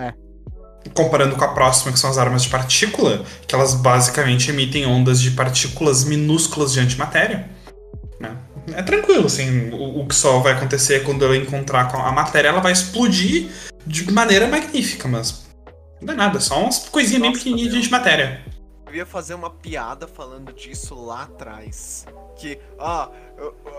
[0.94, 5.22] Comparando com a próxima, que são as armas de partícula, que elas basicamente emitem ondas
[5.22, 7.49] de partículas minúsculas de antimatéria.
[8.74, 9.70] é tranquilo, assim.
[9.72, 12.72] O, o que só vai acontecer é quando ela encontrar com a matéria, ela vai
[12.72, 13.49] explodir
[13.86, 15.49] de maneira magnífica, mas.
[16.02, 18.41] Não é nada, só umas coisinhas bem pequenininhas de matéria.
[18.91, 22.05] Eu ia fazer uma piada falando disso lá atrás.
[22.35, 23.09] Que, ah,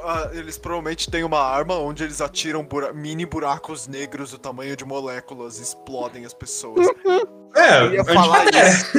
[0.05, 4.75] ah, eles provavelmente têm uma arma onde eles atiram bura- mini buracos negros do tamanho
[4.75, 6.87] de moléculas e explodem as pessoas.
[7.55, 8.67] É, Eu ia falar antimatéria.
[8.71, 8.99] isso.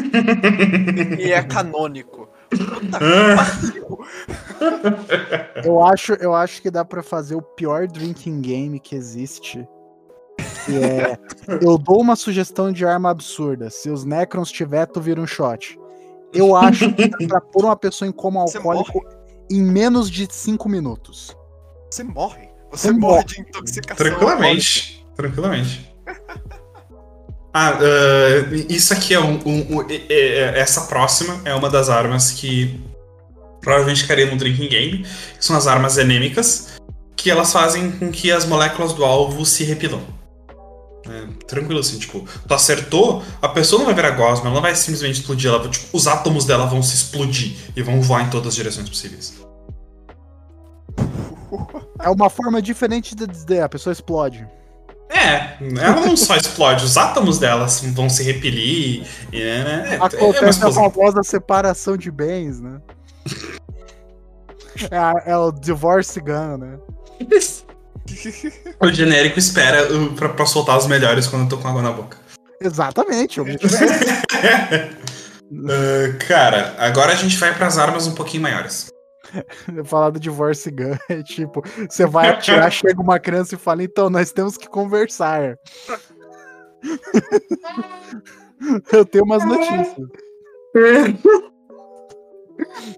[1.19, 2.29] e é canônico.
[2.51, 3.99] Puta que pariu.
[5.65, 9.67] Eu acho, eu acho que dá pra fazer o pior drinking game que existe.
[10.65, 11.17] Que é.
[11.63, 13.71] Eu dou uma sugestão de arma absurda.
[13.71, 15.79] Se os Necrons tiver, tu vira um shot.
[16.33, 19.03] Eu acho que dá pra pôr uma pessoa em coma alcoólico
[19.51, 21.35] em menos de 5 minutos.
[21.91, 22.47] Você morre.
[22.71, 23.25] Você Você morre morre.
[23.25, 23.95] de intoxicação.
[24.05, 25.05] Tranquilamente.
[25.15, 25.93] Tranquilamente.
[27.53, 29.39] Ah, ah, isso aqui é um.
[29.45, 32.81] um- um- é- é- essa próxima é uma das armas que
[33.61, 36.73] provavelmente cairia no Drinking Game, que são as armas anêmicas,
[37.15, 40.01] que elas fazem com que as moléculas do alvo se repilam.
[41.09, 44.73] É, tranquilo assim, tipo, tu acertou, a pessoa não vai virar gosma, ela não vai
[44.73, 48.47] simplesmente explodir, ela, tipo, os átomos dela vão se explodir e vão voar em todas
[48.49, 49.33] as direções possíveis.
[51.99, 54.47] É uma forma diferente de dizer, a pessoa explode.
[55.09, 59.05] É, ela não só explode, os átomos dela vão se repelir.
[59.31, 59.45] E, é,
[59.91, 60.89] é, é uma Acontece a explosão.
[60.91, 62.79] famosa separação de bens, né?
[64.89, 66.79] É, a- é o divorce gun, né?
[68.79, 72.17] O genérico espera pra, pra soltar os melhores quando eu tô com água na boca.
[72.61, 73.41] Exatamente.
[73.41, 73.67] o bicho
[75.51, 78.91] Uh, cara, agora a gente vai pras armas um pouquinho maiores.
[79.85, 84.09] falar do divorce gun é tipo, você vai atirar, chega uma criança e fala, então,
[84.09, 85.55] nós temos que conversar.
[88.91, 89.95] Eu tenho umas notícias.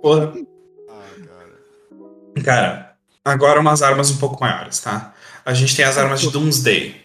[0.01, 0.33] Porra.
[0.89, 1.59] Ai, cara.
[2.43, 2.94] Cara,
[3.25, 5.13] agora umas armas um pouco maiores, tá?
[5.43, 7.03] A gente tem as armas de Doomsday.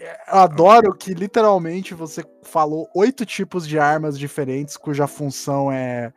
[0.00, 6.12] Eu adoro que literalmente você falou oito tipos de armas diferentes cuja função é,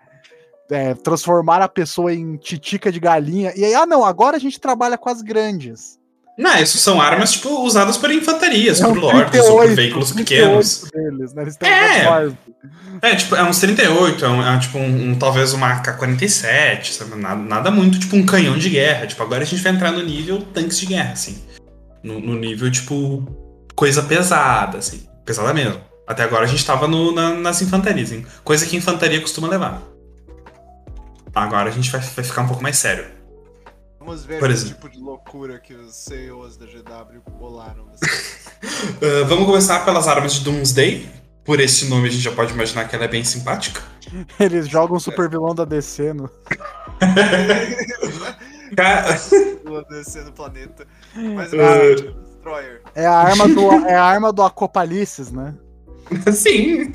[0.70, 3.52] é transformar a pessoa em titica de galinha.
[3.56, 6.00] E aí, ah não, agora a gente trabalha com as grandes.
[6.38, 10.16] Não, isso são armas, tipo, usadas por infantarias, por um lords ou por veículos 38
[10.16, 10.86] pequenos.
[10.92, 11.46] Deles, né?
[11.68, 13.12] É.
[13.12, 17.16] É, tipo, é uns 38, é, um, é tipo um, um- talvez uma AK-47, sabe?
[17.16, 19.08] Nada, nada muito, tipo, um canhão de guerra.
[19.08, 21.38] Tipo, agora a gente vai entrar no nível tanques de guerra, assim.
[22.04, 23.28] No, no nível, tipo,
[23.76, 25.04] coisa pesada, assim.
[25.26, 25.80] Pesada mesmo.
[26.08, 28.26] Até agora a gente tava no- na- nas infantarias, hein?
[28.44, 29.82] Coisa que infantaria costuma levar.
[31.34, 33.06] Agora a gente vai, vai ficar um pouco mais sério.
[34.04, 34.74] Vamos ver exemplo.
[34.76, 37.86] tipo de loucura que os CEOs da GW bolaram.
[38.64, 41.08] Ah, vamos começar pelas armas de Doomsday.
[41.44, 43.82] Por esse nome a gente já pode imaginar que ela é bem simpática.
[44.40, 46.30] Eles jogam super vilão da DC no.
[48.76, 49.06] Ca-
[49.66, 50.86] Lua descendo o planeta.
[51.16, 51.60] Mas Uh.
[51.62, 52.82] é Destroyer.
[52.96, 55.56] É a arma do, é a arma do Acopalices, né?
[56.34, 56.92] Sim.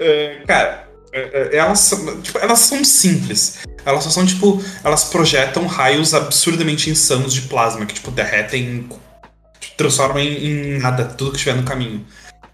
[0.00, 3.58] É, cara, elas, são, tipo, elas são simples.
[3.84, 8.88] Elas só são, tipo, elas projetam raios absurdamente insanos de plasma que, tipo, derretem,
[9.76, 12.04] transformam em, em nada tudo que estiver no caminho.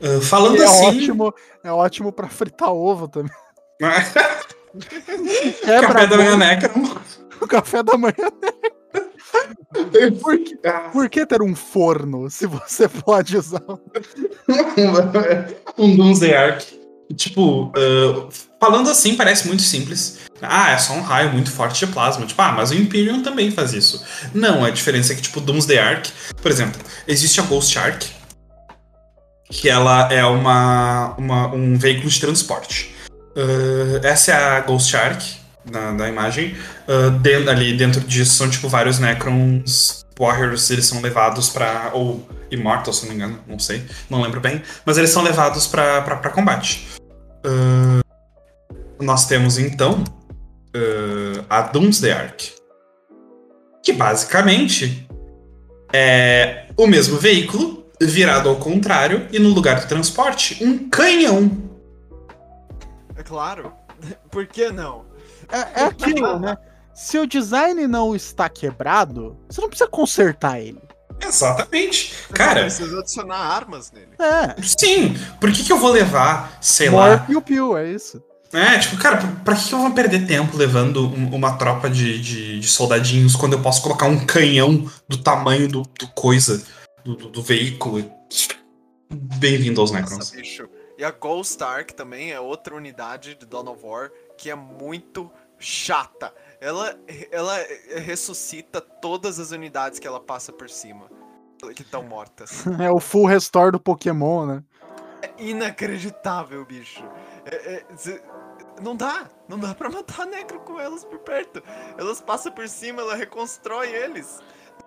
[0.01, 0.87] Ah, falando é assim.
[0.87, 3.33] ótimo, é ótimo pra fritar ovo também.
[5.65, 6.97] Quebra Café da manhã Necron.
[7.41, 8.15] o café da manhã.
[10.21, 10.59] Por que,
[10.93, 13.63] por que ter um forno se você pode usar?
[15.79, 16.84] um Doomsday Arc.
[17.17, 18.29] Tipo, ah,
[18.61, 20.19] falando assim, parece muito simples.
[20.41, 22.25] Ah, é só um raio muito forte de plasma.
[22.27, 24.03] Tipo, ah, mas o Imperium também faz isso.
[24.33, 26.07] Não, a diferença é que, tipo, Doomsday Arc,
[26.41, 28.05] por exemplo, existe a Ghost Arc,
[29.51, 32.95] que ela é uma, uma- um veículo de transporte.
[33.37, 35.23] Ah, essa é a Ghost Arc
[35.71, 36.57] da, da imagem.
[36.89, 41.91] Ah, den- ali dentro disso são, tipo, vários Necrons Warriors, eles são levados pra.
[41.93, 44.63] Ou Immortals, se não me engano, não sei, não lembro bem.
[44.85, 46.87] Mas eles são levados pra combate.
[47.45, 48.01] Ah,
[49.01, 50.03] nós temos então
[51.49, 52.55] ah, a Doomsday Arc.
[53.83, 55.07] Que basicamente
[55.93, 61.51] é o mesmo veículo virado ao contrário e no lugar do transporte, um canhão.
[63.15, 63.73] É claro.
[64.31, 65.05] Por que não?
[65.51, 66.57] É, é aquilo, né?
[66.95, 70.81] Se o design não está quebrado, você não precisa consertar ele.
[71.27, 72.15] Exatamente.
[72.15, 74.11] Você Cara, precisa adicionar armas nele.
[74.19, 74.63] É.
[74.63, 75.15] sim.
[75.41, 78.23] Por que, que eu vou levar, sei lá, More piu-piu, é isso.
[78.53, 82.61] É, tipo, cara, pra, que eu vou perder tempo levando um- uma tropa de, de,
[82.61, 86.65] de soldadinhos quando eu posso colocar um canhão do tamanho do, do coisa,
[87.05, 88.09] do, do- do veículo?
[89.13, 90.19] Bem-vindo aos Necrons.
[90.19, 90.69] Nossa, bicho.
[90.97, 95.29] E a Ghost Ark também é outra unidade de Dawn of War que é muito
[95.59, 96.33] chata.
[96.61, 96.97] Ela,
[97.33, 97.59] ela
[97.97, 101.07] ressuscita todas as unidades que ela passa por cima.
[101.73, 102.65] Que estão mortas.
[102.81, 104.63] É o full restore do Pokémon, né?
[105.23, 107.05] É inacreditável, bicho.
[107.47, 108.23] É- é- zê-
[108.83, 109.29] não dá.
[109.49, 111.63] Não dá pra matar Necro com elas por perto.
[111.97, 114.41] Elas passam por cima, ela reconstrói eles.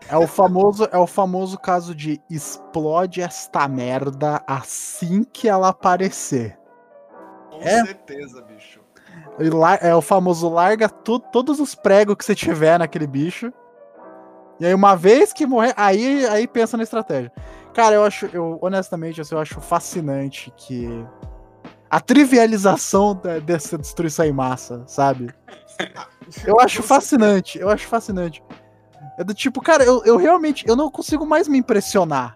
[0.10, 6.58] É o famoso, é o famoso caso de explode esta merda assim que ela aparecer.
[7.49, 7.84] Com É?
[7.86, 8.80] certeza, bicho.
[9.82, 13.52] É o famoso larga tu- todos os pregos que você tiver naquele bicho.
[14.60, 17.32] E aí, uma vez que morrer, aí, aí pensa na estratégia.
[17.74, 20.88] Cara, eu acho, eu honestamente, assim, eu acho fascinante que
[21.90, 25.30] a trivialização da- dessa destruição em massa, sabe?
[26.46, 28.44] Eu acho fascinante, eu acho fascinante.
[29.18, 32.36] É do tipo, cara, eu, eu realmente, eu não consigo mais me impressionar.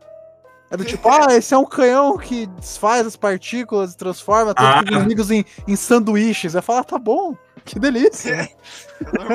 [0.69, 4.71] É do tipo, ah, esse é um canhão que desfaz as partículas e transforma todos
[4.71, 4.81] Ah.
[4.83, 6.55] os inimigos em, em sanduíches.
[6.55, 7.35] Eu falo, ah, tá bom,
[7.65, 8.49] que delícia.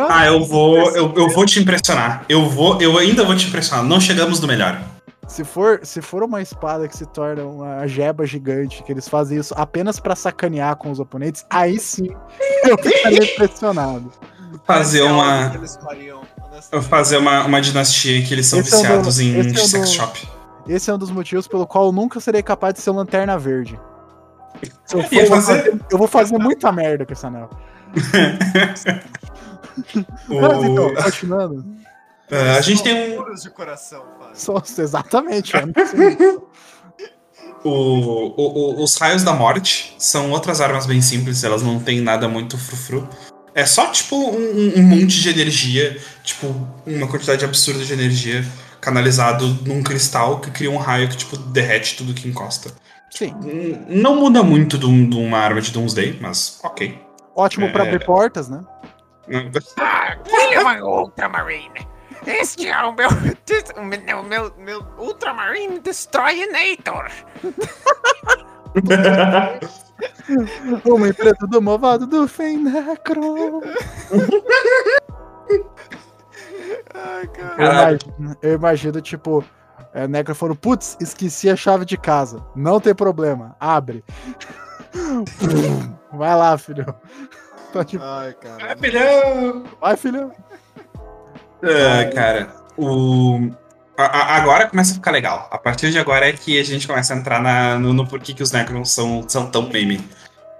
[0.08, 2.24] Ah, eu vou, eu, eu vou te impressionar.
[2.28, 3.84] Eu vou, eu ainda vou te impressionar.
[3.84, 4.80] Não chegamos no melhor.
[5.26, 9.38] Se for, se for uma espada que se torna uma jeba gigante, que eles fazem
[9.38, 12.08] isso apenas pra sacanear com os oponentes, aí sim
[12.64, 14.12] eu ficaria impressionado.
[14.64, 15.52] Fazer Esse é uma,
[16.82, 19.58] fazer uma, uma dinastia que eles são Esse é o do- viciados em é o
[19.66, 20.28] sex do- shop.
[20.68, 23.36] Esse é um dos motivos pelo qual eu nunca serei capaz de ser um lanterna
[23.36, 23.78] verde.
[24.62, 27.50] Eu, for, eu fazer- fazer- eu vou fazer muita merda com esse anel.
[30.28, 31.64] O- Mas então, continuando.
[32.30, 34.02] Ah, a gente tem um, de coração.
[34.34, 35.52] Só, exatamente.
[35.56, 35.62] é.
[37.64, 42.00] O, o- o- os raios da morte são outras armas bem simples, elas não têm
[42.00, 43.08] nada muito frufru.
[43.56, 46.54] É só, tipo, um, um monte de energia, tipo,
[46.86, 48.44] uma quantidade absurda de energia
[48.80, 52.70] canalizado num cristal que cria um raio que, tipo, derrete tudo que encosta.
[53.10, 53.34] Sim.
[53.88, 56.96] Não muda muito de de uma arma de Doomsday, mas ok.
[57.36, 57.88] Ótimo pra É.
[57.88, 58.60] abrir portas, né?
[59.78, 61.86] Ah, Aquele é uma Ultramarine.
[62.26, 63.08] Este é o meu.
[63.76, 67.10] O meu, meu, meu Ultramarine Destroyinator.
[70.84, 73.62] Uma empresa do malvado do Fenacro.
[76.94, 77.52] Ai, cara.
[77.52, 77.98] Eu Caralho.
[78.18, 79.44] imagino, eu imagino, tipo,
[79.94, 82.44] é, Necro falando, putz, esqueci a chave de casa.
[82.54, 84.04] Não tem problema, abre.
[86.12, 86.86] Vai lá, filho.
[87.72, 88.72] Tá tipo, Ai, cara.
[88.72, 89.64] Ah, filhão!
[89.80, 90.32] vai, filho.
[91.62, 93.50] É, cara, o.
[93.98, 95.48] a- a- agora começa a ficar legal.
[95.50, 98.32] A partir de agora é que a gente começa a entrar na- no, no porquê
[98.32, 100.00] que os Necrons são, são tão meme.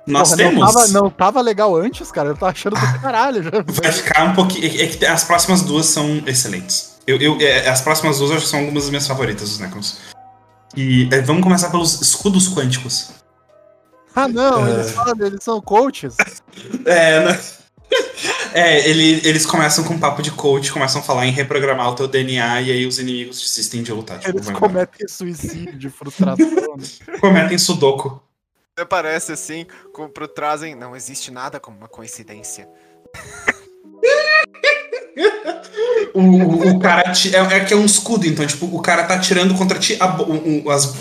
[0.07, 0.61] Nós Porra, temos.
[0.61, 2.29] Não tava, não tava legal antes, cara.
[2.31, 3.51] Eu tava achando do caralho já.
[3.67, 4.65] Vai ficar um pouquinho.
[4.65, 6.99] É, é que as próximas duas são excelentes.
[7.07, 9.99] Eu, eu- é, as próximas duas acho que são algumas das minhas favoritas dos Necrons.
[10.77, 13.11] E é, vamos começar pelos escudos quânticos.
[14.17, 16.17] Ah, não, eles falam, eles são coaches.
[16.85, 17.41] É, né?
[18.53, 21.95] É, ele- eles começam com um papo de coach, começam a falar em reprogramar o
[21.95, 24.19] teu DNA e aí os inimigos desistem de lutar.
[24.19, 24.73] Tipo, Eles vai embora.
[24.73, 26.49] cometem suicídio de frustração.
[27.21, 28.21] cometem sudoku.
[28.79, 30.75] Aparece assim, com, pro trazem.
[30.75, 32.67] Não existe nada como uma coincidência.
[36.15, 39.55] O, o, cara é, é que é um escudo, então, tipo, o cara tá atirando
[39.55, 40.95] contra ti a o- o- as,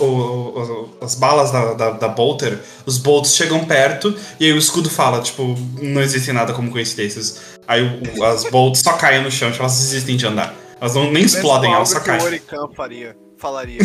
[1.00, 5.20] as balas da, da, da Bolter, os bolts chegam perto, e aí o escudo fala,
[5.22, 7.56] tipo, não existe nada como coincidências.
[7.66, 10.54] Aí o- as bolts só caem no chão, tipo, elas desistem de andar.
[10.80, 12.22] Elas não, nem explodem, elas só que o caem.
[12.22, 13.16] Orican faria.
[13.38, 13.78] Falaria.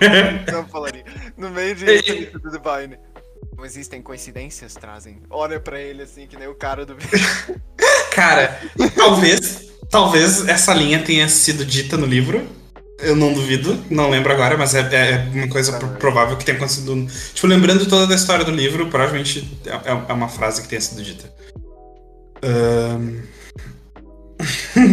[0.00, 1.04] Orican falaria.
[1.36, 2.98] No meio de do Divine.
[3.56, 5.20] Não existem coincidências, trazem.
[5.30, 6.94] Olha pra ele assim, que nem o cara do.
[8.18, 8.58] Cara,
[8.96, 12.44] talvez, talvez essa linha tenha sido dita no livro.
[12.98, 16.56] Eu não duvido, não lembro agora, mas é, é uma coisa pro- provável que tenha
[16.56, 17.06] acontecido.
[17.32, 20.80] Tipo, lembrando toda a história do livro, provavelmente é, é- é uma frase que tenha
[20.80, 21.32] sido dita.
[22.42, 23.22] Ahn.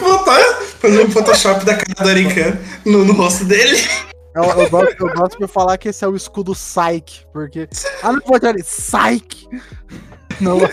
[0.00, 0.40] Botar,
[0.80, 3.76] fazer um Photoshop da cara do Arikan no, no rosto dele.
[4.34, 7.68] Eu, eu gosto, eu gosto de falar que esse é o escudo Psyche, porque.
[8.02, 9.48] Ah, não pode olhar, Psyche!
[10.40, 10.68] Não, não.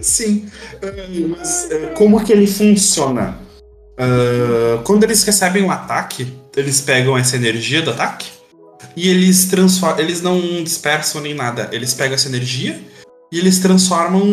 [0.00, 0.50] Sim.
[0.82, 3.38] Ah, mas ah, como que ele funciona?
[3.96, 8.28] Ah, quando eles recebem um ataque, eles pegam essa energia do ataque
[8.96, 10.00] e eles transformam.
[10.00, 11.68] Eles não dispersam nem nada.
[11.70, 12.80] Eles pegam essa energia
[13.30, 14.24] e eles transformam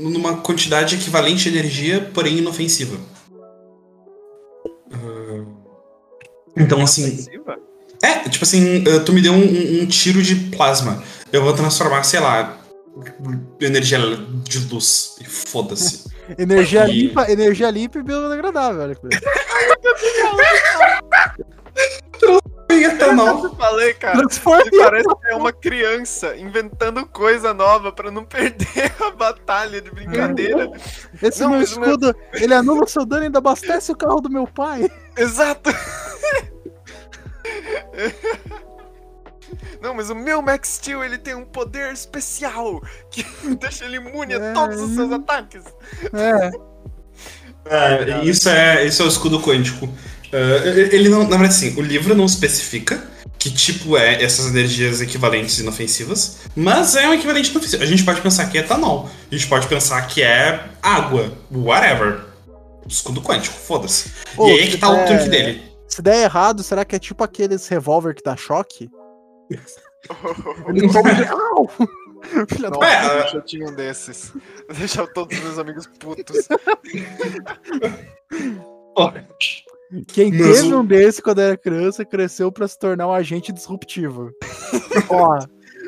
[0.00, 2.96] numa quantidade equivalente de energia, porém inofensiva.
[6.58, 7.56] Então, assim, Ofensiva?
[8.02, 11.02] é, tipo assim, uh, tu me deu um, um- tiro de plasma.
[11.32, 12.58] Eu vou transformar, sei lá,
[13.60, 13.98] energia
[14.44, 15.16] de luz.
[15.20, 16.08] E foda-se.
[16.38, 19.00] Energia E- limpa, energia limpa e biodegradável, olha que
[22.70, 23.44] etanol.
[23.44, 24.20] Eu falei, cara.
[24.44, 30.70] Parece que é uma criança inventando coisa nova pra não perder a batalha de brincadeira.
[31.22, 33.96] Esse Não, meu mas o meu- escudo, ele anula seu dano e ainda abastece o
[33.96, 34.88] carro do meu pai.
[35.18, 35.70] Exato!
[39.80, 43.24] Não, mas o meu Max Steel ele tem um poder especial que
[43.60, 44.52] deixa ele imune a É.
[44.52, 45.62] todos os seus ataques.
[46.12, 46.50] É.
[47.70, 49.88] É, isso, é, isso é o escudo quântico.
[50.32, 51.22] É, ele não.
[51.24, 53.02] Na verdade, sim, o livro não especifica
[53.38, 57.82] que tipo é essas energias equivalentes inofensivas, mas é um equivalente inofensivo.
[57.82, 62.20] A gente pode pensar que é etanol, a gente pode pensar que é água, whatever.
[62.88, 64.10] Escudo quântico, foda-se.
[64.38, 65.62] E aí é que tá o é- truque dele.
[65.86, 68.88] Se der errado, será que é tipo aqueles revólver que dá choque?
[70.68, 70.88] Ele!
[72.48, 72.76] Filha da...
[72.78, 74.32] Nossa, É, eu tinha um desses.
[74.76, 76.48] Deixa todos os meus amigos putos.
[80.08, 84.30] Quem teve o- um desse quando era criança cresceu pra se tornar um agente disruptivo.
[85.08, 85.38] Ó,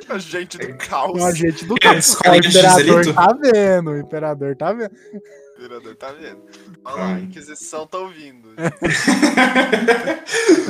[0.08, 1.20] A gente do caos.
[1.20, 2.08] um agente do É, caos.
[2.08, 4.92] escola O imperador tá vendo, o imperador tá vendo.
[4.92, 6.40] O imperador tá vendo.
[6.84, 8.48] Olha lá, a Inquisição tá ouvindo.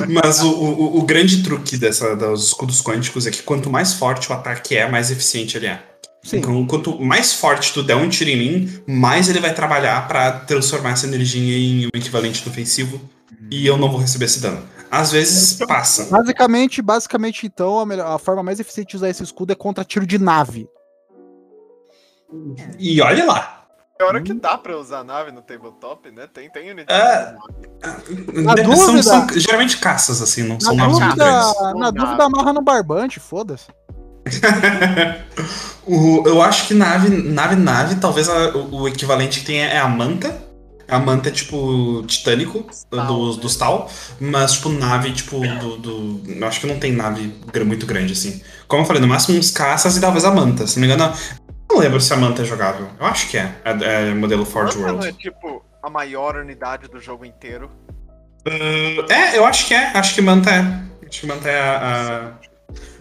[0.09, 4.29] Mas o, o, o grande truque dessa, dos escudos quânticos é que quanto mais forte
[4.29, 5.81] o ataque é, mais eficiente ele é.
[6.23, 6.37] Sim.
[6.37, 10.31] Então, quanto mais forte tu der um tiro em mim, mais ele vai trabalhar pra
[10.31, 13.01] transformar essa energia em um equivalente ofensivo
[13.49, 14.61] e eu não vou receber esse dano.
[14.91, 16.05] Às vezes passa.
[16.11, 19.85] Basicamente, basicamente, então, a, melhor- a forma mais eficiente de usar esse escudo é contra
[19.85, 20.67] tiro de nave.
[22.77, 23.60] E olha lá.
[24.01, 26.27] É hora que dá pra usar a nave no tabletop, né?
[26.33, 26.99] Tem, tem unidade.
[26.99, 27.35] É.
[28.41, 31.47] Na são, dúvida- são geralmente caças, assim, não são Na naves muito grandes.
[31.53, 33.67] dúvida, na dúvida, amarra no barbante, foda-se.
[36.25, 39.87] Eu acho que nave, nave, nave, talvez a- o, o equivalente que tem é a
[39.87, 40.49] manta.
[40.87, 43.41] A manta é tipo titânico Tal, do, né?
[43.41, 47.33] dos tal, mas tipo nave, tipo, do, do- Eu acho que não tem nave
[47.65, 48.41] muito grande assim.
[48.67, 50.67] Como eu falei, no máximo uns caças e talvez a manta.
[50.67, 51.13] Se não me engano,
[51.73, 52.87] não lembro se a manta é jogável.
[52.99, 53.55] Eu acho que é.
[53.63, 55.17] É, é modelo Forge Manta não é World.
[55.17, 57.69] tipo a maior unidade do jogo inteiro.
[58.47, 59.87] Uh, é, eu acho que é.
[59.97, 60.59] Acho que manta é.
[61.07, 61.77] Acho que manta é a.
[62.37, 62.51] a-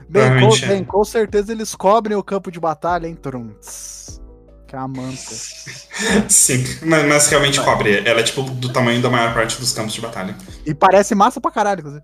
[0.09, 0.67] Bem, com, é.
[0.67, 4.21] bem, com certeza eles cobrem o campo de batalha, hein, Trunks.
[4.67, 5.15] Que é a manta.
[6.29, 8.03] Sim, mas, mas realmente cobre.
[8.07, 10.35] Ela é tipo do tamanho da maior parte dos campos de batalha.
[10.67, 12.03] E parece massa pra caralho, inclusive.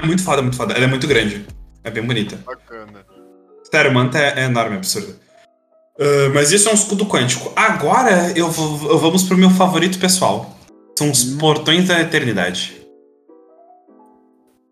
[0.00, 0.74] É muito foda, muito foda.
[0.74, 1.44] Ela é muito grande.
[1.82, 2.36] É bem bonita.
[2.46, 3.04] Bacana.
[3.68, 5.12] Sério, manta é, é enorme, absurda.
[6.00, 7.52] Ah, mas isso é um escudo quântico.
[7.54, 10.56] Agora eu, vou, eu vamos pro meu favorito pessoal.
[10.98, 12.80] São os portões da eternidade.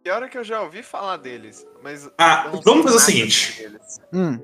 [0.04, 2.08] E a hora que eu já ouvi falar deles, mas.
[2.18, 3.70] Ah, vamos fazer o seguinte.
[4.12, 4.40] Hum,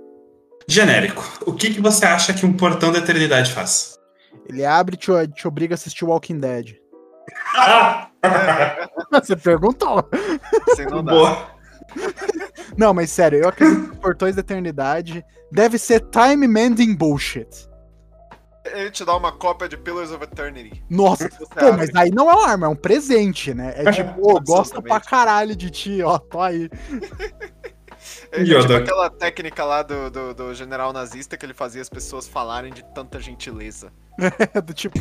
[0.69, 1.25] Genérico.
[1.47, 3.95] O que, que você acha que um portão da eternidade faz?
[4.49, 6.77] ele abre e te, te obriga a assistir Walking Dead.
[9.11, 10.07] Você perguntou.
[10.91, 11.13] Não dá.
[11.13, 11.51] Boa.
[12.77, 17.69] Não, mas sério, eu acredito que Portões da Eternidade deve ser time mending bullshit.
[18.65, 20.83] Ele te dá uma cópia de Pillars of Eternity.
[20.89, 23.75] Nossa, pô, mas aí não é uma arma, é um presente, né?
[23.77, 26.71] É tipo, ô, gosto pra caralho de ti, ó, tô aí.
[28.37, 31.89] É, é tipo aquela técnica lá do, do, do general nazista que ele fazia as
[31.89, 33.93] pessoas falarem de tanta gentileza.
[34.55, 34.97] É do tipo,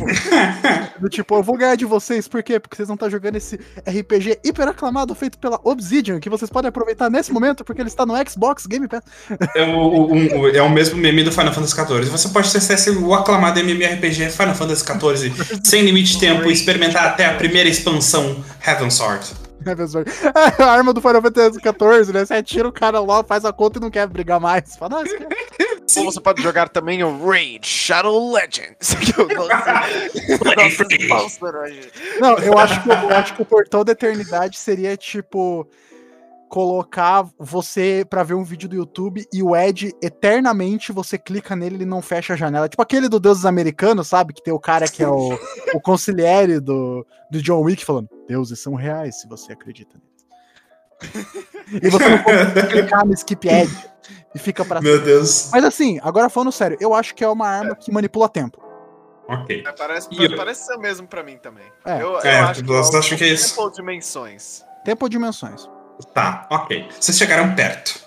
[0.99, 2.59] do tipo, eu vou ganhar de vocês, por quê?
[2.59, 3.57] Porque vocês não estão jogando esse
[3.87, 8.05] RPG hiper aclamado feito pela Obsidian, que vocês podem aproveitar nesse momento, porque ele está
[8.07, 9.03] no Xbox Game Pass.
[9.55, 12.05] É o, o- um- é o mesmo meme do Final Fantasy XIV.
[12.09, 15.33] Você pode acessar esse- o aclamado MMORPG Final Fantasy XIV
[15.63, 19.31] sem limite de tempo e experimentar até a primeira expansão Heaven Sword.
[19.65, 20.05] Né, professor?
[20.59, 22.25] a arma do Final Fantasy XIV, né?
[22.25, 24.75] Você atira o cara lá, faz a conta e não quer brigar mais.
[24.75, 28.95] Fala, é- Ou você pode jogar também o Raid Shadow Legends.
[28.95, 29.27] Que eu
[32.19, 35.67] não eu acho, que, eu acho que o portão da eternidade seria tipo
[36.53, 41.73] colocar você pra ver um vídeo do YouTube e o Ed eternamente você clica nele
[41.73, 42.69] e ele não fecha a janela.
[42.69, 44.33] Tipo aquele do Deuses Americanos, sabe?
[44.35, 45.33] Que tem o cara que é o,
[45.73, 51.33] o conciliere do, do John Wick falando: Deuses são reais se você acredita neles.
[51.83, 53.71] e você não pode clicar no skip Ed
[54.35, 55.49] e fica pra Meu Deus.
[55.51, 58.61] Mas assim, agora falando sério, eu acho que é uma arma que manipula tempo.
[59.27, 59.63] Ok.
[59.65, 61.65] É, parece, eu- parece ser mesmo pra mim também.
[61.83, 61.95] É.
[61.95, 63.55] Eu, eu É, acho que é acha que é isso?
[63.55, 64.63] Tempo dimensões.
[64.85, 65.67] Tempo ou dimensões.
[66.13, 66.85] Tá, ok.
[66.99, 67.99] Vocês chegaram perto.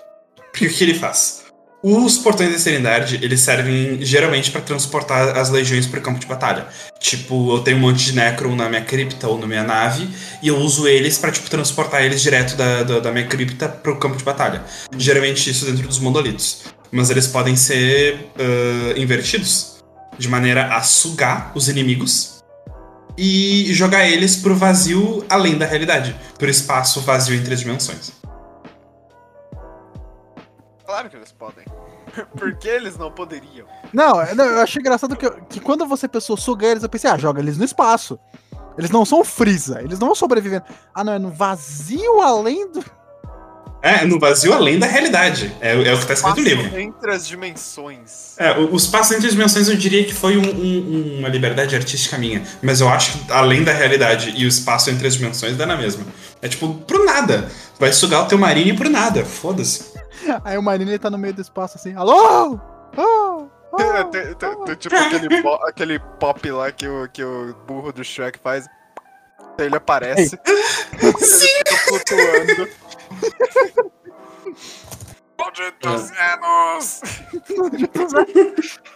[0.50, 1.46] Porque o que ele faz?
[1.82, 6.66] Os portões da eternidade, eles servem geralmente pra transportar as legiões pro campo de batalha.
[6.98, 10.08] Tipo, eu tenho um monte de Necron na minha cripta ou na minha nave,
[10.42, 13.98] e eu uso eles pra, tipo, transportar eles direto da, da, da minha cripta pro
[13.98, 14.64] campo de batalha.
[14.96, 16.64] Geralmente isso dentro dos monolitos.
[16.90, 19.76] Mas eles podem ser ah, invertidos,
[20.18, 22.35] de maneira a sugar os inimigos
[23.16, 28.12] e jogar eles pro vazio além da realidade, pro espaço vazio em três dimensões.
[30.84, 31.64] Claro que eles podem.
[32.38, 33.66] Por que eles não poderiam?
[33.92, 37.10] Não, é, não eu achei engraçado que, que quando você pensou sugar eles, eu pensei,
[37.10, 38.18] ah, joga eles no espaço.
[38.78, 40.64] Eles não são Freeza, eles não sobrevivendo.
[40.94, 42.84] Ah, não, é no vazio além do.
[43.82, 45.54] É, no vazio além da realidade.
[45.60, 46.78] É, é o que tá escrito no livro.
[46.80, 48.34] Entre as dimensões.
[48.36, 51.76] É, o- os passos entre as dimensões eu diria que foi um- um- uma liberdade
[51.76, 52.42] artística minha.
[52.62, 55.76] Mas eu acho que além da realidade e o espaço entre as dimensões dá na
[55.76, 56.04] mesma.
[56.42, 57.48] É tipo, pro nada.
[57.78, 59.24] Vai sugar o teu marine por nada.
[59.24, 59.92] Foda-se.
[60.44, 62.58] Aí o Marine tá no meio do espaço assim, alô?
[62.96, 67.22] Oh, oh, É, tem- tem- tem tipo aquele, po- aquele pop lá que o, que
[67.22, 68.66] o burro do Shrek faz.
[69.58, 70.38] Aí ele aparece.
[71.00, 72.68] ele fica flutuando.
[75.38, 77.00] Malditos anos!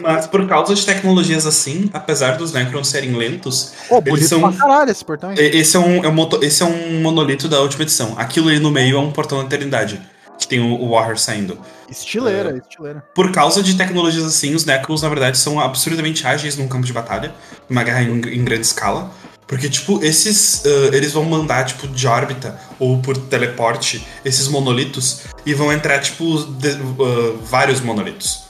[0.00, 4.52] Mas por causa de tecnologias assim, apesar dos Necrons serem lentos, bonito Eles são- pra
[4.52, 5.34] caralho esse portão.
[5.34, 8.14] e- esse é, um, é um moto- esse é um monolito da última edição.
[8.16, 10.00] Aquilo ali no meio é um portão da eternidade.
[10.38, 11.58] Que tem o, o Warrior saindo.
[11.88, 13.02] Estileira, estileira.
[13.14, 16.92] Por causa de tecnologias assim, os Necrons, na verdade, são absurdamente ágeis num campo de
[16.92, 17.34] batalha,
[17.68, 19.10] numa guerra em, em grande escala.
[19.46, 20.64] Porque, tipo, esses.
[20.66, 26.00] ah, eles vão mandar, tipo, de órbita ou por teleporte esses monolitos e vão entrar,
[26.00, 28.44] tipo, de- ah, vários monolitos.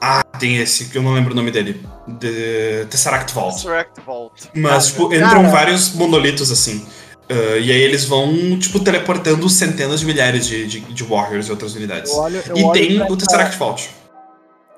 [0.00, 1.84] Ah, tem esse, que eu não lembro o nome dele.
[2.20, 3.56] The Tesseract Vault.
[3.56, 4.48] Resurrect Vault.
[4.54, 5.26] Mas, Ah, tipo, cara.
[5.26, 6.86] entram vários monolitos assim.
[7.28, 11.50] Ah, e aí eles vão, tipo, teleportando centenas de milhares de, de, de Warriors e
[11.50, 12.10] outras unidades.
[12.12, 13.90] Eu olho, eu E olho tem o essa- Tesseract Vault.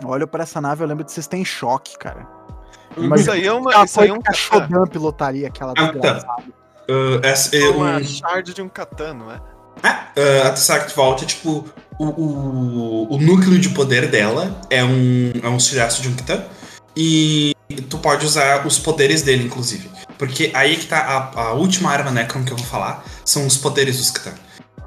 [0.03, 2.27] eu olho pra essa nave, eu lembro de vocês terem choque, cara.
[3.17, 3.85] Isso aí é uma.
[3.85, 4.21] Isso aí é um.
[4.35, 6.25] Shodan pilotaria, aquela Ah, tá.
[6.89, 9.41] Ah, essa é uma um, shard de um katana, não é?
[9.83, 11.65] Ah, ah, a Tesseract Vault é tipo.
[11.99, 16.43] O, o, o núcleo de poder dela é um, é um estilhaço de um Kitan.
[16.97, 17.55] E
[17.91, 19.89] tu pode usar os poderes dele, inclusive.
[20.19, 20.99] Porque aí que tá
[21.35, 24.33] a, a última arma Necron que eu vou falar, são os poderes dos Kitan.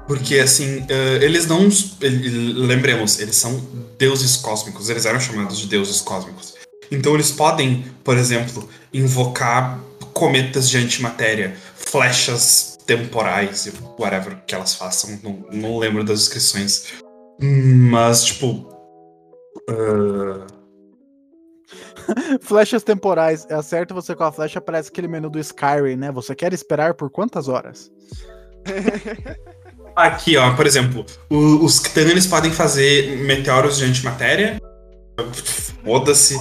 [0.08, 1.68] Porque assim, ah, eles não.
[2.00, 3.64] ele- Lembremos, eles são
[3.98, 6.53] deuses cósmicos, eles eram chamados de deuses cósmicos.
[6.90, 9.80] Então eles podem, por exemplo, invocar
[10.12, 15.18] cometas de antimatéria, flechas temporais e whatever que elas façam.
[15.22, 16.86] Não, não lembro das descrições.
[17.40, 18.68] Mas, tipo.
[19.68, 20.46] ah,
[22.40, 23.46] Flechas temporais.
[23.48, 26.12] É certo você com a flecha parece aquele menu do Skyrim, né?
[26.12, 27.90] Você quer esperar por quantas horas?
[29.96, 34.60] aqui, ó, por exemplo, o- os Ctan eles podem fazer meteoros de antimatéria.
[35.84, 36.36] Foda-se.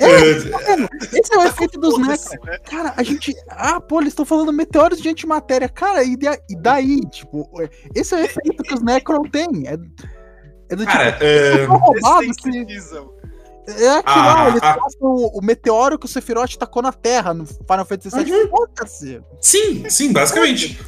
[0.00, 2.44] Ah, Esse é o efeito dos Necron.
[2.44, 2.58] né?
[2.58, 3.34] Cara, a gente.
[3.48, 5.68] Ah, pô, eles estão falando meteoros de antimatéria.
[5.68, 7.00] Cara, e, da- e daí?
[7.10, 7.48] Tipo,
[7.94, 9.66] esse é o efeito que os Necron têm.
[9.66, 9.76] É,
[10.70, 11.24] é do Cara, tipo.
[11.24, 12.48] ah, tão roubado que.
[13.68, 14.78] É aquilo Ah, lá, eles ah.
[15.00, 18.32] o, o meteoro que o Sephiroth tacou na Terra no Final Fantasy VII.
[18.32, 18.48] Uhum.
[18.48, 19.20] Foda-se.
[19.40, 20.78] Sim, sim, basicamente.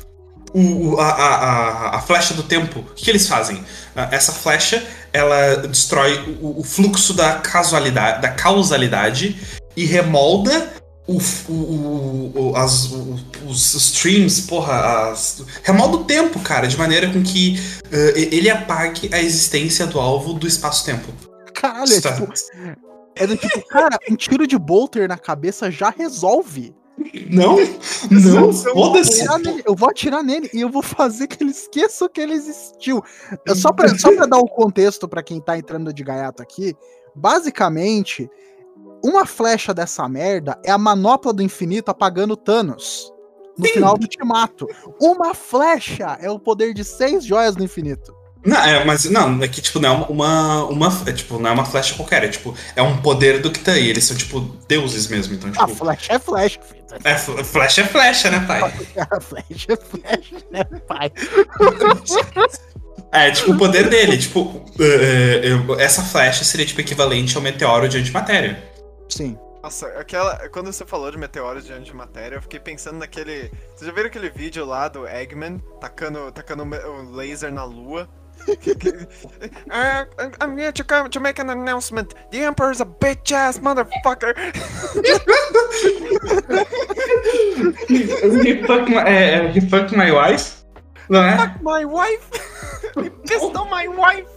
[0.55, 3.63] O, a, a, a, flecha do tempo, o que, eles fazem?
[3.95, 9.39] Ah, Essa flecha, ela destrói o, o fluxo da casualidade, da causalidade
[9.77, 10.73] e remolda
[11.07, 11.19] o,
[11.51, 12.91] o, o- as,
[13.47, 17.59] os streams, porra, as, remolda o tempo, cara, de maneira com que
[17.93, 21.13] e- ele apague a existência do alvo do espaço-tempo.
[21.55, 22.33] Caralho, é Tá- tipo.
[23.17, 26.73] É do tipo, cara, um tiro de bolter na cabeça já resolve.
[27.31, 27.57] Não,
[28.11, 29.25] não, foda-se.
[29.65, 33.03] Eu vou atirar nele e eu vou fazer que ele esqueça que ele existiu.
[33.47, 36.75] É Só pra, só pra dar o contexto pra quem tá entrando de gaiato aqui,
[37.15, 38.29] basicamente,
[39.05, 43.13] uma flecha dessa merda é a manopla do infinito apagando Thanos.
[43.57, 43.73] No Sim.
[43.75, 44.67] final do Ultimato.
[45.01, 48.15] Uma flecha é o poder de seis joias do infinito.
[48.49, 51.53] Não, é, mas não, é que tipo, não é uma, uma, é, tipo, não é
[51.53, 54.41] uma flecha qualquer, é tipo, é um poder do que tá aí, eles são tipo
[54.67, 56.85] deuses mesmo, então A tipo, flecha é flecha, filho.
[57.05, 58.63] é, fl- flecha é flecha, né, pai?
[59.11, 61.13] A flecha é flecha, né, pai?
[63.13, 65.49] É, tipo, o poder dele, tipo, é,
[65.79, 68.63] é, essa flecha seria tipo equivalente ao meteoro de antimatéria.
[69.09, 69.39] Sim.
[69.63, 70.49] Nossa, aquela.
[70.51, 73.51] Quando você falou de meteoros de antimatéria, eu fiquei pensando naquele.
[73.75, 78.09] Vocês já viram aquele vídeo lá do Eggman tacando, tacando o laser na lua?
[79.71, 80.05] Uh,
[80.41, 82.15] I'm here to come to make an announcement.
[82.31, 84.35] The Emperor's a bitch ass motherfucker.
[88.45, 90.65] he, fucked my, é, he fucked my wife?
[91.09, 91.39] Não é?
[91.39, 91.63] Eh?
[91.63, 92.31] My wife!
[92.95, 94.29] he pissed on my wife!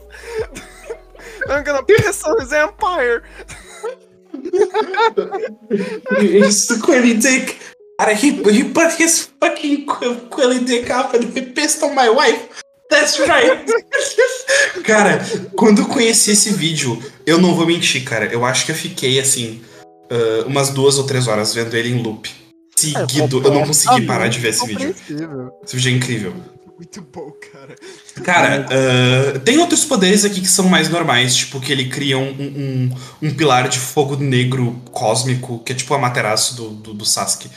[1.49, 3.23] I'm gonna piss on his empire!
[6.19, 7.59] His squilly dick.
[7.99, 12.09] Cara, he, he put his fucking qu- squilly dick up and he pissed on my
[12.09, 12.60] wife.
[12.91, 13.65] That's right.
[14.83, 18.25] cara, quando eu conheci esse vídeo, eu não vou mentir, cara.
[18.25, 19.61] Eu acho que eu fiquei assim,
[20.11, 22.29] ah, umas duas ou três horas vendo ele em loop.
[22.75, 23.41] Seguido.
[23.43, 24.93] eu não consegui parar de ver esse vídeo.
[25.63, 26.33] Esse vídeo é incrível.
[26.75, 27.75] Muito bom, cara.
[28.23, 32.29] Cara, ah, tem outros poderes aqui que são mais normais, tipo que ele cria um,
[32.29, 32.89] um,
[33.21, 37.49] um pilar de fogo negro cósmico, que é tipo a materaço do, do, do Sasuke.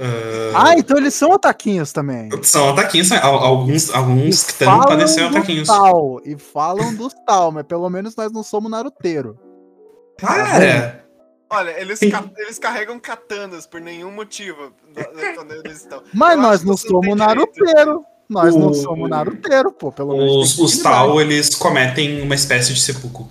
[0.00, 2.28] Ah, Ah, então eles são ataquinhos também.
[2.42, 4.52] São ataquinhos, al- alguns, alguns que
[5.08, 5.68] ser dos ataquinhos.
[5.68, 9.36] tal, e falam dos tal, mas pelo menos nós não somos naruteiro.
[10.18, 11.04] Cara,
[11.50, 16.02] Olha, eles, ca- eles carregam katanas por nenhum motivo do- quando eles estão.
[16.12, 18.04] Mas Eu nós não somos naruteiro.
[18.28, 19.90] Nós não O- somos naruteiro, pô.
[19.90, 20.58] Pelo menos.
[20.58, 23.26] os, os Tal, eles cometem uma espécie de seppuku.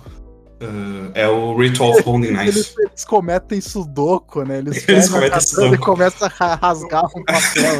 [0.60, 2.48] Ah, é o Ritual of Bonding Knife.
[2.48, 4.58] Eles, eles cometem sudoku, né?
[4.58, 5.74] Eles, Eles cometem sudoku.
[5.74, 7.78] e começam a rasgar um papel.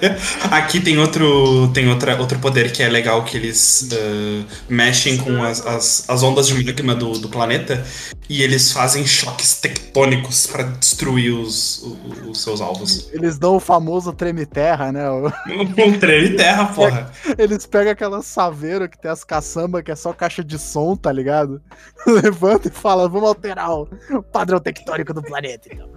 [0.50, 5.42] Aqui tem outro, tem outra, outro poder que é legal, que eles ah, mexem com
[5.42, 7.84] as, as, as ondas de magma do, do planeta
[8.28, 13.08] e eles fazem choques tectônicos pra destruir os, o- os seus alvos.
[13.12, 15.10] Eles dão o famoso treme-terra, né?
[15.10, 15.24] O-
[15.84, 17.10] Um treme terra, porra.
[17.36, 21.12] Eles pegam aquela saveira que tem as caçambas, que é só caixa de som, tá
[21.12, 21.60] ligado?
[22.22, 23.86] Levanta e fala, vamos alterar o
[24.32, 25.90] padrão tectônico do planeta, então.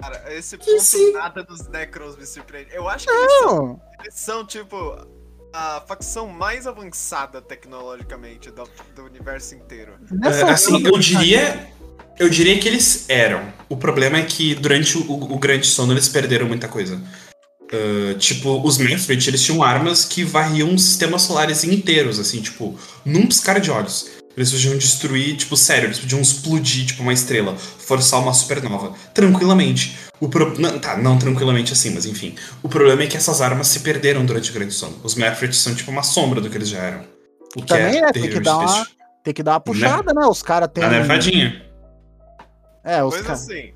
[0.00, 1.12] Cara, esse Que ponto sim.
[1.12, 2.70] nada dos Necrons me surpreende.
[2.72, 5.06] Eu acho que eles são, eles são, tipo,
[5.52, 9.94] a facção mais avançada tecnologicamente do, do universo inteiro.
[10.10, 11.70] nessa É, assim, eu do diria.
[12.18, 13.52] Eu diria que eles eram.
[13.68, 17.00] O problema é que durante o, o grande sono eles perderam muita coisa.
[17.72, 23.26] Ah, tipo, os Manfred, eles tinham armas que varriam sistemas solares inteiros, assim, tipo, num
[23.26, 24.10] piscar de olhos.
[24.36, 29.98] Eles podiam destruir, tipo, sério, eles podiam explodir, tipo, uma estrela, forçar uma supernova, tranquilamente.
[30.18, 30.58] O pro...
[30.58, 32.34] não, tá, não tranquilamente assim, mas enfim.
[32.62, 34.96] O problema é que essas armas se perderam durante o grande sono.
[35.02, 37.04] Os Manfred são, tipo, uma sombra do que eles já eram.
[37.56, 38.86] O que Também, é né, tem que dar de uma-.
[39.22, 40.26] Tem que dar uma puxada, né?
[40.26, 40.82] Os caras têm.
[40.82, 41.62] A nevadinha.
[42.82, 43.42] É, os Mas caras.
[43.42, 43.72] assim,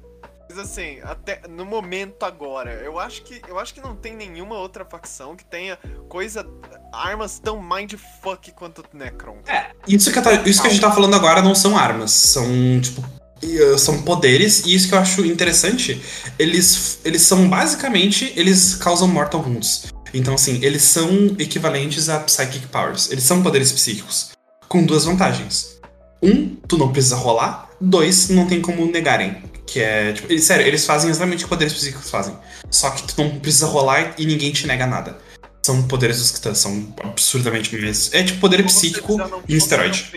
[0.48, 4.56] mas assim, até no momento agora, eu acho que eu acho que não tem nenhuma
[4.56, 5.78] outra facção que tenha
[6.08, 6.46] coisa
[6.92, 9.38] armas tão mindfuck quanto o Necron.
[9.86, 12.46] Isso que, tá- isso que a gente tá falando agora não são armas, são,
[12.80, 13.00] tipo,
[13.42, 16.00] uh, são poderes, e isso que eu acho interessante,
[16.38, 19.92] eles, eles são basicamente, eles causam mortal wounds.
[20.14, 23.10] Então, assim, eles são equivalentes a psychic powers.
[23.10, 24.30] Eles são poderes psíquicos,
[24.68, 25.78] com duas vantagens.
[26.22, 27.68] Um, tu não precisa rolar.
[27.78, 29.42] Dois, não tem como negarem.
[29.66, 32.36] Que é, tipo, eles- sério, eles fazem exatamente o que poderes psíquicos fazem.
[32.70, 35.18] Só que tu não precisa rolar e ninguém te nega nada.
[35.64, 38.14] São poderes dos que são absurdamente mais.
[38.14, 40.08] É tipo poder Como psíquico não em esteroide.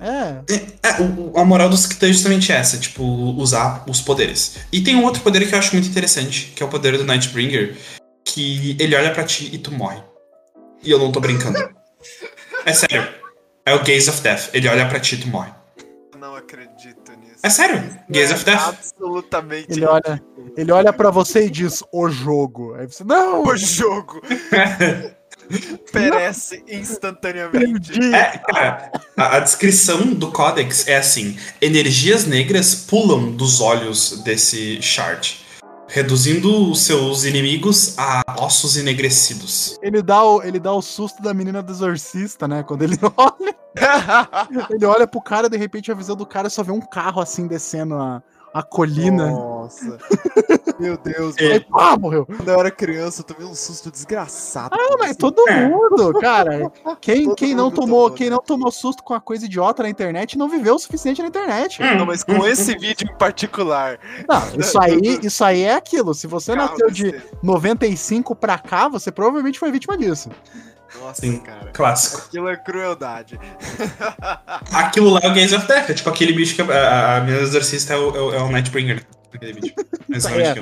[0.00, 0.42] Né?
[0.82, 0.88] É.
[0.88, 4.56] É, o- o- a moral dos Skita é justamente essa, tipo, usar os poderes.
[4.70, 7.04] E tem um outro poder que eu acho muito interessante, que é o poder do
[7.04, 7.76] Nightbringer,
[8.24, 10.00] que ele olha pra ti e tu morre.
[10.84, 11.58] E eu não tô brincando.
[12.64, 13.08] É sério.
[13.64, 14.50] É o Gaze of Death.
[14.52, 15.50] Ele olha pra ti e tu morre.
[16.12, 16.97] Eu não acredito.
[17.42, 17.98] É sério.
[18.08, 18.68] Gaze É of Death.
[18.68, 19.66] Absolutamente.
[19.70, 20.22] Ele olha,
[20.56, 22.74] ele olha pra você e diz, o jogo.
[22.74, 23.42] Aí você, não!
[23.42, 24.20] O jogo
[25.92, 27.98] perece instantaneamente.
[28.14, 34.80] É, cara, a, a descrição do Codex é assim: energias negras pulam dos olhos desse
[34.82, 35.40] shard,
[35.88, 39.78] reduzindo os seus inimigos a ossos enegrecidos.
[39.82, 42.62] Ele dá, o, ele dá o susto da menina do exorcista, né?
[42.62, 43.56] Quando ele olha,
[44.70, 47.20] ele olha pro cara e de repente a visão do cara só vê um carro
[47.20, 49.30] assim descendo a, a colina.
[49.30, 49.98] Nossa.
[50.78, 51.54] Meu Deus, É.
[51.54, 52.24] Aí, pá, morreu.
[52.26, 54.74] Quando eu era criança, eu tomei um susto desgraçado.
[54.78, 56.70] Ah, mas todo mundo, cara.
[57.00, 58.36] Quem, Todo quem, não tomou, tomou, quem né?
[58.36, 61.80] não tomou susto com a coisa idiota na internet não viveu o suficiente na internet.
[61.82, 63.98] Não, mas com esse vídeo em particular.
[64.28, 66.14] Não, isso aí, isso aí é aquilo.
[66.14, 70.30] Se você Calma, nasceu de você- 95 pra cá, você provavelmente foi vítima disso.
[71.02, 71.38] Nossa, Sim.
[71.40, 71.70] cara.
[71.72, 72.22] Clássico.
[72.28, 73.38] Aquilo é crueldade.
[74.72, 77.20] Aquilo lá é o Gaze of Death, é tipo aquele bicho que a, a, a
[77.20, 79.04] minha exorcista é é o, é o Nightbringer.
[80.08, 80.42] Não É.
[80.42, 80.54] é.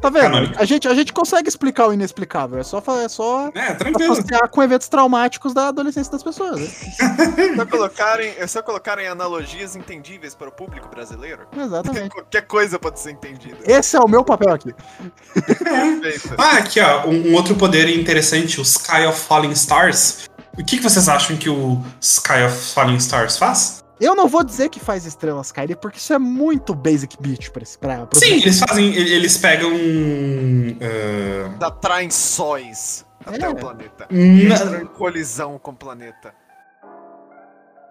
[0.00, 0.52] Tá vendo?
[0.56, 2.58] A gente, a gente consegue explicar o inexplicável.
[2.58, 4.12] É só, é só É, tranquilo.
[4.12, 6.60] associar com eventos traumáticos da adolescência das pessoas.
[6.60, 6.68] né?
[7.56, 11.46] Só colocarem, é só colocarem analogias entendíveis para o público brasileiro.
[11.56, 12.10] Exatamente.
[12.10, 13.56] Qualquer coisa pode ser entendida.
[13.66, 14.74] Esse é o meu papel aqui.
[15.34, 16.34] Perfeito.
[16.38, 20.28] Ah, aqui ó, um, um outro poder interessante, o Sky of Falling Stars.
[20.58, 23.79] O que, que vocês acham que o Sky of Falling Stars faz?
[24.00, 27.62] Eu não vou dizer que faz estrelas caírem, porque isso é muito basic beat pra,
[27.62, 28.94] esse- pra, pro- Sim, eles fazem.
[28.94, 29.70] Eles pegam.
[31.60, 33.48] ah, Atraem sóis até É.
[33.48, 34.06] o planeta.
[34.10, 36.32] E na- entram em colisão com o planeta.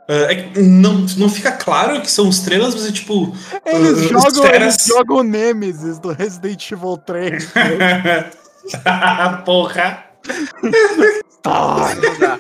[0.10, 3.32] ah, é que não, não fica claro que são estrelas, mas é tipo.
[3.66, 4.74] Eles, uh, jogam, esferas.
[4.76, 7.52] eles jogam o Nemesis do Resident Evil 3.
[9.46, 10.06] Porra!
[11.42, 11.96] Tá.
[11.96, 12.40] Não dá.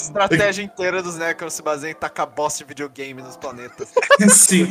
[0.00, 3.88] A estratégia inteira dos Necrons se baseia em tacar bosta de videogame nos planetas.
[4.34, 4.68] Sim.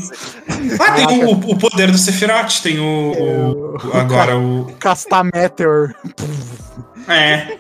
[0.80, 3.76] Ah, tem o, o poder do Sephiroth, tem o.
[3.76, 4.74] o- agora o.
[4.80, 5.94] Castar Meteor.
[7.08, 7.58] É.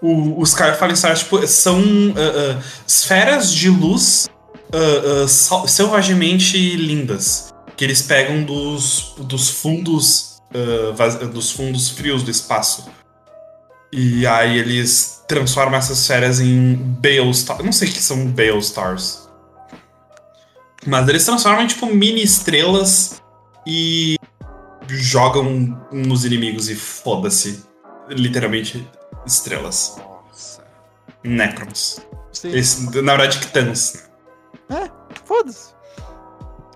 [0.00, 1.80] O- os caras Fallen Stars, tipo, são
[2.16, 4.28] ah, ah, esferas de luz
[4.72, 7.52] ah, sal- selvagemente lindas.
[7.76, 10.36] Que eles pegam dos, dos fundos.
[10.94, 12.88] vaz- dos fundos frios do espaço.
[13.98, 17.64] E aí eles transformam essas esferas em Bale Stars.
[17.64, 19.26] Não sei o que são Bale Stars.
[20.86, 23.22] Mas eles transformam em, tipo, mini estrelas
[23.66, 24.16] e
[24.86, 27.64] jogam nos inimigos e foda-se.
[28.10, 28.86] Literalmente,
[29.24, 29.96] estrelas.
[29.96, 30.62] Nossa.
[31.24, 32.06] Necrons.
[32.44, 34.10] Esse, na verdade, Titãs.
[35.24, 35.74] Foda-se.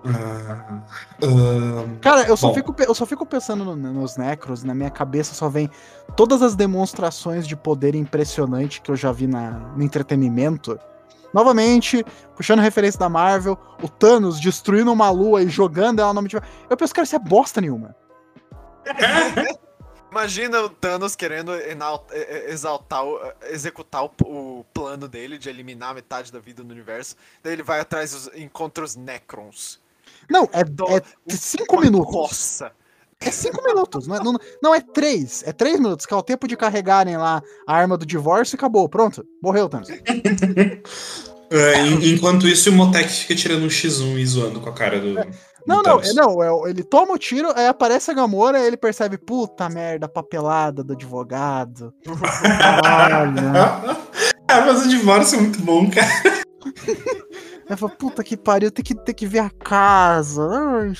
[0.03, 0.81] Ah,
[1.21, 2.53] ah, Cara, eu só, Bom.
[2.55, 5.69] fico, eu só fico pensando no- nos Necros, na minha cabeça só vem
[6.15, 10.79] todas as demonstrações de poder impressionante que eu já vi na, no entretenimento.
[11.33, 12.03] Novamente,
[12.35, 16.41] puxando referência da Marvel, o Thanos destruindo uma lua e jogando ela no meio.
[16.69, 17.95] Eu penso, cara, isso é bosta nenhuma.
[20.11, 21.53] Imagina o Thanos querendo
[22.47, 23.01] exaltar,
[23.43, 27.15] executar o, plano dele de eliminar metade da vida no universo.
[27.41, 29.80] Daí ele vai atrás dos encontra os Necrons.
[30.29, 32.11] Não, é, Do- é cinco Uma minutos.
[32.13, 32.71] Coça.
[33.19, 34.07] É cinco minutos.
[34.07, 34.33] Não é, não,
[34.63, 35.43] não é três.
[35.45, 38.57] É três minutos, que é o tempo de carregarem lá a arma do divórcio e
[38.57, 38.89] acabou.
[38.89, 39.23] Pronto.
[39.41, 39.89] Morreu, Thanos.
[41.51, 45.13] en- enquanto isso, o Motek fica tirando um X1 e zoando com a cara do.
[45.67, 48.65] Não, do não, é- não, é ele toma o tiro, aí aparece a Gamora, aí
[48.65, 51.93] ele percebe, puta merda, papelada do advogado.
[52.41, 53.35] Caralho.
[54.53, 56.09] Ah, mas o divórcio é muito bom, cara.
[57.71, 60.45] Aí fala, puta que pariu, tem que, tem que ver a casa.
[60.51, 60.91] Ai.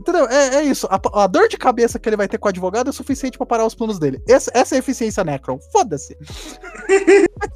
[0.00, 0.26] Entendeu?
[0.26, 0.88] É, é isso.
[0.90, 3.46] A, a dor de cabeça que ele vai ter com o advogado é suficiente pra
[3.46, 4.22] parar os planos dele.
[4.26, 5.58] Essa, essa é a eficiência Necron.
[5.70, 6.16] Foda-se.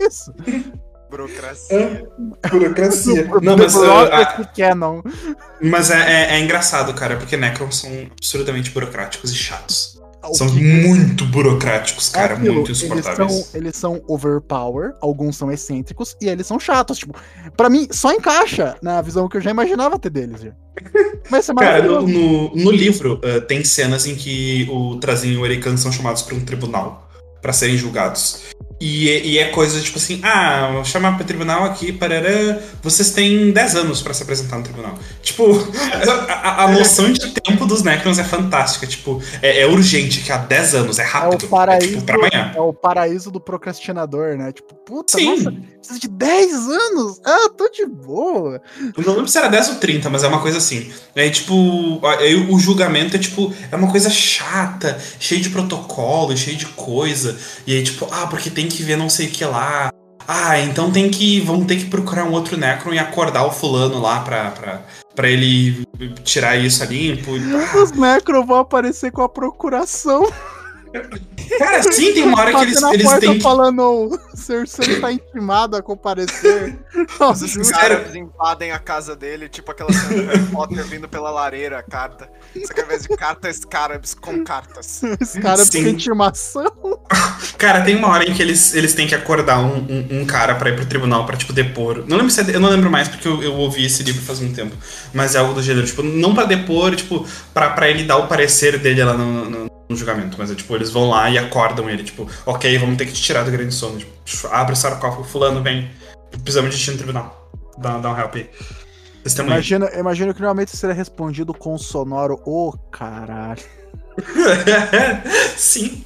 [0.00, 0.32] É isso.
[1.10, 2.08] Burocracia.
[2.50, 3.24] Burocracia.
[3.24, 5.02] The Não, mas, ah, Bureaucracy Canon.
[5.62, 10.00] mas é, é- é engraçado, cara, porque Necrons são absurdamente burocráticos e chatos.
[10.32, 13.32] São que- muito burocráticos, cara, aquilo, muito eles insuportáveis.
[13.32, 16.98] são, eles são overpower, alguns são excêntricos e eles são chatos.
[16.98, 17.14] Tipo,
[17.56, 20.40] pra mim, só encaixa na visão que eu já imaginava ter deles.
[20.40, 20.52] já.
[21.30, 25.36] Mas é Cara, no, no, no livro uh, tem cenas em que o Trazinho e
[25.36, 27.08] o Erican são chamados para um tribunal
[27.40, 28.42] para serem julgados.
[28.80, 33.10] E, é- e é coisa tipo assim: ah, vou chamar pro tribunal aqui, parará, vocês
[33.12, 34.98] têm 10 anos para se apresentar no tribunal.
[35.22, 35.44] Tipo,
[36.28, 38.86] a, a- noção de tempo dos Necrons é fantástica.
[38.86, 41.44] Tipo, é, é urgente, que há 10 anos, é É rápido.
[41.44, 42.52] o paraíso, tipo, pra amanhã.
[42.54, 44.52] é o paraíso do procrastinador, né?
[44.52, 45.26] Tipo, puta, Sim.
[45.36, 47.20] nossa, precisa de 10 anos?
[47.24, 48.60] Ah, tô de boa.
[48.96, 50.92] Eu não lembro se era 10 ou 30, mas é uma coisa assim.
[51.16, 56.56] Aí, tipo, aí o julgamento é tipo, é uma coisa chata, cheio de protocolo, cheio
[56.56, 57.38] de coisa.
[57.66, 59.90] E aí, tipo, ah, porque tem que ver não sei o que lá.
[60.26, 61.40] Ah, então tem que.
[61.40, 64.80] Vamos ter que procurar um outro Necron e acordar o fulano lá pra, pra,
[65.14, 65.86] pra ele
[66.24, 67.32] tirar isso a limpo.
[67.36, 70.26] Ah, Os Necro vão aparecer com a procuração.
[71.58, 73.40] cara, sim, tem uma hora que eles, eles têm que.
[73.40, 76.78] falando, o Cersei está intimado a comparecer.
[77.20, 81.78] Os caras invadem a casa dele, tipo aquela cena do Harry Potter vindo pela lareira,
[81.78, 82.28] a carta.
[82.64, 84.86] Só que ao invés de carta, Scarabs com cartas.
[84.86, 85.42] Sim.
[85.70, 86.72] tem intimação.
[87.58, 90.54] Cara, tem uma hora em que eles, eles têm que acordar um, um, um cara
[90.54, 92.04] pra ir pro tribunal pra, tipo, depor.
[92.06, 94.40] Não lembro se é, eu não lembro mais porque eu, eu ouvi esse livro faz
[94.40, 94.76] um tempo.
[95.12, 98.26] Mas é algo do gênero, tipo, não pra depor, tipo, pra, pra ele dar o
[98.26, 100.36] parecer dele lá no, no, no julgamento.
[100.38, 103.22] Mas é tipo, eles vão lá e acordam ele, tipo, ok, vamos ter que te
[103.22, 103.98] tirar do grande sono.
[103.98, 105.90] Tipo, abre o sarcófago, fulano, vem.
[106.30, 107.50] Precisamos de ti no tribunal.
[107.78, 108.50] Dá, dá um help aí.
[109.38, 113.62] Imagina, imagina que normalmente seria respondido com sonoro, ô caralho.
[115.56, 116.04] Sim.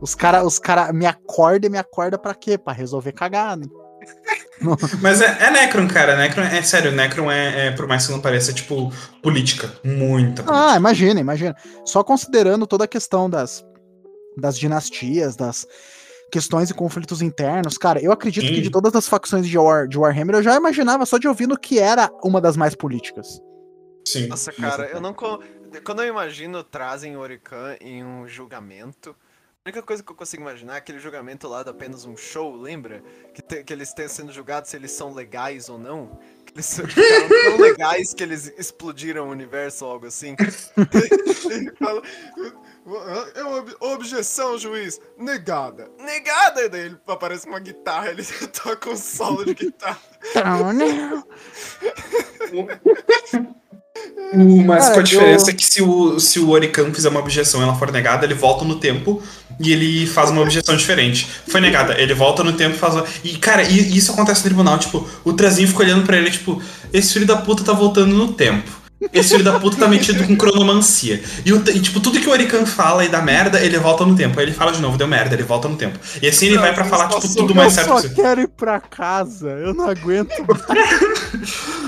[0.00, 2.56] Os cara, os cara me acorda e me acorda pra quê?
[2.56, 3.68] Pra resolver cagada.
[5.00, 6.16] Mas é, é Necron, cara.
[6.16, 8.92] Necron, é sério, Necron é, é, por mais que não pareça, tipo,
[9.22, 9.72] política.
[9.84, 10.72] Muita política.
[10.72, 11.54] Ah, imagina, imagina.
[11.84, 13.64] Só considerando toda a questão das,
[14.36, 15.66] das dinastias, das
[16.30, 18.62] questões e conflitos internos, cara, eu acredito que Sim.
[18.62, 21.78] de todas as facções de, War, de Warhammer, eu já imaginava só de ouvindo que
[21.78, 23.40] era uma das mais políticas.
[24.06, 24.26] Sim.
[24.26, 25.14] Nossa, cara, eu não.
[25.14, 29.14] Quando eu imagino trazem Orican em um julgamento.
[29.66, 32.54] A única coisa que eu consigo imaginar é aquele julgamento lá de apenas um show,
[32.54, 33.02] lembra?
[33.32, 36.18] Que, te- que eles estão sendo julgados se eles são legais ou não.
[36.44, 40.36] Que eles são- tão legais que eles explodiram o universo ou algo assim.
[41.50, 42.02] Ele fala.
[43.34, 45.00] É uma ob- objeção, juiz.
[45.16, 45.88] Negada.
[45.98, 46.60] Negada!
[46.60, 48.22] E daí ele aparece uma guitarra, ele
[48.62, 49.98] toca um solo de guitarra.
[52.52, 52.66] O-
[54.66, 57.20] Mas Cara, com a diferença eu- é que se o, se o Orican fizer uma
[57.20, 59.22] objeção e ela for negada, ele volta no tempo
[59.60, 61.26] e ele faz uma objeção diferente.
[61.48, 63.04] Foi negada, ele volta no tempo e faz uma...
[63.22, 66.62] E, cara, e- isso acontece no tribunal, tipo, o Trazinho fica olhando pra ele, tipo,
[66.92, 68.82] esse filho da puta tá voltando no tempo.
[69.12, 71.22] Esse filho da puta tá metido com cronomancia.
[71.44, 74.16] E, o, e, tipo, tudo que o Orican fala e dá merda, ele volta no
[74.16, 74.38] tempo.
[74.40, 75.98] Aí ele fala de novo, deu merda, ele volta no tempo.
[76.22, 78.16] E assim ele Não, vai pra mas falar, tipo, tudo Eu mais certo só possível.
[78.16, 79.50] quero ir pra casa.
[79.50, 80.30] Eu não aguento.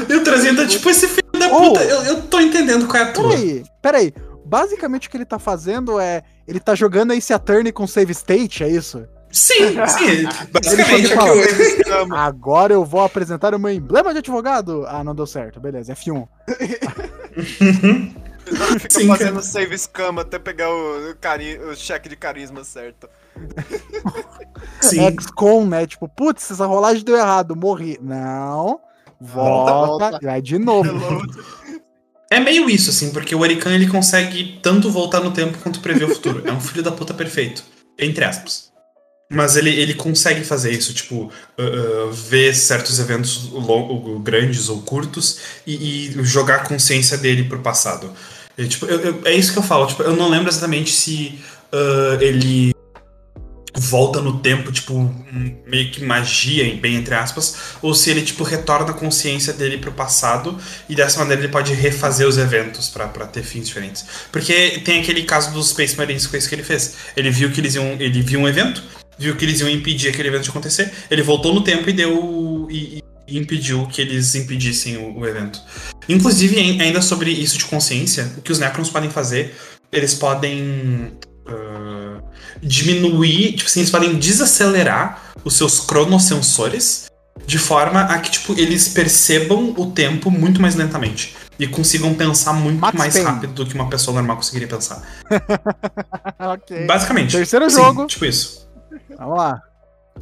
[0.08, 1.72] E o trazendo, tipo, esse filho da Oh.
[1.72, 3.30] puta, eu, eu tô entendendo qual é a tua.
[3.30, 4.14] Peraí, peraí.
[4.46, 6.22] Basicamente o que ele tá fazendo é.
[6.46, 9.06] Ele tá jogando Ace Attorney com save state, é isso?
[9.32, 10.24] Sim, sim.
[10.52, 12.14] Basicamente é fala- que eu...
[12.16, 14.84] Agora eu vou apresentar o meu emblema de advogado.
[14.86, 15.58] Ah, não deu certo.
[15.60, 16.26] Beleza, F1.
[18.78, 23.08] Fica Sim, fazendo save scam até pegar o, cari o cheque de carisma certo.
[24.80, 25.10] Sim.
[25.20, 25.86] XCOM, né?
[25.86, 27.98] Tipo, putz, essa rolagem deu errado, morri.
[28.00, 28.80] Não.
[29.20, 30.18] Volta, volta.
[30.22, 30.88] vai de novo.
[32.30, 36.04] É meio isso, assim, porque o Orican ele consegue tanto voltar no tempo quanto prever
[36.04, 36.42] o futuro.
[36.44, 37.62] É um filho da puta perfeito.
[37.98, 38.66] Entre aspas.
[39.30, 44.82] Mas ele, ele consegue fazer isso, tipo, uh, uh, ver certos eventos lo- grandes ou
[44.82, 48.12] curtos e, e jogar a consciência dele pro passado.
[48.56, 51.40] E, tipo, eu- eu- é isso que eu falo, tipo, eu não lembro exatamente se
[51.72, 52.72] uh, ele
[53.78, 55.14] volta no tempo, tipo,
[55.66, 59.92] meio que magia, bem entre aspas, ou se ele, tipo, retorna a consciência dele pro
[59.92, 60.58] passado
[60.88, 64.04] e dessa maneira ele pode refazer os eventos pra ter fins diferentes.
[64.32, 66.94] Porque tem aquele caso dos Space Marines com isso que ele fez.
[67.16, 67.96] Ele viu que eles iam.
[67.98, 68.82] Ele viu um evento,
[69.18, 72.68] viu que eles iam impedir aquele evento de acontecer, ele voltou no tempo e deu.
[72.70, 75.60] e, e impediu que eles impedissem o, o evento.
[76.08, 79.54] Inclusive, ai- ainda sobre isso de consciência, o que os Necrons podem fazer,
[79.92, 81.12] eles podem.
[82.62, 87.06] Diminuir, tipo assim, eles podem desacelerar os seus cronossensores
[87.46, 91.36] de forma a que, tipo, eles percebam o tempo muito mais lentamente.
[91.58, 93.28] E consigam pensar muito Max mais Payne.
[93.28, 95.02] rápido do que uma pessoa normal conseguiria pensar.
[96.38, 96.86] ok.
[96.86, 97.32] Basicamente.
[97.36, 98.06] Terceiro Sim, jogo.
[98.06, 98.68] Tipo isso.
[99.16, 99.62] Vamos lá.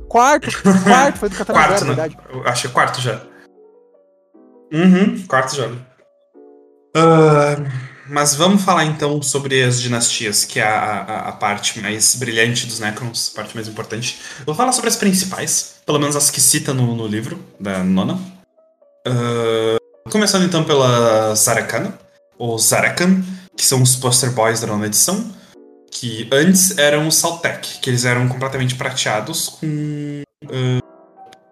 [0.09, 0.49] Quarto.
[0.85, 2.11] Quarto foi do Catarina Quarto, é né?
[2.29, 3.21] Eu que é quarto já.
[4.73, 5.77] Uhum, quarto jogo.
[6.97, 7.57] Ah,
[8.09, 12.67] mas vamos falar então sobre as dinastias, que é a, a, a parte mais brilhante
[12.67, 14.19] dos Necrons, a parte mais importante.
[14.45, 18.19] Vou falar sobre as principais, pelo menos as que cita no, no livro da nona.
[19.07, 19.77] Ah,
[20.11, 21.99] começando então pela Zarakana,
[22.39, 23.23] ou Zarakan,
[23.57, 25.33] que são os poster boys da nona edição,
[25.91, 30.23] que antes eram os Saltec, que eles eram completamente prateados com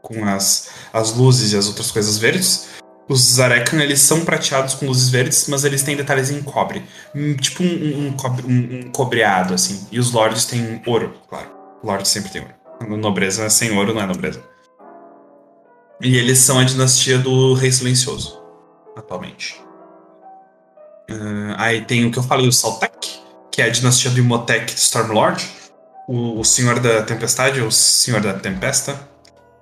[0.02, 2.66] com as, as luzes e as outras coisas verdes.
[3.08, 6.82] Os Zarekan, eles são prateados com luzes verdes, mas eles têm detalhes em cobre.
[7.14, 9.86] Hum, Tipo um, um, cobre- um- um cobreado, assim.
[9.90, 11.48] E os Lords têm ouro, claro.
[11.82, 12.96] Lords sempre tem ouro.
[12.98, 14.42] Nobreza sem ouro não é nobreza.
[16.00, 18.40] E eles são a dinastia do Rei Silencioso,
[18.96, 19.60] atualmente.
[21.10, 23.20] Ah, aí tem o que eu falei, o Saltek,
[23.50, 25.46] que é a dinastia do Imhotep Stormlord.
[26.08, 28.98] O, o Senhor da Tempestade, o Senhor da Tempesta.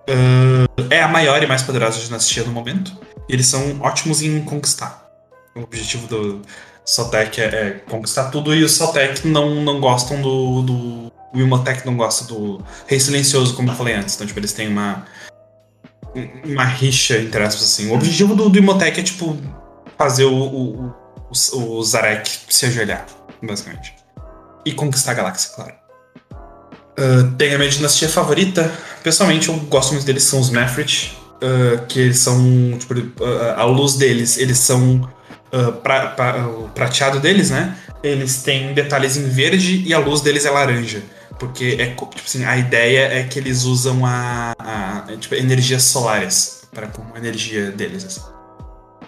[0.08, 2.96] Ah, é a maior e mais poderosa dinastia no momento.
[3.30, 5.08] Eles são ótimos em conquistar.
[5.54, 6.42] O objetivo do
[6.84, 11.12] Saltek é, é conquistar tudo e os Saltek não, não gostam do, do.
[11.32, 14.14] O Imhotep não gosta do Rei Silencioso, como eu falei antes.
[14.14, 15.04] Então, tipo, eles têm uma.
[16.44, 17.88] Uma rixa, entre aspas, assim.
[17.88, 19.36] O objetivo do, do Imhotep é, tipo,
[19.96, 20.94] fazer o, o,
[21.30, 23.06] o, o Zarek se ajoelhar,
[23.40, 23.94] basicamente.
[24.66, 25.80] E conquistar a galáxia, claro.
[27.00, 28.70] Ah, tem a minha dinastia favorita.
[29.02, 31.16] Pessoalmente, eu gosto muito deles, são os Mefrit.
[31.42, 32.38] Ah, que eles são,
[32.78, 32.94] tipo,
[33.24, 35.08] ah, a luz deles, eles são.
[35.52, 37.76] ah, pra- pra- o prateado deles, né?
[38.02, 41.02] Eles têm detalhes em verde e a luz deles é laranja.
[41.38, 46.62] Porque é, tipo assim, a ideia é que eles usam a, a- tipo, energias solares
[46.72, 48.04] para como energia deles.
[48.04, 48.20] assim.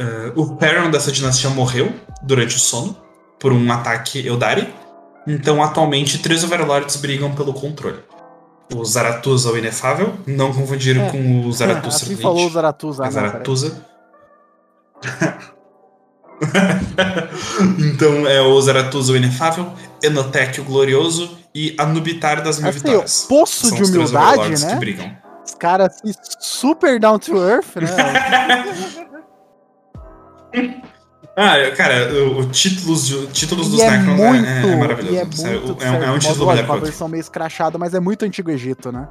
[0.00, 1.92] Ah, o Perron dessa dinastia morreu
[2.22, 2.96] durante o sono
[3.38, 4.72] por um ataque Eldari.
[5.26, 7.98] Então, atualmente, três Overlords brigam pelo controle.
[8.74, 11.10] O Zaratuza, o Inefável, não confundir É.
[11.10, 12.22] com o Zaratuza assim Serpente.
[12.22, 13.06] falou o Zaratuza.
[13.06, 13.10] É.
[13.10, 13.86] Zaratuza.
[17.78, 19.72] então é o Zaratuza o Inefável,
[20.02, 23.26] Enotec o Glorioso e Anubitar das Mil Assim, Vitórias.
[23.28, 24.72] poço São de humildade, né?
[24.72, 25.16] que brigam.
[25.44, 27.88] Os caras assim, super down to earth, né?
[31.34, 35.16] Ah, cara, o, títulos, títulos dos e é Necrons muito, é, é maravilhoso.
[35.16, 35.40] é muito
[35.82, 36.20] é, um- é um certo.
[36.20, 39.08] título Lógico, melhor que uma versão meio escrachada, mas é muito antigo Egito, né?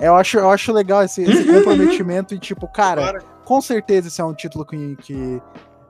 [0.00, 4.08] Eu acho, eu acho legal esse, esse Uhum, comprometimento e, tipo, cara, Agora, com certeza
[4.08, 5.40] esse é um título que, que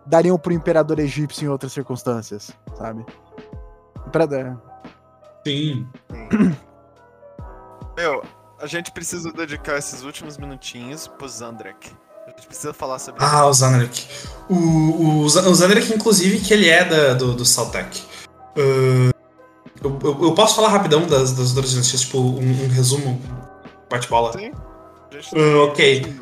[0.05, 3.05] dariam pro imperador egípcio em outras circunstâncias, sabe?
[4.07, 4.61] Imperador.
[5.45, 5.89] Sim.
[7.97, 8.23] meu,
[8.61, 11.91] a gente precisa dedicar esses últimos minutinhos pro Zandrek.
[12.37, 14.05] A gente precisa falar sobre Ah, o Zanarek.
[14.49, 18.03] O, o, o Zanarek, inclusive, que ele é da, do, do Saltec.
[18.57, 19.11] Ah,
[19.83, 23.21] eu, eu- eu posso falar rapidão das, das outras dinastias, tipo, um, um resumo,
[23.91, 24.33] bate-bola?
[24.33, 24.53] Sim.
[25.35, 26.15] Ah, ok.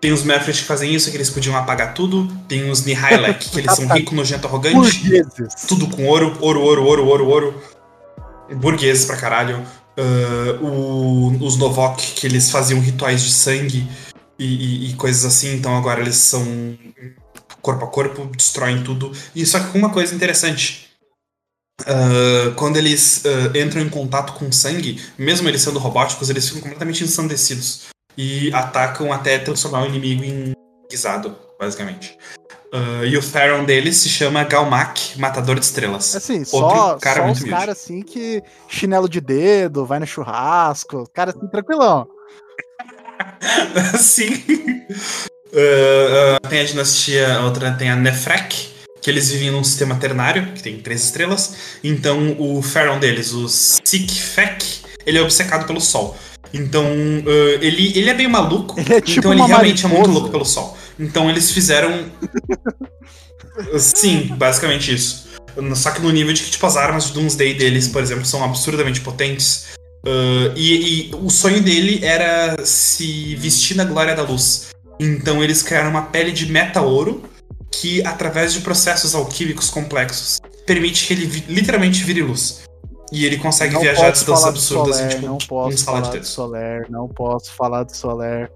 [0.00, 2.28] tem os Mefret que fazem isso, que eles podiam apagar tudo.
[2.48, 4.74] Tem os Nihailek, que eles são rico, nojento, arrogante.
[4.76, 5.54] Burgueses.
[5.66, 7.62] Tudo com ouro, ouro, ouro, ouro, ouro, ouro.
[8.56, 9.62] Burgueses pra caralho.
[9.96, 13.88] Ah, o- os Novok, que eles faziam rituais de sangue
[14.38, 14.44] e,
[14.88, 16.76] e- e coisas assim, então agora eles são
[17.60, 19.12] corpo a corpo, destroem tudo.
[19.34, 20.88] E só que uma coisa interessante.
[21.86, 26.62] ah, quando eles ah, entram em contato com sangue, mesmo eles sendo robóticos, eles ficam
[26.62, 27.82] completamente ensandecidos.
[28.16, 30.52] E atacam até transformar o inimigo em
[30.90, 32.16] guisado, basicamente.
[32.74, 36.14] Ah, e o Theron deles se chama Galmak, Matador de Estrelas.
[36.16, 40.06] Assim, só, Outro cara só muito os caras assim que chinelo de dedo, vai no
[40.06, 42.06] churrasco, cara assim, tranquilão.
[43.98, 44.32] Sim.
[45.52, 48.68] Uh, uh, tem a dinastia, a outra tem a Nefrek,
[49.00, 51.54] que eles vivem num sistema ternário, que tem três estrelas.
[51.82, 54.64] Então o Pharaon deles, o Sikfek,
[55.04, 56.16] ele é obcecado pelo sol.
[56.54, 60.00] Então uh, ele, ele é meio maluco, Ele é tipo então ele realmente é muito
[60.00, 60.12] mariposa.
[60.18, 60.76] louco pelo sol.
[60.98, 62.10] Então eles fizeram.
[63.78, 65.28] Sim, basicamente isso.
[65.74, 68.42] Só que no nível de que, tipo, as armas de Doomsday deles, por exemplo, são
[68.42, 69.66] absurdamente potentes.
[70.04, 74.70] Uh, e, e o sonho dele era se vestir na glória da luz.
[74.98, 77.22] Então eles criaram uma pele de meta-ouro
[77.70, 82.62] que, através de processos alquímicos complexos, permite que ele vi- literalmente vire luz.
[83.12, 85.78] E ele consegue Não viajar a distâncias falar absurdas Soler, em tipo não um posso
[85.78, 86.26] sala de falar do.
[86.26, 88.50] Soler, não posso falar do Soler.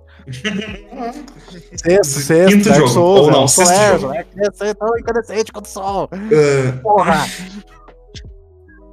[1.77, 4.15] Sexto, sexto, Quinto Dark jogo, Souls, ou não, não, sexto Soler, jogo.
[4.55, 6.09] Ser tão incandescente quanto o sol.
[6.13, 7.27] Uh, Porra!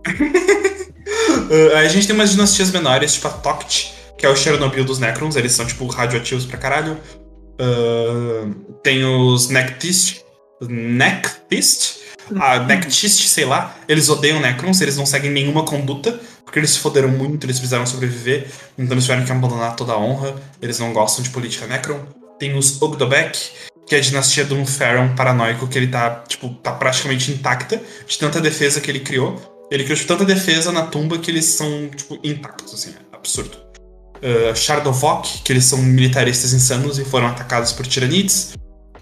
[1.08, 4.86] Uh, aí a gente tem umas dinastias menores, tipo a Toct, que é o Chernobyl
[4.86, 6.98] dos Necrons, eles são, tipo, radioativos pra caralho.
[7.60, 10.22] Uh, tem os Nectist.
[10.62, 12.00] Nectist?
[12.40, 13.76] A Nectist, sei lá.
[13.88, 17.86] Eles odeiam Necrons, eles não seguem nenhuma conduta, porque eles se foderam muito, eles precisaram
[17.86, 18.48] sobreviver,
[18.78, 22.00] então eles tiveram que abandonar toda a honra, eles não gostam de política Necron.
[22.38, 23.40] Tem os Ogdobek,
[23.88, 27.82] que é a dinastia de um Pharaon paranoico, que ele tá, tipo, tá praticamente intacta,
[28.06, 29.53] de tanta defesa que ele criou.
[29.72, 33.58] Ele criou tipo, tanta defesa na tumba que eles são, tipo, intactos, assim, é absurdo.
[34.18, 38.54] Uh, Shardovok, que eles são militaristas insanos e foram atacados por tiranides.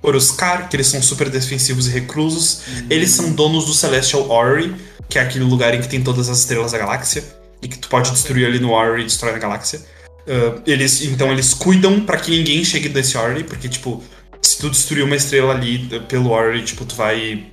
[0.02, 2.62] Oruskar, que eles são super defensivos e reclusos.
[2.90, 4.76] Eles são donos do Celestial Orrery,
[5.08, 7.24] que é aquele lugar em que tem todas as estrelas da galáxia.
[7.62, 9.80] E que tu pode destruir ali no Orrery e destrói a galáxia.
[10.22, 14.04] Uh, eles, então eles cuidam pra que ninguém chegue desse Orrery, porque, tipo,
[14.42, 17.52] se tu destruir uma estrela ali pelo Orrery, tipo, tu vai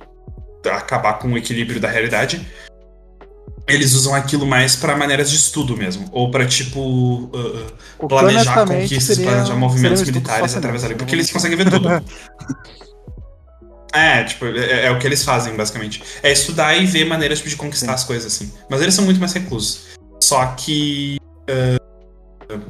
[0.65, 2.45] acabar com o equilíbrio da realidade
[3.69, 6.09] eles usam aquilo mais pra maneiras de estudo mesmo.
[6.11, 7.67] Ou pra, tipo, uh,
[7.99, 10.93] uh, planejar conquistas, seria- planejar movimentos militares através dali.
[10.93, 11.89] seria Porque eles conseguem ver tudo.
[13.91, 16.03] É, tipo, é, é o que eles fazem, basicamente.
[16.21, 17.93] É estudar e ver maneiras tipo, de conquistar Sim.
[17.93, 18.51] as coisas, assim.
[18.69, 19.81] Mas eles são muito mais reclusos.
[20.21, 21.17] Só que.
[21.49, 22.61] uh,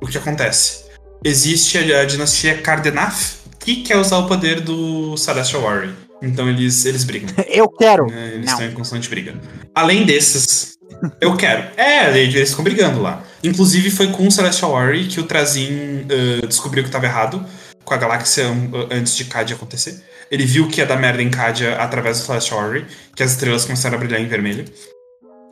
[0.00, 0.84] o que acontece?
[1.24, 5.94] Existe a, a dinastia Cardenaf, que quer usar o poder do Celestial Warrior.
[6.22, 7.30] Então eles, eles brigam.
[7.48, 8.06] Eu quero!
[8.06, 8.32] né?
[8.34, 8.52] Eles Não.
[8.52, 9.34] estão em constante briga.
[9.74, 10.76] Além desses,
[11.20, 11.62] eu quero.
[11.76, 13.22] É, eles ficam brigando lá.
[13.42, 16.02] Inclusive, foi com o Celestial Warrior que o Trazin
[16.42, 17.44] uh, descobriu que estava errado
[17.84, 20.02] com a galáxia uh, antes de Cadia acontecer.
[20.30, 22.84] Ele viu que ia dar merda em Cadia através do Celestial Warrior,
[23.16, 24.64] que as estrelas começaram a brilhar em vermelho.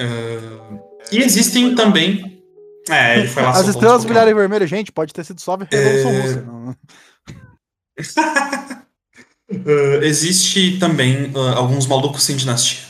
[0.02, 0.78] Uh,
[1.10, 2.42] e existem também.
[2.90, 4.04] É, ele foi lá As estrelas Pokémon.
[4.04, 6.72] brilharem vermelho, gente, pode ter sido só a Revolução É.
[7.98, 8.78] Russa.
[9.50, 12.80] Uh, existe também uh, alguns malucos sem dinastia.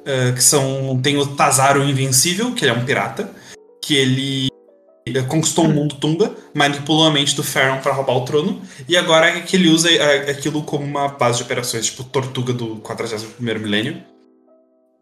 [0.00, 1.00] Uh, que são.
[1.02, 3.30] Tem o Tazaro Invencível, que ele é um pirata.
[3.82, 4.48] Que ele
[5.28, 8.60] conquistou o mundo Tumba, manipulou a mente do Pharaoh para roubar o trono.
[8.88, 9.88] E agora é que ele usa
[10.28, 14.02] aquilo como uma base de operações, tipo Tortuga do 41 milênio.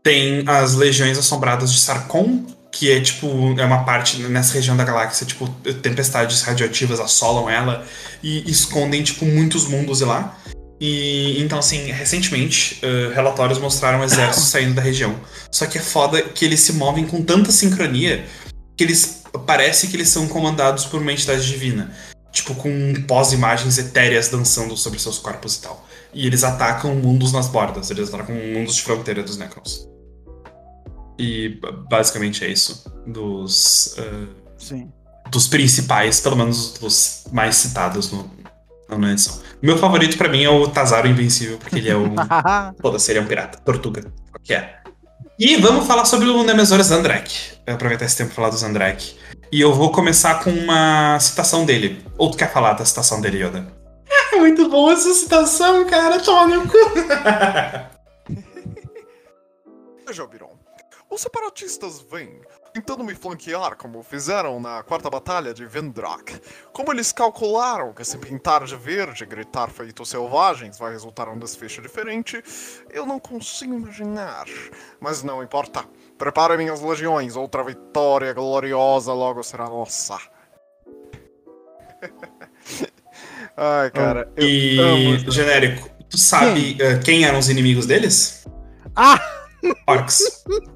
[0.02, 3.58] Tem as Legiões Assombradas de Sarkon, que é tipo.
[3.58, 5.48] É uma parte nessa região da galáxia, tipo,
[5.80, 7.86] tempestades radioativas assolam ela
[8.22, 10.36] e escondem, tipo, muitos mundos lá.
[10.80, 15.18] E então, assim, recentemente, uh, relatórios mostraram exércitos saindo da região.
[15.50, 18.26] Só que é foda que eles se movem com tanta sincronia
[18.76, 19.22] que eles.
[19.46, 21.92] Parece que eles são comandados por uma entidade divina.
[22.32, 25.88] Tipo, com pós-imagens etéreas dançando sobre seus corpos e tal.
[26.12, 29.88] E eles atacam mundos nas bordas, eles atacam mundos de fronteira dos Necrons.
[31.18, 32.84] E ba- basicamente é isso.
[33.06, 33.94] Dos.
[33.98, 34.28] uh,
[34.58, 34.90] Sim.
[35.30, 38.30] dos principais, pelo menos dos mais citados no,
[38.98, 39.40] na edição.
[39.64, 42.12] Meu favorito pra mim é o Tazaro Invencível, porque ele é o.
[42.82, 43.58] Foda-se, ele é um pirata.
[43.60, 44.02] Tortuga.
[44.02, 44.76] Qual que é?
[45.38, 47.52] E vamos falar sobre o Nemesor Zandrak.
[47.66, 49.16] Vou aproveitar esse tempo pra falar do Zandrak.
[49.50, 52.04] E eu vou começar com uma citação dele.
[52.18, 53.66] Ou tu quer falar da citação dele, Yoda?
[54.34, 56.20] É muito boa essa citação, cara.
[56.20, 56.76] Toma no cu.
[61.14, 62.40] Os separatistas vêm
[62.74, 66.40] tentando me flanquear como fizeram na quarta batalha de Vendrak.
[66.72, 71.38] Como eles calcularam que se pintar de verde e gritar feitos selvagens vai resultar um
[71.38, 72.42] desfecho diferente,
[72.90, 74.46] eu não consigo imaginar.
[75.00, 75.84] Mas não importa.
[76.18, 80.18] Preparem minhas legiões, outra vitória gloriosa logo será nossa.
[83.56, 88.44] Ai, cara, eu amo E, esse- genérico, tu sabe eh, quem eram os inimigos deles?
[88.96, 89.20] Ah!
[89.86, 90.42] Orcs.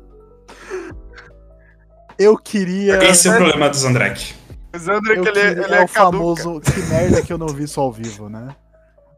[2.18, 3.02] Eu queria.
[3.04, 4.34] Esse é o problema dos Andrek.
[4.74, 6.60] O que ele, queria ele é é o famoso.
[6.60, 8.54] Que merda que eu não vi isso ao vivo, né?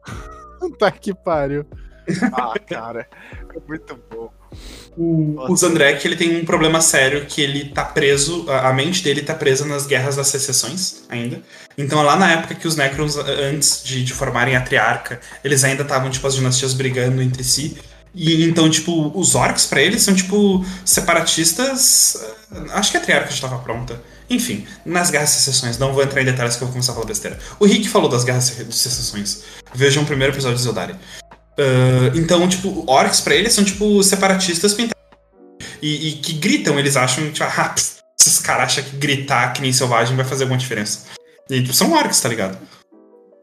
[0.78, 1.66] tá que pariu.
[2.32, 3.06] Ah, cara,
[3.54, 4.30] é muito bom.
[4.96, 9.22] O, o Zandrek, ele tem um problema sério que ele tá preso, a mente dele
[9.22, 11.40] tá presa nas guerras das secessões ainda.
[11.78, 15.82] Então lá na época que os Necrons, antes de, de formarem a Triarca, eles ainda
[15.82, 17.78] estavam, tipo, as dinastias brigando entre si.
[18.14, 22.16] E então, tipo, os orcs pra eles são, tipo, separatistas.
[22.52, 24.02] ah, Acho que a Triarca já tava pronta.
[24.28, 26.94] Enfim, nas guerras de secessões, não vou entrar em detalhes que eu vou começar a
[26.94, 27.38] falar besteira.
[27.58, 29.42] O Rick falou das guerras de secessões.
[29.74, 30.94] Vejam o primeiro episódio de Zeldari.
[31.58, 35.00] Ah, então, tipo, orcs pra eles são, tipo, separatistas pintados
[35.82, 39.62] e, e que gritam, eles acham, tipo, ah, pss, esses caras acham que gritar que
[39.62, 41.00] nem selvagem vai fazer alguma diferença.
[41.48, 42.58] E tipo, são orcs, tá ligado?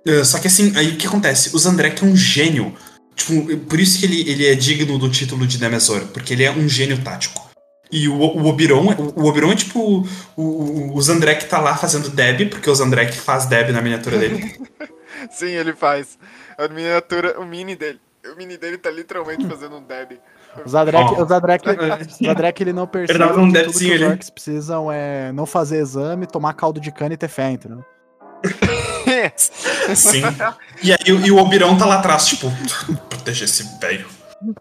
[0.07, 1.53] Uh, só que assim, aí o que acontece?
[1.55, 2.73] O Zandrek é um gênio.
[3.17, 6.51] Tipo, por isso que ele, ele é digno do título de Nemesor, porque ele é
[6.51, 7.49] um gênio tático.
[7.91, 10.07] E o, o Oberon, o, o Oberon é tipo.
[10.35, 14.19] O, o, o Zandrek tá lá fazendo Deb, porque o Zandrek faz Deb na miniatura
[14.19, 14.55] dele.
[15.31, 16.17] Sim, ele faz.
[16.57, 17.99] A miniatura, o mini dele.
[18.31, 20.19] O mini dele tá literalmente fazendo um deb.
[20.65, 21.23] O Zadrek, Ó.
[21.23, 21.65] o Zadrek,
[22.21, 25.45] o Zadrek ele não percebe dava um que tudo que os orcs precisam é não
[25.45, 27.85] fazer exame, tomar caldo de cana e ter fé, entendeu?
[29.95, 30.21] Sim.
[30.83, 32.51] E aí o- e o Oberon tá lá atrás, tipo,
[33.09, 34.07] proteger esse velho.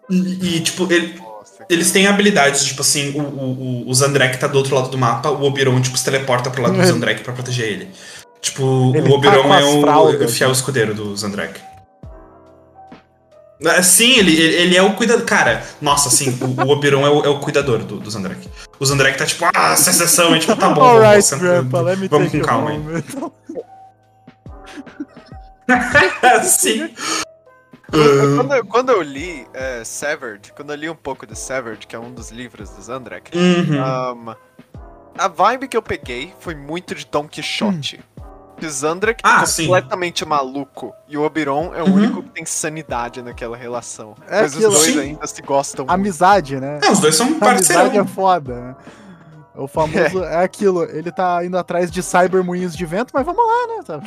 [0.09, 4.47] E, e, tipo, ele, Nossa, Eles têm habilidades, tipo assim, o, o, o- Zandrek tá
[4.47, 7.33] do outro lado do mapa, o Oberon, tipo, se teleporta pro lado do Zandrek pra
[7.33, 7.89] proteger ele.
[8.41, 10.55] Tipo, Ele o Oberon tá com é as o fraldas, fiel né?
[10.55, 11.59] escudeiro do Zandrek.
[13.65, 15.25] Ah, Sim, ele, ele é o cuidador.
[15.25, 18.47] Cara, nossa, assim, o, o Oberon é o, é o cuidador do, do Zandrek.
[18.79, 21.97] O Zandrek tá tipo, ah, secessão, e tipo, tá bom, vamos, Alright, senta- grandpa, let
[21.97, 22.79] me vamos take com calma aí.
[26.43, 26.93] Sim.
[28.35, 31.95] Quando, eu- quando eu li é, Severed, quando eu li um pouco de Severed, que
[31.95, 34.29] é um dos livros do Zandrak, Uhum.
[34.29, 34.35] um,
[35.17, 37.99] a vibe que eu peguei foi muito de Don Quixote.
[38.61, 39.65] O Zandrak Ah, é sim.
[39.67, 40.91] completamente maluco.
[41.07, 41.93] E o Oberon é o Uhum.
[41.93, 44.15] único que tem sanidade naquela relação.
[44.27, 44.99] É Mas aquilo, os dois sim.
[44.99, 45.93] ainda se gostam muito.
[45.93, 46.79] Amizade, né?
[46.83, 48.75] É, os dois são A amizade é foda, né?
[49.55, 53.43] O famoso é aquilo, ele tá indo atrás de cyber moinhos de vento, mas vamos
[53.45, 53.67] lá,
[53.97, 54.01] né?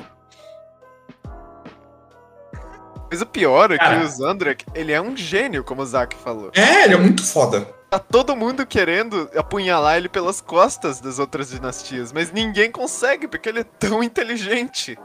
[3.10, 4.04] Mas o pior é que Cara.
[4.04, 6.52] o Zandrak, ele é um gênio, como o Zack falou.
[6.54, 7.66] É, ele é muito foda.
[7.90, 13.48] Tá todo mundo querendo apunhalar ele pelas costas das outras dinastias, mas ninguém consegue, porque
[13.48, 14.96] ele é tão inteligente.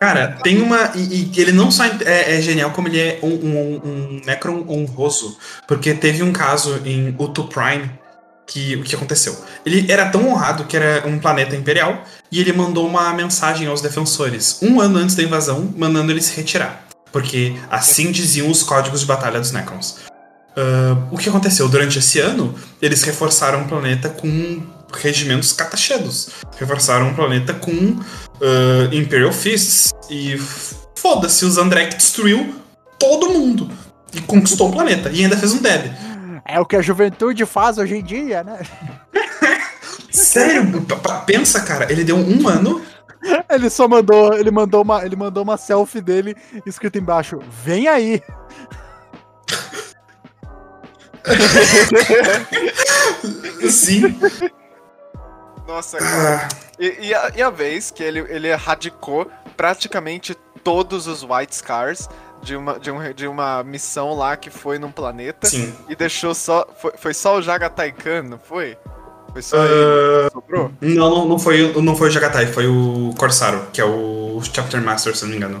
[0.00, 0.90] Cara, tem uma.
[0.96, 4.66] E, e ele não só é, é genial, como ele é um, um, um Necron
[4.68, 5.38] honroso.
[5.68, 7.88] Porque teve um caso em Utu Prime
[8.46, 9.36] que o que aconteceu?
[9.64, 13.80] Ele era tão honrado que era um planeta imperial e ele mandou uma mensagem aos
[13.80, 16.84] defensores, um ano antes da invasão, mandando eles se retirar.
[17.14, 19.98] Porque assim diziam os códigos de batalha dos Necrons.
[20.56, 21.68] Ah, o que aconteceu?
[21.68, 24.60] Durante esse ano, eles reforçaram o planeta com
[24.92, 26.30] regimentos catachedos.
[26.58, 28.00] Reforçaram o planeta com
[28.42, 29.94] ah, Imperial Fists.
[30.10, 30.36] E
[30.96, 32.52] foda-se, o Zandrek destruiu
[32.98, 33.70] todo mundo.
[34.12, 35.08] E conquistou o planeta.
[35.12, 35.92] E ainda fez um deb.
[36.44, 38.58] É o que a juventude faz hoje em dia, né?
[40.10, 40.84] Sério,
[41.26, 42.82] pensa, cara, ele deu um ano.
[43.48, 46.36] Ele só mandou, ele mandou uma, ele mandou uma selfie dele
[46.66, 48.22] escrito embaixo: "Vem aí".
[53.70, 54.18] Sim.
[55.66, 56.48] Nossa, cara.
[56.78, 62.08] E, e a, e a vez que ele, ele erradicou praticamente todos os White Scars
[62.42, 65.74] de uma, de, um, de uma missão lá que foi num planeta sim.
[65.88, 66.66] e deixou só.
[66.78, 68.76] Foi, foi só o Jagatai Khan, não foi?
[69.34, 70.72] Foi só ele que sobrou?
[70.80, 75.16] Não, não, foi, não foi o Jagatai, foi o Corsaro, que é o Chapter Master,
[75.16, 75.60] se não me engano.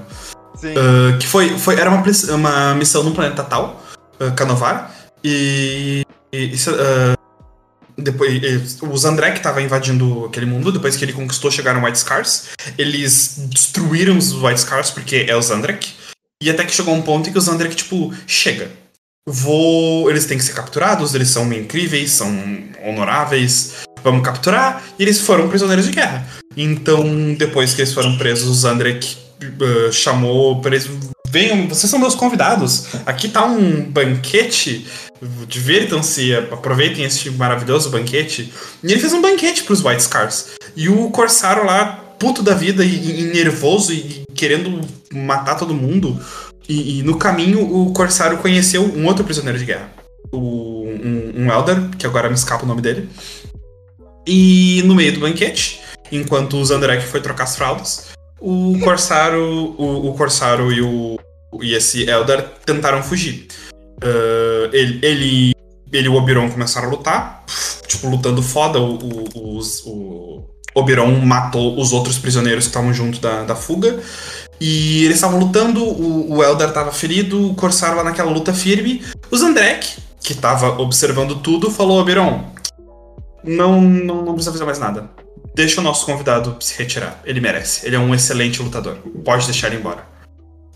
[0.54, 0.74] Sim.
[0.76, 3.82] Ah, que foi, foi era uma, uma missão no planeta tal,
[4.20, 4.94] uh, Canovar,
[5.24, 7.16] e, e ah,
[7.98, 12.50] depois e- o Zandrek estava invadindo aquele mundo, depois que ele conquistou, chegaram White Scars,
[12.78, 15.92] eles destruíram os White Scars porque é o Zandrek,
[16.40, 18.70] e até que chegou um ponto em que o Zandrek, tipo, chega.
[19.26, 20.10] Vou.
[20.10, 22.28] Eles têm que ser capturados, eles são incríveis, são
[22.84, 23.84] honoráveis.
[24.02, 24.82] Vamos capturar.
[24.98, 26.26] E eles foram prisioneiros de guerra.
[26.56, 30.88] Então, depois que eles foram presos, o Zandrek uh, chamou eles
[31.34, 32.86] venham, vocês são meus convidados.
[33.04, 34.86] Aqui tá um banquete.
[35.48, 38.52] Divirtam-se, aproveitem este maravilhoso banquete.
[38.82, 40.50] E ele fez um banquete pros White Scars.
[40.76, 44.80] E o Corsaro lá, puto da vida e, e nervoso e, querendo
[45.12, 46.20] matar todo mundo.
[46.68, 49.90] E, e, no caminho, o Corsaro conheceu um outro prisioneiro de guerra.
[50.32, 53.08] O, um, um Elder, que agora me escapa o nome dele.
[54.26, 55.80] E no meio do banquete,
[56.10, 61.18] enquanto o Zandrek foi trocar as fraldas, o Corsaro, o, o Corsaro e, o,
[61.62, 63.46] e esse Eldar tentaram fugir.
[64.02, 65.52] Uh, ele, ele,
[65.92, 67.44] ele e o Oberon começaram a lutar,
[67.86, 68.78] tipo, lutando foda.
[68.78, 68.98] O,
[69.34, 73.98] o, o Oberon matou os outros prisioneiros que estavam junto da, da fuga.
[74.60, 79.02] E eles estavam lutando, o, o Eldar estava ferido, o Corsaro lá naquela luta firme.
[79.30, 82.44] O Zandrek, que estava observando tudo, falou: Oberon,
[83.42, 85.10] não, não, não precisa fazer mais nada.
[85.54, 87.20] Deixa o nosso convidado se retirar.
[87.24, 87.86] Ele merece.
[87.86, 88.96] Ele é um excelente lutador.
[89.24, 90.04] Pode deixar ele embora.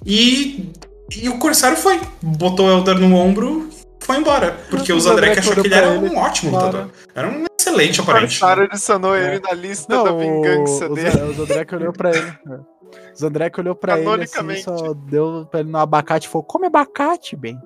[0.06, 0.72] E,
[1.16, 2.00] e o Corsário foi.
[2.22, 3.68] Botou o Elder no ombro
[4.08, 4.56] foi embora.
[4.70, 6.66] Porque o Zandrek achou que ele era um ótimo claro.
[6.66, 6.90] lutador.
[7.14, 8.36] Era um excelente aparente.
[8.36, 9.34] O Corsário adicionou é.
[9.34, 11.22] ele na lista não, da vingança o, dele.
[11.24, 12.32] O Zandrek olhou pra ele.
[13.14, 16.66] O Zandrek olhou pra ele assim, só deu pra ele no abacate e falou: Come
[16.66, 17.58] abacate, bem.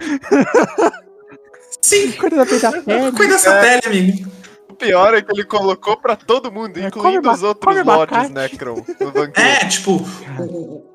[1.80, 2.12] Sim.
[2.18, 3.12] Cuida da pele.
[3.12, 3.80] Cuida dessa é.
[3.80, 4.30] pele, amigo.
[4.70, 8.82] O pior é que ele colocou pra todo mundo, é, incluindo os outros lords Necron
[9.00, 9.40] no banquete.
[9.40, 9.92] É, tipo.
[9.92, 10.86] O, o,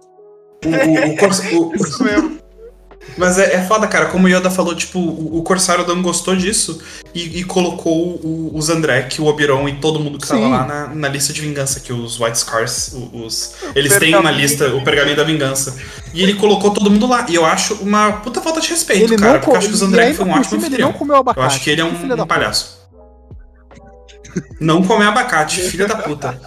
[0.66, 2.47] o, o, Isso mesmo.
[3.18, 4.08] Mas é, é foda, cara.
[4.08, 6.82] Como o Yoda falou, tipo, o, o Corsário não gostou disso
[7.14, 10.34] e, e colocou o, o Zandrek, o Oberon e todo mundo que Sim.
[10.34, 14.32] tava lá na, na, lista de vingança, que os White Scars, os, eles têm uma
[14.32, 15.78] lista, o pergaminho da vingança.
[16.14, 17.26] E ele colocou todo mundo lá.
[17.30, 19.40] E eu acho uma puta falta de respeito, ele cara.
[19.40, 20.94] Porque eu acho que o Zandrek foi um ótimo anfitrião.
[21.36, 22.78] Eu acho que ele é um, um palhaço.
[24.60, 26.40] Não comer abacate, filha da puta.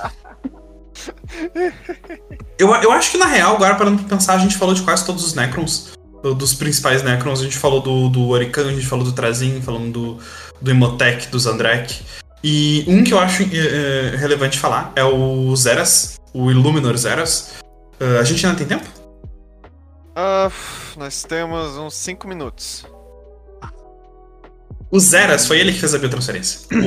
[2.58, 5.04] Eu, eu acho que na real, agora parando pra pensar, a gente falou de quase
[5.04, 5.92] todos os Necrons.
[6.22, 7.40] Dos principais Necrons.
[7.40, 10.18] A gente falou do, do Orican, a gente falou do Trazin, falando do,
[10.60, 12.02] do Imotech, do Zandrek.
[12.42, 17.54] E um que eu acho é, relevante falar é o Zeras, o Illuminor Zeras.
[18.00, 18.88] Uh, a gente ainda tem tempo?
[20.16, 22.86] Uh, nós temos uns 5 minutos.
[24.90, 26.66] O Zeras, foi ele que fez a biotransferência.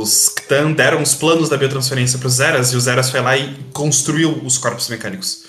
[0.00, 3.54] Os Ktan deram os planos da biotransferência pro Zeras e o Zeras foi lá e
[3.74, 5.47] construiu os corpos mecânicos.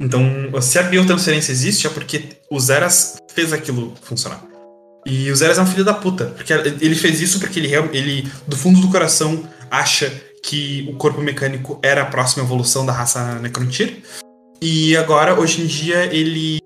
[0.00, 0.22] Então,
[0.60, 4.42] se a biotransferência existe, é porque o Zeras fez aquilo funcionar.
[5.04, 8.30] E o Zeras é um filho da puta, porque ele fez isso porque ele, ele
[8.46, 10.10] do fundo do coração, acha
[10.42, 14.02] que o corpo mecânico era a próxima evolução da raça Necrontyr.
[14.60, 16.60] E agora, hoje em dia, ele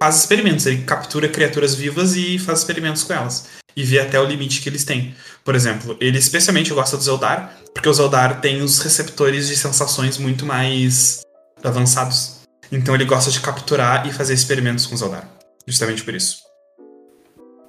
[0.00, 0.66] faz experimentos.
[0.66, 3.46] Ele captura criaturas vivas e faz experimentos com elas
[3.76, 5.14] e ver até o limite que eles têm.
[5.44, 10.16] Por exemplo, ele especialmente gosta do Zeldar, porque o Zeldar tem os receptores de sensações
[10.16, 11.22] muito mais
[11.62, 12.43] avançados.
[12.70, 15.28] Então ele gosta de capturar e fazer experimentos com o Zeldar.
[15.66, 16.42] Justamente por isso.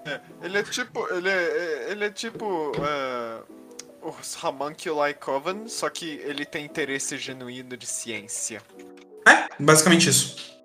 [0.05, 1.07] É, ele é tipo.
[1.13, 2.71] Ele é, ele é tipo.
[2.71, 3.55] Uh,
[4.05, 8.61] os Homunculus Coven, só que ele tem interesse genuíno de ciência.
[9.27, 10.55] É, basicamente isso.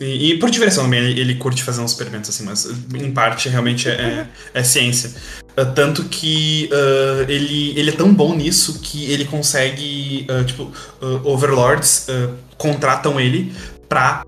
[0.00, 3.48] E, e, por diversão também, ele, ele, curte fazer uns experimentos assim, mas em parte
[3.48, 5.12] realmente é, é, é ciência.
[5.58, 10.24] Uh, tanto que uh, ele, ele é tão bom nisso que ele consegue.
[10.30, 10.72] Uh, tipo,
[11.24, 12.06] overlords
[12.62, 13.52] contratam ele
[13.88, 14.22] pra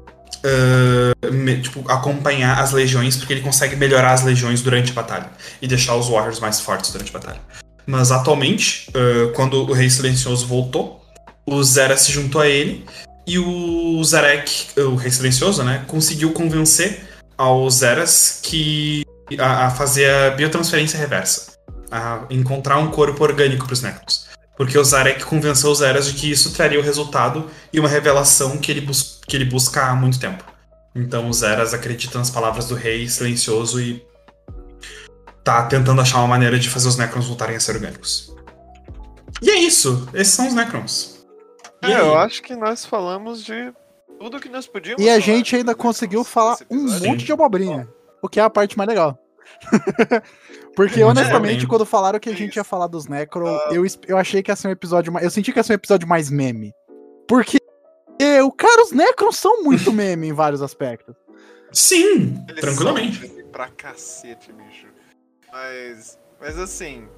[1.32, 5.30] me, tipo, acompanhar as legiões, porque ele consegue melhorar as legiões durante a batalha
[5.62, 7.40] e deixar os warriors mais fortes durante a batalha.
[7.86, 8.90] Mas atualmente,
[9.34, 11.02] quando o Rei Silencioso voltou,
[11.46, 12.84] o Zera se juntou a ele
[13.26, 17.08] e o Zarek, o Rei Silencioso, né, conseguiu convencer
[17.38, 19.02] aos Zeras que
[19.38, 21.52] a, a, fazer a biotransferência reversa,
[21.90, 24.26] a encontrar um corpo orgânico para os Necrons.
[24.56, 28.56] Porque o Zarek convenceu os Zeras de que isso traria o resultado e uma revelação
[28.58, 28.86] que ele,
[29.26, 30.44] que ele busca há muito tempo.
[30.94, 34.04] Então os Zeras acreditam nas palavras do Rei Silencioso e
[35.42, 38.34] tá tentando achar uma maneira de fazer os Necrons voltarem a ser orgânicos.
[39.42, 40.08] E é isso.
[40.14, 41.26] Esses são os Necrons.
[41.82, 43.72] É, eu acho que nós falamos de
[44.18, 45.02] tudo que nós podíamos.
[45.02, 47.86] E a gente ainda conseguiu falar um monte de abobrinha,
[48.22, 49.18] o que é a parte mais legal.
[50.74, 53.72] Porque, é honestamente, quando falaram que a gente ia falar dos Necro, uh...
[53.72, 55.24] eu, eu achei que ia ser um episódio mais.
[55.24, 56.72] Eu senti que ia ser um episódio mais meme.
[57.28, 57.58] Porque
[58.44, 61.14] o cara, os Necrons são muito meme em vários aspectos.
[61.72, 63.26] Sim, Eles tranquilamente.
[63.50, 64.86] pra cacete, bicho.
[65.52, 66.18] Mas.
[66.40, 67.08] Mas assim.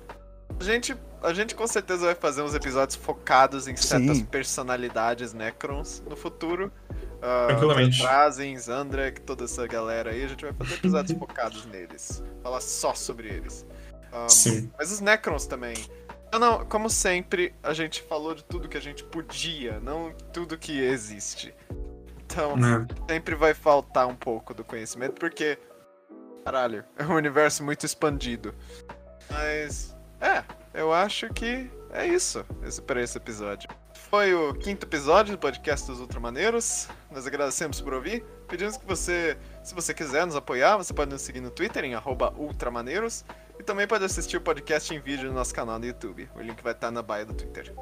[0.59, 4.24] A gente a gente com certeza vai fazer uns episódios focados em certas Sim.
[4.24, 6.72] personalidades Necrons no futuro.
[7.16, 8.01] Uh, Tranquilamente.
[8.01, 12.22] Trazem, Zandrak, toda essa galera aí, a gente vai fazer episódios focados neles.
[12.43, 13.66] Falar só sobre eles.
[14.12, 14.70] Um, Sim.
[14.78, 15.74] Mas os Necrons também.
[16.32, 20.59] Não, não, como sempre, a gente falou de tudo que a gente podia, não tudo
[20.59, 21.55] que existe.
[22.24, 22.86] Então, Né?
[23.09, 25.59] sempre vai faltar um pouco do conhecimento, porque.
[26.44, 28.55] Caralho, é um universo muito expandido.
[29.30, 29.97] Mas.
[30.20, 30.43] É,
[30.77, 33.69] eu acho que é isso esse, para esse episódio.
[34.11, 36.89] Foi o quinto episódio do podcast dos Ultramaneiros.
[37.11, 38.24] Nós agradecemos por ouvir.
[38.47, 41.94] Pedimos que você, se você quiser nos apoiar, você pode nos seguir no Twitter em
[42.36, 43.24] Ultramaneiros.
[43.59, 46.28] E também pode assistir o podcast em vídeo no nosso canal no YouTube.
[46.36, 47.73] O link vai estar na bio do Twitter.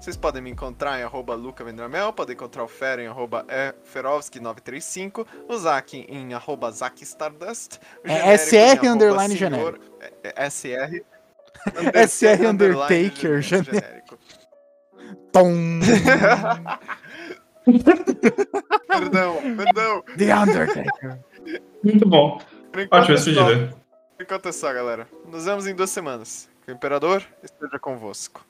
[0.00, 3.44] Vocês podem me encontrar em arroba Luca Vendramel, podem encontrar o Fera em arroba
[3.92, 10.46] Ferovski935, o Zaki em arroba Zaki Stardust, o É SR underline senhor- é-
[11.94, 14.18] é SR Undertaker, genérico.
[15.32, 15.80] Tom.
[18.88, 20.02] Perdão, perdão.
[20.16, 21.18] The Undertaker.
[21.84, 22.40] Muito bom.
[22.70, 23.76] Enquanto Ótima é despedida.
[24.16, 25.06] Por enquanto é só, galera.
[25.26, 26.48] Nos vemos em duas semanas.
[26.64, 28.44] Que o Imperador esteja convosco.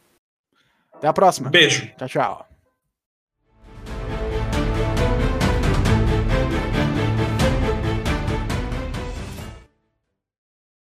[0.93, 1.51] Até a próxima.
[1.51, 1.89] Beijo.
[1.97, 2.49] Tchau, tchau.